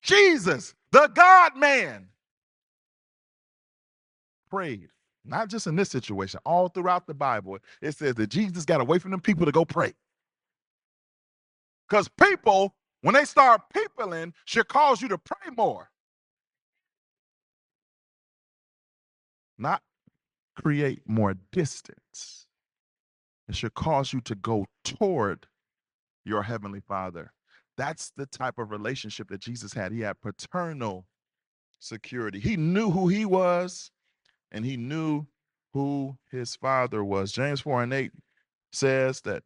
Jesus, 0.02 0.74
the 0.92 1.10
God 1.14 1.56
man, 1.56 2.08
prayed 4.50 4.90
not 5.30 5.50
just 5.50 5.68
in 5.68 5.76
this 5.76 5.90
situation, 5.90 6.40
all 6.46 6.68
throughout 6.68 7.08
the 7.08 7.14
Bible, 7.14 7.60
it 7.82 7.96
says 7.96 8.16
that 8.16 8.28
Jesus 8.28 8.66
got 8.66 8.82
away 8.82 9.00
from 9.00 9.12
them 9.12 9.22
people 9.22 9.46
to 9.46 9.52
go 9.52 9.66
pray. 9.66 9.94
Because 11.88 12.08
people, 12.08 12.76
when 13.02 13.16
they 13.16 13.26
start 13.26 13.62
peopling, 13.74 14.34
should 14.46 14.68
cause 14.68 15.02
you 15.02 15.08
to 15.10 15.18
pray 15.18 15.52
more. 15.58 15.90
Not 19.58 19.82
create 20.56 21.02
more 21.06 21.36
distance. 21.52 22.48
It 23.48 23.56
should 23.56 23.74
cause 23.74 24.14
you 24.14 24.22
to 24.22 24.36
go 24.36 24.68
toward 24.84 25.48
your 26.26 26.44
heavenly 26.44 26.82
father. 26.82 27.34
That's 27.78 28.12
the 28.16 28.26
type 28.26 28.60
of 28.60 28.72
relationship 28.72 29.30
that 29.30 29.42
Jesus 29.42 29.74
had. 29.74 29.92
He 29.92 30.02
had 30.02 30.22
paternal 30.22 31.08
security. 31.80 32.40
He 32.40 32.58
knew 32.58 32.92
who 32.92 33.08
he 33.08 33.26
was, 33.26 33.92
and 34.52 34.66
he 34.66 34.78
knew 34.78 35.26
who 35.74 36.18
his 36.32 36.56
father 36.56 37.04
was. 37.04 37.32
James 37.32 37.62
4 37.62 37.84
and 37.84 37.94
8 37.94 38.12
says 38.72 39.22
that 39.22 39.44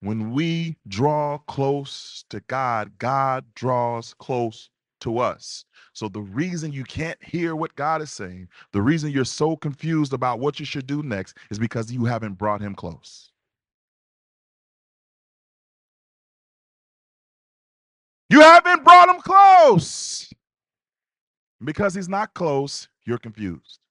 when 0.00 0.32
we 0.32 0.76
draw 0.88 1.38
close 1.38 2.24
to 2.30 2.40
God, 2.48 2.92
God 2.98 3.44
draws 3.54 4.14
close 4.14 4.68
to 5.00 5.18
us. 5.18 5.64
So 5.92 6.08
the 6.08 6.20
reason 6.20 6.72
you 6.72 6.84
can't 6.84 7.22
hear 7.22 7.54
what 7.56 7.74
God 7.76 8.02
is 8.02 8.10
saying, 8.10 8.48
the 8.72 8.82
reason 8.82 9.10
you're 9.10 9.24
so 9.24 9.56
confused 9.56 10.12
about 10.12 10.40
what 10.40 10.58
you 10.58 10.66
should 10.66 10.86
do 10.86 11.02
next 11.02 11.36
is 11.50 11.58
because 11.58 11.92
you 11.92 12.04
haven't 12.04 12.34
brought 12.38 12.60
him 12.60 12.74
close. 12.74 13.30
You 18.30 18.40
haven't 18.40 18.84
brought 18.84 19.08
him 19.08 19.20
close. 19.20 20.32
Because 21.62 21.94
he's 21.94 22.08
not 22.08 22.34
close, 22.34 22.88
you're 23.04 23.18
confused. 23.18 23.81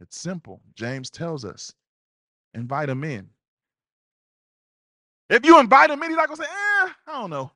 It's 0.00 0.18
simple. 0.18 0.60
James 0.74 1.10
tells 1.10 1.44
us 1.44 1.72
invite 2.54 2.88
him 2.88 3.04
in. 3.04 3.28
If 5.30 5.44
you 5.46 5.58
invite 5.58 5.90
him 5.90 6.02
in, 6.02 6.10
he's 6.10 6.16
not 6.16 6.28
going 6.28 6.36
to 6.38 6.44
say, 6.44 6.48
eh, 6.50 6.88
I 7.08 7.12
don't 7.12 7.30
know. 7.30 7.50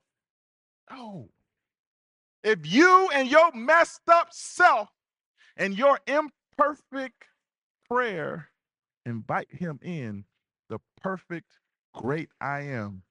No. 0.91 1.28
If 2.43 2.61
you 2.64 3.11
and 3.14 3.28
your 3.28 3.53
messed 3.53 4.09
up 4.09 4.28
self 4.30 4.89
and 5.57 5.76
your 5.76 5.99
imperfect 6.07 7.24
prayer 7.89 8.49
invite 9.05 9.49
him 9.51 9.78
in, 9.82 10.24
the 10.68 10.78
perfect, 11.03 11.59
great 11.95 12.28
I 12.41 12.61
am 12.61 13.03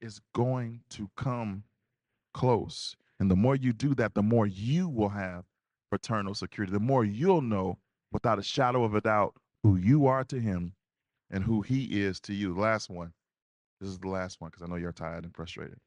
is 0.00 0.20
going 0.34 0.80
to 0.90 1.10
come 1.16 1.64
close. 2.34 2.96
And 3.18 3.30
the 3.30 3.36
more 3.36 3.56
you 3.56 3.72
do 3.72 3.94
that, 3.94 4.14
the 4.14 4.22
more 4.22 4.46
you 4.46 4.88
will 4.88 5.08
have 5.08 5.44
paternal 5.90 6.34
security, 6.34 6.72
the 6.72 6.80
more 6.80 7.04
you'll 7.04 7.40
know 7.40 7.78
without 8.14 8.38
a 8.38 8.42
shadow 8.42 8.84
of 8.84 8.94
a 8.94 9.00
doubt 9.02 9.34
who 9.62 9.76
you 9.76 10.06
are 10.06 10.24
to 10.24 10.40
him 10.40 10.72
and 11.30 11.44
who 11.44 11.60
he 11.60 12.00
is 12.00 12.20
to 12.20 12.32
you. 12.32 12.54
The 12.54 12.60
last 12.60 12.88
one. 12.88 13.12
This 13.80 13.90
is 13.90 13.98
the 13.98 14.08
last 14.08 14.40
one 14.40 14.50
because 14.50 14.62
I 14.62 14.70
know 14.70 14.76
you're 14.76 14.92
tired 14.92 15.24
and 15.24 15.34
frustrated. 15.34 15.78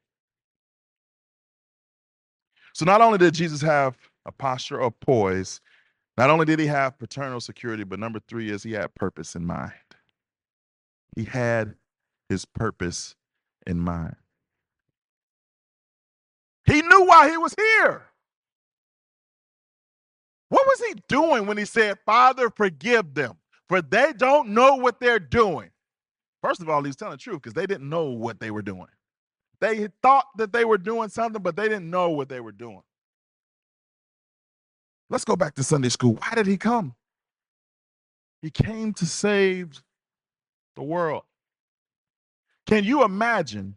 So 2.74 2.86
not 2.86 3.02
only 3.02 3.18
did 3.18 3.34
Jesus 3.34 3.62
have 3.62 3.98
a 4.26 4.32
posture 4.32 4.80
of 4.80 5.00
poise, 5.00 5.62
not 6.18 6.30
only 6.30 6.46
did 6.46 6.60
he 6.60 6.68
have 6.68 7.00
paternal 7.00 7.40
security, 7.40 7.84
but 7.84 7.98
number 7.98 8.20
three 8.28 8.52
is 8.52 8.62
he 8.62 8.74
had 8.74 8.94
purpose 8.94 9.36
in 9.36 9.46
mind. 9.46 9.74
He 11.16 11.24
had 11.24 11.76
his 12.30 12.46
purpose 12.46 13.16
in 13.66 13.80
mind. 13.80 14.16
He 16.66 16.82
knew 16.82 17.06
why 17.06 17.30
he 17.30 17.38
was 17.38 17.56
here. 17.58 18.07
What 20.50 20.66
was 20.66 20.80
he 20.80 20.96
doing 21.08 21.46
when 21.46 21.58
he 21.58 21.66
said, 21.66 21.98
Father, 22.06 22.50
forgive 22.50 23.14
them, 23.14 23.38
for 23.68 23.82
they 23.82 24.14
don't 24.14 24.50
know 24.50 24.76
what 24.76 25.00
they're 25.00 25.20
doing? 25.20 25.70
First 26.42 26.62
of 26.62 26.70
all, 26.70 26.84
he's 26.84 26.96
telling 26.96 27.14
the 27.14 27.18
truth 27.18 27.42
because 27.42 27.54
they 27.54 27.66
didn't 27.66 27.90
know 27.90 28.06
what 28.06 28.40
they 28.40 28.52
were 28.52 28.62
doing. 28.62 28.88
They 29.60 29.90
thought 30.02 30.26
that 30.38 30.54
they 30.54 30.66
were 30.66 30.78
doing 30.78 31.10
something, 31.10 31.42
but 31.42 31.56
they 31.56 31.68
didn't 31.68 31.90
know 31.90 32.12
what 32.12 32.30
they 32.30 32.40
were 32.40 32.52
doing. 32.52 32.84
Let's 35.10 35.26
go 35.26 35.36
back 35.36 35.56
to 35.56 35.64
Sunday 35.64 35.90
school. 35.90 36.14
Why 36.14 36.36
did 36.36 36.48
he 36.48 36.58
come? 36.58 36.96
He 38.42 38.52
came 38.52 38.94
to 38.94 39.06
save 39.06 39.82
the 40.76 40.84
world. 40.84 41.24
Can 42.68 42.84
you 42.84 43.04
imagine 43.04 43.76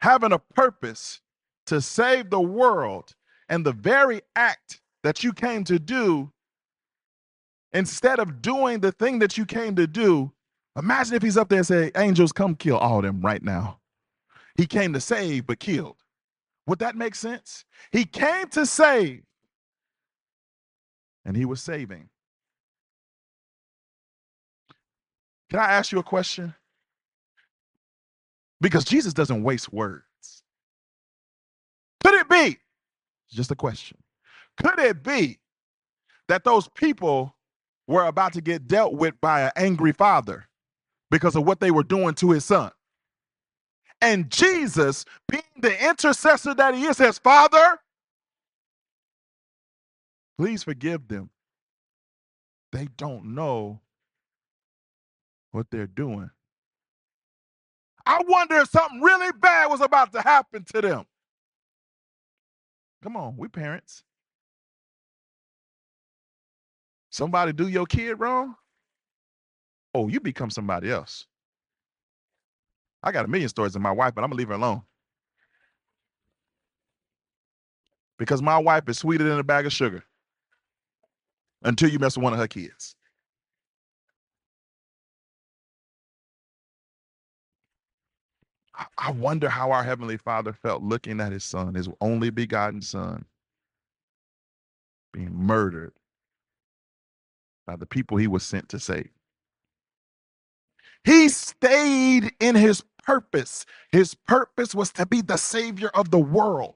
having 0.00 0.32
a 0.32 0.38
purpose 0.38 1.20
to 1.66 1.80
save 1.80 2.30
the 2.30 2.40
world 2.40 3.14
and 3.48 3.64
the 3.64 3.72
very 3.72 4.22
act 4.34 4.80
that 5.02 5.24
you 5.24 5.32
came 5.32 5.64
to 5.64 5.78
do, 5.78 6.30
instead 7.72 8.18
of 8.18 8.42
doing 8.42 8.80
the 8.80 8.92
thing 8.92 9.18
that 9.20 9.36
you 9.36 9.44
came 9.46 9.76
to 9.76 9.86
do, 9.86 10.32
imagine 10.76 11.14
if 11.14 11.22
he's 11.22 11.36
up 11.36 11.48
there 11.48 11.58
and 11.58 11.66
say, 11.66 11.90
angels, 11.96 12.32
come 12.32 12.54
kill 12.54 12.76
all 12.78 12.98
of 12.98 13.04
them 13.04 13.20
right 13.20 13.42
now. 13.42 13.78
He 14.56 14.66
came 14.66 14.92
to 14.92 15.00
save, 15.00 15.46
but 15.46 15.58
killed. 15.58 15.96
Would 16.66 16.80
that 16.80 16.96
make 16.96 17.14
sense? 17.14 17.64
He 17.90 18.04
came 18.04 18.48
to 18.48 18.66
save, 18.66 19.22
and 21.24 21.36
he 21.36 21.44
was 21.44 21.62
saving. 21.62 22.08
Can 25.50 25.60
I 25.60 25.64
ask 25.72 25.92
you 25.92 25.98
a 25.98 26.04
question? 26.04 26.54
Because 28.60 28.84
Jesus 28.84 29.12
doesn't 29.12 29.42
waste 29.42 29.72
words. 29.72 30.04
Could 32.04 32.14
it 32.14 32.28
be? 32.28 32.58
Just 33.30 33.50
a 33.50 33.56
question. 33.56 33.98
Could 34.56 34.78
it 34.78 35.02
be 35.02 35.38
that 36.28 36.44
those 36.44 36.68
people 36.68 37.36
were 37.86 38.06
about 38.06 38.32
to 38.34 38.40
get 38.40 38.66
dealt 38.66 38.94
with 38.94 39.20
by 39.20 39.42
an 39.42 39.52
angry 39.56 39.92
father 39.92 40.48
because 41.10 41.36
of 41.36 41.44
what 41.46 41.60
they 41.60 41.70
were 41.70 41.82
doing 41.82 42.14
to 42.16 42.30
his 42.30 42.44
son? 42.44 42.70
And 44.00 44.30
Jesus, 44.30 45.04
being 45.28 45.42
the 45.60 45.88
intercessor 45.88 46.54
that 46.54 46.74
he 46.74 46.84
is, 46.84 46.96
says, 46.96 47.18
Father, 47.18 47.78
please 50.38 50.64
forgive 50.64 51.08
them. 51.08 51.30
They 52.72 52.88
don't 52.96 53.34
know 53.34 53.80
what 55.52 55.66
they're 55.70 55.86
doing. 55.86 56.30
I 58.06 58.20
wonder 58.26 58.56
if 58.56 58.70
something 58.70 59.00
really 59.00 59.32
bad 59.40 59.66
was 59.70 59.80
about 59.80 60.12
to 60.12 60.22
happen 60.22 60.64
to 60.72 60.80
them. 60.80 61.04
Come 63.02 63.16
on, 63.16 63.36
we 63.36 63.48
parents. 63.48 64.02
Somebody 67.12 67.52
do 67.52 67.68
your 67.68 67.84
kid 67.84 68.14
wrong? 68.14 68.56
Oh, 69.94 70.08
you 70.08 70.18
become 70.18 70.48
somebody 70.48 70.90
else. 70.90 71.26
I 73.02 73.12
got 73.12 73.26
a 73.26 73.28
million 73.28 73.50
stories 73.50 73.76
of 73.76 73.82
my 73.82 73.92
wife, 73.92 74.14
but 74.14 74.24
I'm 74.24 74.30
gonna 74.30 74.38
leave 74.38 74.48
her 74.48 74.54
alone. 74.54 74.82
Because 78.18 78.40
my 78.40 78.56
wife 78.56 78.88
is 78.88 78.98
sweeter 78.98 79.24
than 79.24 79.38
a 79.38 79.44
bag 79.44 79.66
of 79.66 79.72
sugar 79.72 80.04
until 81.62 81.90
you 81.90 81.98
mess 81.98 82.16
with 82.16 82.24
one 82.24 82.32
of 82.32 82.38
her 82.38 82.48
kids. 82.48 82.96
I 88.96 89.10
wonder 89.10 89.50
how 89.50 89.70
our 89.70 89.84
Heavenly 89.84 90.16
Father 90.16 90.54
felt 90.54 90.82
looking 90.82 91.20
at 91.20 91.30
his 91.30 91.44
son, 91.44 91.74
his 91.74 91.88
only 92.00 92.30
begotten 92.30 92.80
son, 92.80 93.26
being 95.12 95.34
murdered 95.34 95.92
the 97.76 97.86
people 97.86 98.16
he 98.16 98.26
was 98.26 98.42
sent 98.42 98.68
to 98.70 98.78
save. 98.78 99.10
He 101.04 101.28
stayed 101.28 102.32
in 102.40 102.54
his 102.54 102.82
purpose. 103.04 103.66
His 103.90 104.14
purpose 104.14 104.74
was 104.74 104.92
to 104.92 105.06
be 105.06 105.20
the 105.20 105.36
savior 105.36 105.90
of 105.94 106.10
the 106.10 106.18
world. 106.18 106.74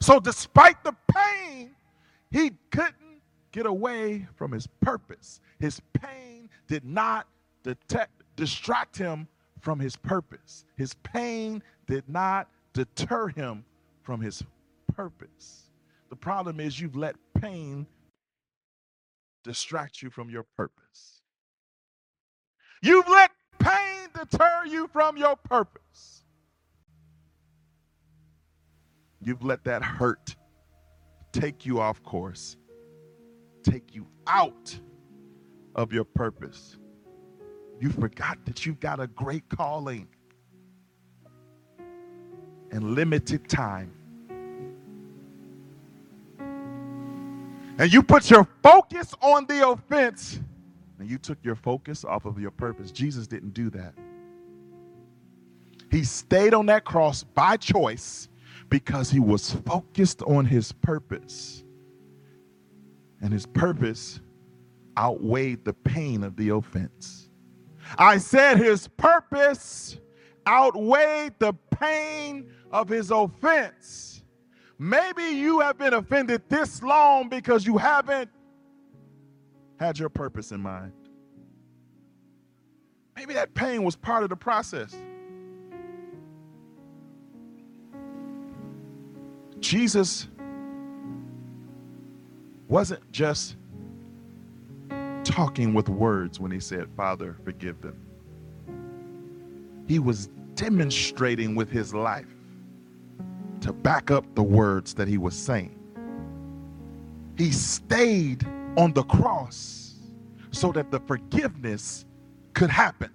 So, 0.00 0.18
despite 0.18 0.82
the 0.82 0.94
pain, 1.12 1.74
he 2.30 2.52
couldn't 2.70 3.22
get 3.52 3.66
away 3.66 4.26
from 4.34 4.52
his 4.52 4.66
purpose. 4.80 5.40
His 5.58 5.80
pain 5.94 6.48
did 6.68 6.84
not 6.84 7.26
detect, 7.62 8.22
distract 8.36 8.96
him 8.96 9.28
from 9.60 9.78
his 9.78 9.96
purpose. 9.96 10.64
His 10.76 10.94
pain 10.94 11.62
did 11.86 12.08
not 12.08 12.48
deter 12.72 13.28
him 13.28 13.64
from 14.02 14.20
his 14.20 14.42
purpose. 14.94 15.70
The 16.08 16.16
problem 16.16 16.60
is 16.60 16.80
you've 16.80 16.96
let 16.96 17.16
pain 17.40 17.86
distract 19.44 20.02
you 20.02 20.10
from 20.10 20.30
your 20.30 20.44
purpose. 20.56 21.22
You've 22.82 23.08
let 23.08 23.30
pain 23.58 24.08
deter 24.14 24.64
you 24.66 24.88
from 24.88 25.16
your 25.16 25.36
purpose. 25.36 26.24
You've 29.22 29.44
let 29.44 29.64
that 29.64 29.82
hurt 29.82 30.34
take 31.32 31.66
you 31.66 31.80
off 31.80 32.02
course, 32.02 32.56
take 33.62 33.94
you 33.94 34.06
out 34.26 34.78
of 35.74 35.92
your 35.92 36.04
purpose. 36.04 36.78
You 37.80 37.90
forgot 37.90 38.38
that 38.46 38.64
you've 38.64 38.80
got 38.80 39.00
a 39.00 39.06
great 39.06 39.48
calling 39.48 40.08
and 42.70 42.94
limited 42.94 43.48
time. 43.48 43.92
And 47.80 47.90
you 47.90 48.02
put 48.02 48.30
your 48.30 48.46
focus 48.62 49.14
on 49.22 49.46
the 49.46 49.66
offense 49.66 50.38
and 50.98 51.08
you 51.08 51.16
took 51.16 51.38
your 51.42 51.54
focus 51.54 52.04
off 52.04 52.26
of 52.26 52.38
your 52.38 52.50
purpose. 52.50 52.90
Jesus 52.90 53.26
didn't 53.26 53.54
do 53.54 53.70
that. 53.70 53.94
He 55.90 56.04
stayed 56.04 56.52
on 56.52 56.66
that 56.66 56.84
cross 56.84 57.22
by 57.22 57.56
choice 57.56 58.28
because 58.68 59.10
he 59.10 59.18
was 59.18 59.52
focused 59.64 60.20
on 60.24 60.44
his 60.44 60.72
purpose. 60.72 61.64
And 63.22 63.32
his 63.32 63.46
purpose 63.46 64.20
outweighed 64.98 65.64
the 65.64 65.72
pain 65.72 66.22
of 66.22 66.36
the 66.36 66.50
offense. 66.50 67.30
I 67.96 68.18
said 68.18 68.58
his 68.58 68.88
purpose 68.88 69.96
outweighed 70.46 71.32
the 71.38 71.54
pain 71.70 72.52
of 72.70 72.90
his 72.90 73.10
offense. 73.10 74.19
Maybe 74.82 75.24
you 75.24 75.60
have 75.60 75.76
been 75.76 75.92
offended 75.92 76.40
this 76.48 76.82
long 76.82 77.28
because 77.28 77.66
you 77.66 77.76
haven't 77.76 78.30
had 79.78 79.98
your 79.98 80.08
purpose 80.08 80.52
in 80.52 80.60
mind. 80.60 80.92
Maybe 83.14 83.34
that 83.34 83.52
pain 83.52 83.82
was 83.82 83.94
part 83.94 84.22
of 84.22 84.30
the 84.30 84.36
process. 84.36 84.96
Jesus 89.58 90.28
wasn't 92.68 93.12
just 93.12 93.58
talking 95.24 95.74
with 95.74 95.90
words 95.90 96.40
when 96.40 96.50
he 96.50 96.58
said, 96.58 96.88
Father, 96.96 97.36
forgive 97.44 97.82
them. 97.82 98.00
He 99.86 99.98
was 99.98 100.30
demonstrating 100.54 101.54
with 101.54 101.68
his 101.68 101.92
life 101.92 102.39
to 103.60 103.72
back 103.72 104.10
up 104.10 104.24
the 104.34 104.42
words 104.42 104.94
that 104.94 105.08
he 105.08 105.18
was 105.18 105.34
saying. 105.34 105.76
He 107.36 107.50
stayed 107.52 108.46
on 108.76 108.92
the 108.92 109.02
cross 109.04 109.94
so 110.50 110.72
that 110.72 110.90
the 110.90 111.00
forgiveness 111.00 112.04
could 112.54 112.70
happen. 112.70 113.10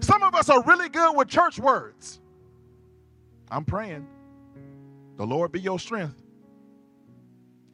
Some 0.00 0.22
of 0.22 0.34
us 0.34 0.48
are 0.48 0.62
really 0.64 0.88
good 0.88 1.16
with 1.16 1.28
church 1.28 1.58
words. 1.58 2.20
I'm 3.50 3.64
praying. 3.64 4.06
The 5.16 5.26
Lord 5.26 5.52
be 5.52 5.60
your 5.60 5.78
strength. 5.78 6.22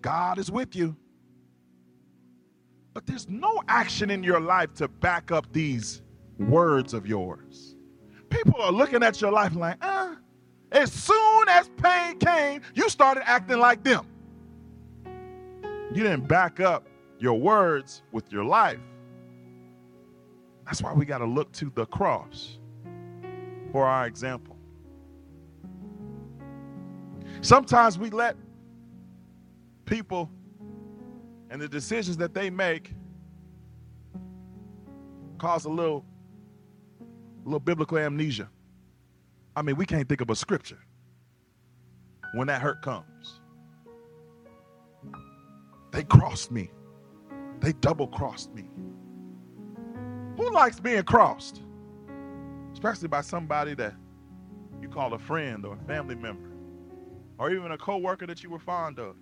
God 0.01 0.39
is 0.39 0.51
with 0.51 0.75
you. 0.75 0.97
But 2.95 3.07
there's 3.07 3.29
no 3.29 3.63
action 3.69 4.11
in 4.11 4.23
your 4.23 4.41
life 4.41 4.73
to 4.75 4.89
back 4.89 5.33
up 5.33 5.53
these 5.53 6.03
words 6.39 6.95
of 6.95 7.07
yours. 7.07 7.77
People 8.31 8.61
are 8.61 8.73
looking 8.73 9.03
at 9.03 9.21
your 9.21 9.33
life 9.33 9.55
like, 9.55 9.77
uh, 9.81 10.15
as 10.75 10.93
soon 10.93 11.49
as 11.49 11.70
pain 11.77 12.18
came, 12.18 12.61
you 12.75 12.89
started 12.91 13.27
acting 13.29 13.59
like 13.59 13.85
them. 13.85 14.07
You 15.95 16.03
didn't 16.03 16.27
back 16.27 16.59
up 16.59 16.89
your 17.20 17.39
words 17.39 18.03
with 18.11 18.31
your 18.33 18.45
life. 18.45 18.81
That's 20.66 20.83
why 20.83 20.93
we 20.93 21.05
got 21.05 21.18
to 21.18 21.27
look 21.27 21.53
to 21.53 21.70
the 21.75 21.87
cross 21.87 22.59
for 23.70 23.87
our 23.87 24.07
example. 24.07 24.57
Sometimes 27.41 27.99
we 27.99 28.11
let 28.11 28.37
people 29.85 30.29
and 31.51 31.62
the 31.62 31.68
decisions 31.68 32.16
that 32.16 32.35
they 32.35 32.51
make 32.51 32.93
cause 35.39 35.66
a 35.66 35.68
little, 35.68 36.05
a 37.01 37.45
little 37.45 37.61
biblical 37.61 37.99
amnesia. 37.99 38.49
I 39.57 39.63
mean, 39.63 39.77
we 39.77 39.87
can't 39.87 40.09
think 40.09 40.21
of 40.21 40.31
a 40.31 40.37
scripture 40.37 40.81
when 42.35 42.49
that 42.49 42.61
hurt 42.61 42.83
comes. 42.83 43.41
They 45.93 46.03
crossed 46.03 46.51
me. 46.51 46.71
They 47.61 47.73
double 47.75 48.09
crossed 48.09 48.53
me. 48.53 48.65
Who 50.37 50.53
likes 50.53 50.81
being 50.81 51.05
crossed? 51.05 51.63
Especially 52.73 53.07
by 53.07 53.21
somebody 53.21 53.75
that 53.75 53.95
you 54.83 54.89
call 54.89 55.15
a 55.15 55.19
friend 55.19 55.65
or 55.65 55.75
a 55.75 55.87
family 55.87 56.17
member, 56.17 56.51
or 57.39 57.53
even 57.53 57.71
a 57.71 57.79
coworker 57.79 58.27
that 58.27 58.43
you 58.43 58.51
were 58.51 58.59
fond 58.59 58.99
of. 58.99 59.15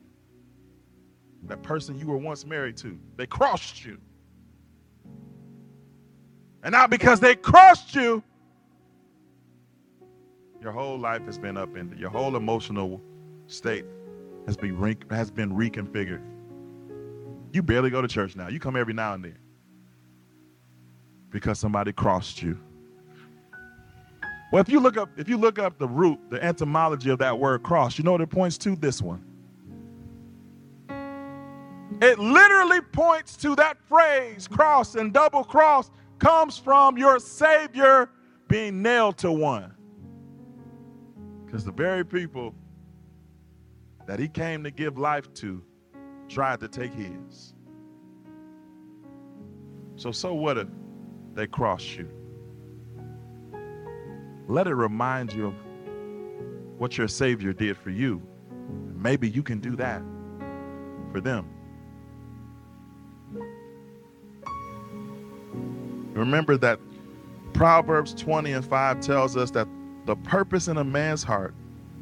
That 1.44 1.62
person 1.62 1.98
you 1.98 2.06
were 2.06 2.16
once 2.16 2.46
married 2.46 2.78
to. 2.78 2.98
They 3.16 3.26
crossed 3.26 3.84
you. 3.84 3.98
And 6.62 6.72
now 6.72 6.86
because 6.86 7.20
they 7.20 7.34
crossed 7.34 7.94
you, 7.94 8.22
your 10.62 10.72
whole 10.72 10.98
life 10.98 11.22
has 11.22 11.38
been 11.38 11.56
upended. 11.56 11.98
Your 11.98 12.10
whole 12.10 12.36
emotional 12.36 13.00
state 13.48 13.84
has 14.46 14.56
been 14.56 14.78
re- 14.78 14.96
has 15.10 15.30
been 15.30 15.52
reconfigured. 15.52 16.22
You 17.52 17.62
barely 17.62 17.90
go 17.90 18.00
to 18.00 18.08
church 18.08 18.36
now. 18.36 18.48
You 18.48 18.60
come 18.60 18.76
every 18.76 18.94
now 18.94 19.14
and 19.14 19.24
then 19.24 19.38
because 21.30 21.58
somebody 21.58 21.92
crossed 21.92 22.42
you. 22.42 22.58
Well, 24.52 24.60
if 24.60 24.68
you 24.68 24.80
look 24.80 24.96
up 24.96 25.08
if 25.16 25.28
you 25.28 25.36
look 25.36 25.58
up 25.58 25.78
the 25.78 25.88
root, 25.88 26.18
the 26.30 26.42
etymology 26.42 27.10
of 27.10 27.18
that 27.18 27.38
word 27.38 27.62
cross, 27.62 27.98
you 27.98 28.04
know 28.04 28.12
what 28.12 28.20
it 28.20 28.30
points 28.30 28.56
to? 28.58 28.76
This 28.76 29.02
one. 29.02 29.24
It 32.00 32.18
literally 32.18 32.80
points 32.80 33.36
to 33.38 33.54
that 33.56 33.78
phrase, 33.88 34.48
cross 34.48 34.94
and 34.94 35.12
double 35.12 35.44
cross, 35.44 35.90
comes 36.18 36.56
from 36.56 36.96
your 36.96 37.18
Savior 37.18 38.10
being 38.48 38.82
nailed 38.82 39.18
to 39.18 39.30
one. 39.30 39.74
Because 41.52 41.66
the 41.66 41.72
very 41.72 42.02
people 42.02 42.54
that 44.06 44.18
he 44.18 44.26
came 44.26 44.64
to 44.64 44.70
give 44.70 44.96
life 44.96 45.30
to 45.34 45.62
tried 46.26 46.60
to 46.60 46.66
take 46.66 46.94
his. 46.94 47.52
So, 49.96 50.12
so 50.12 50.32
what 50.32 50.56
if 50.56 50.66
they 51.34 51.46
cross 51.46 51.84
you? 51.84 52.08
Let 54.48 54.66
it 54.66 54.74
remind 54.74 55.34
you 55.34 55.48
of 55.48 55.54
what 56.78 56.96
your 56.96 57.06
Savior 57.06 57.52
did 57.52 57.76
for 57.76 57.90
you. 57.90 58.22
Maybe 58.96 59.28
you 59.28 59.42
can 59.42 59.60
do 59.60 59.76
that 59.76 60.00
for 61.12 61.20
them. 61.20 61.50
Remember 66.14 66.56
that 66.56 66.80
Proverbs 67.52 68.14
20 68.14 68.52
and 68.52 68.64
5 68.64 69.00
tells 69.00 69.36
us 69.36 69.50
that 69.50 69.68
the 70.06 70.16
purpose 70.16 70.68
in 70.68 70.76
a 70.76 70.84
man's 70.84 71.22
heart 71.22 71.54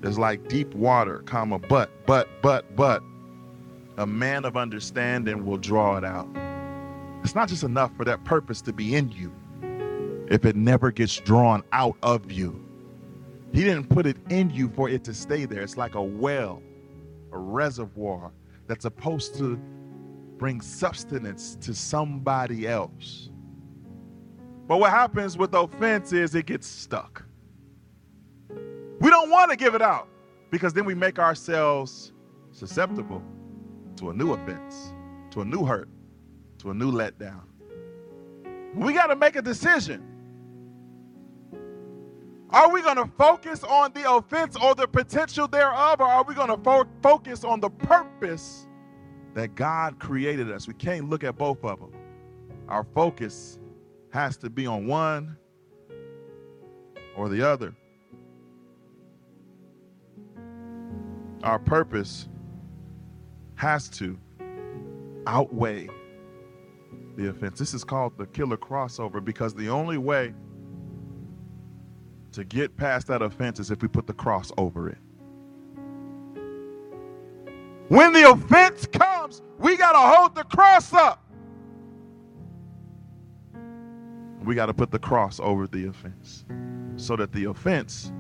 is 0.02 0.18
like 0.18 0.48
deep 0.48 0.74
water, 0.74 1.20
comma, 1.26 1.58
but, 1.58 1.90
but, 2.06 2.28
but, 2.42 2.74
but 2.74 3.02
a 3.98 4.06
man 4.06 4.44
of 4.44 4.56
understanding 4.56 5.44
will 5.44 5.58
draw 5.58 5.98
it 5.98 6.04
out. 6.04 6.28
It's 7.22 7.34
not 7.34 7.48
just 7.48 7.62
enough 7.62 7.94
for 7.96 8.04
that 8.06 8.24
purpose 8.24 8.62
to 8.62 8.72
be 8.72 8.94
in 8.94 9.10
you 9.10 9.32
if 10.30 10.44
it 10.44 10.56
never 10.56 10.90
gets 10.90 11.18
drawn 11.18 11.62
out 11.72 11.96
of 12.02 12.32
you. 12.32 12.64
He 13.52 13.62
didn't 13.64 13.88
put 13.88 14.06
it 14.06 14.16
in 14.30 14.48
you 14.50 14.68
for 14.70 14.88
it 14.88 15.04
to 15.04 15.12
stay 15.12 15.44
there. 15.44 15.60
It's 15.60 15.76
like 15.76 15.96
a 15.96 16.02
well, 16.02 16.62
a 17.32 17.38
reservoir 17.38 18.30
that's 18.66 18.82
supposed 18.82 19.36
to 19.38 19.56
bring 20.38 20.60
sustenance 20.60 21.56
to 21.56 21.74
somebody 21.74 22.66
else. 22.66 23.28
But 24.66 24.78
what 24.78 24.90
happens 24.90 25.36
with 25.36 25.52
offense 25.52 26.12
is 26.12 26.34
it 26.34 26.46
gets 26.46 26.66
stuck. 26.66 27.24
We 29.00 29.08
don't 29.08 29.30
want 29.30 29.50
to 29.50 29.56
give 29.56 29.74
it 29.74 29.80
out 29.82 30.08
because 30.50 30.74
then 30.74 30.84
we 30.84 30.94
make 30.94 31.18
ourselves 31.18 32.12
susceptible 32.52 33.22
to 33.96 34.10
a 34.10 34.14
new 34.14 34.32
offense, 34.32 34.92
to 35.30 35.40
a 35.40 35.44
new 35.44 35.64
hurt, 35.64 35.88
to 36.58 36.70
a 36.70 36.74
new 36.74 36.92
letdown. 36.92 37.40
We 38.74 38.92
got 38.92 39.06
to 39.06 39.16
make 39.16 39.36
a 39.36 39.42
decision. 39.42 40.06
Are 42.50 42.70
we 42.70 42.82
going 42.82 42.96
to 42.96 43.10
focus 43.16 43.64
on 43.64 43.92
the 43.94 44.12
offense 44.12 44.56
or 44.62 44.74
the 44.74 44.86
potential 44.86 45.48
thereof, 45.48 46.00
or 46.00 46.06
are 46.06 46.24
we 46.24 46.34
going 46.34 46.48
to 46.48 46.58
fo- 46.62 46.88
focus 47.02 47.44
on 47.44 47.60
the 47.60 47.70
purpose 47.70 48.66
that 49.34 49.54
God 49.54 49.98
created 49.98 50.50
us? 50.50 50.68
We 50.68 50.74
can't 50.74 51.08
look 51.08 51.24
at 51.24 51.38
both 51.38 51.64
of 51.64 51.78
them. 51.78 51.92
Our 52.68 52.84
focus 52.94 53.58
has 54.12 54.36
to 54.38 54.50
be 54.50 54.66
on 54.66 54.86
one 54.86 55.36
or 57.16 57.28
the 57.28 57.48
other. 57.48 57.74
Our 61.42 61.58
purpose 61.58 62.28
has 63.56 63.88
to 63.90 64.18
outweigh 65.26 65.88
the 67.16 67.28
offense. 67.28 67.58
This 67.58 67.74
is 67.74 67.84
called 67.84 68.16
the 68.18 68.26
killer 68.26 68.56
crossover 68.56 69.24
because 69.24 69.54
the 69.54 69.68
only 69.68 69.98
way 69.98 70.34
to 72.32 72.44
get 72.44 72.76
past 72.76 73.06
that 73.08 73.22
offense 73.22 73.58
is 73.58 73.70
if 73.70 73.82
we 73.82 73.88
put 73.88 74.06
the 74.06 74.12
cross 74.12 74.52
over 74.56 74.88
it. 74.88 74.98
When 77.88 78.12
the 78.12 78.30
offense 78.30 78.86
comes, 78.86 79.42
we 79.58 79.76
got 79.76 79.92
to 79.92 80.16
hold 80.16 80.34
the 80.34 80.44
cross 80.44 80.92
up. 80.92 81.30
we 84.44 84.54
got 84.54 84.66
to 84.66 84.74
put 84.74 84.90
the 84.90 84.98
cross 84.98 85.38
over 85.40 85.66
the 85.66 85.86
offense 85.86 86.44
so 86.96 87.16
that 87.16 87.32
the 87.32 87.44
offense 87.44 88.12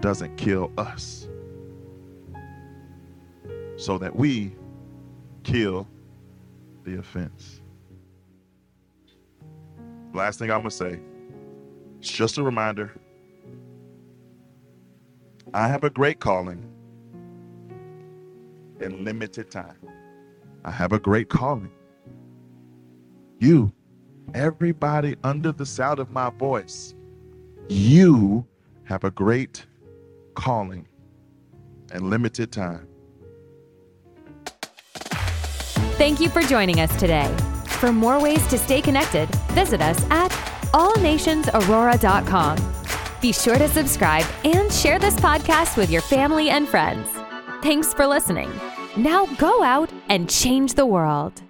doesn't 0.00 0.36
kill 0.36 0.70
us. 0.78 1.29
So 3.80 3.96
that 3.96 4.14
we 4.14 4.54
kill 5.42 5.88
the 6.84 6.98
offense. 6.98 7.62
Last 10.12 10.38
thing 10.38 10.50
I'm 10.50 10.58
going 10.58 10.68
to 10.68 10.76
say, 10.76 11.00
it's 11.98 12.12
just 12.12 12.36
a 12.36 12.42
reminder. 12.42 12.92
I 15.54 15.66
have 15.66 15.82
a 15.82 15.88
great 15.88 16.20
calling 16.20 16.62
in 18.80 19.02
limited 19.02 19.50
time. 19.50 19.78
I 20.62 20.70
have 20.70 20.92
a 20.92 20.98
great 20.98 21.30
calling. 21.30 21.72
You 23.38 23.72
everybody 24.34 25.16
under 25.24 25.52
the 25.52 25.64
sound 25.64 26.00
of 26.00 26.10
my 26.10 26.28
voice, 26.28 26.94
you 27.70 28.46
have 28.84 29.04
a 29.04 29.10
great 29.10 29.64
calling 30.34 30.86
and 31.92 32.10
limited 32.10 32.52
time. 32.52 32.89
Thank 36.00 36.18
you 36.18 36.30
for 36.30 36.40
joining 36.40 36.80
us 36.80 36.98
today. 36.98 37.28
For 37.66 37.92
more 37.92 38.18
ways 38.18 38.46
to 38.46 38.56
stay 38.56 38.80
connected, 38.80 39.28
visit 39.52 39.82
us 39.82 40.02
at 40.10 40.30
allnationsaurora.com. 40.72 42.56
Be 43.20 43.32
sure 43.34 43.58
to 43.58 43.68
subscribe 43.68 44.24
and 44.42 44.72
share 44.72 44.98
this 44.98 45.16
podcast 45.16 45.76
with 45.76 45.90
your 45.90 46.00
family 46.00 46.48
and 46.48 46.66
friends. 46.66 47.06
Thanks 47.62 47.92
for 47.92 48.06
listening. 48.06 48.50
Now 48.96 49.26
go 49.36 49.62
out 49.62 49.92
and 50.08 50.30
change 50.30 50.72
the 50.72 50.86
world. 50.86 51.42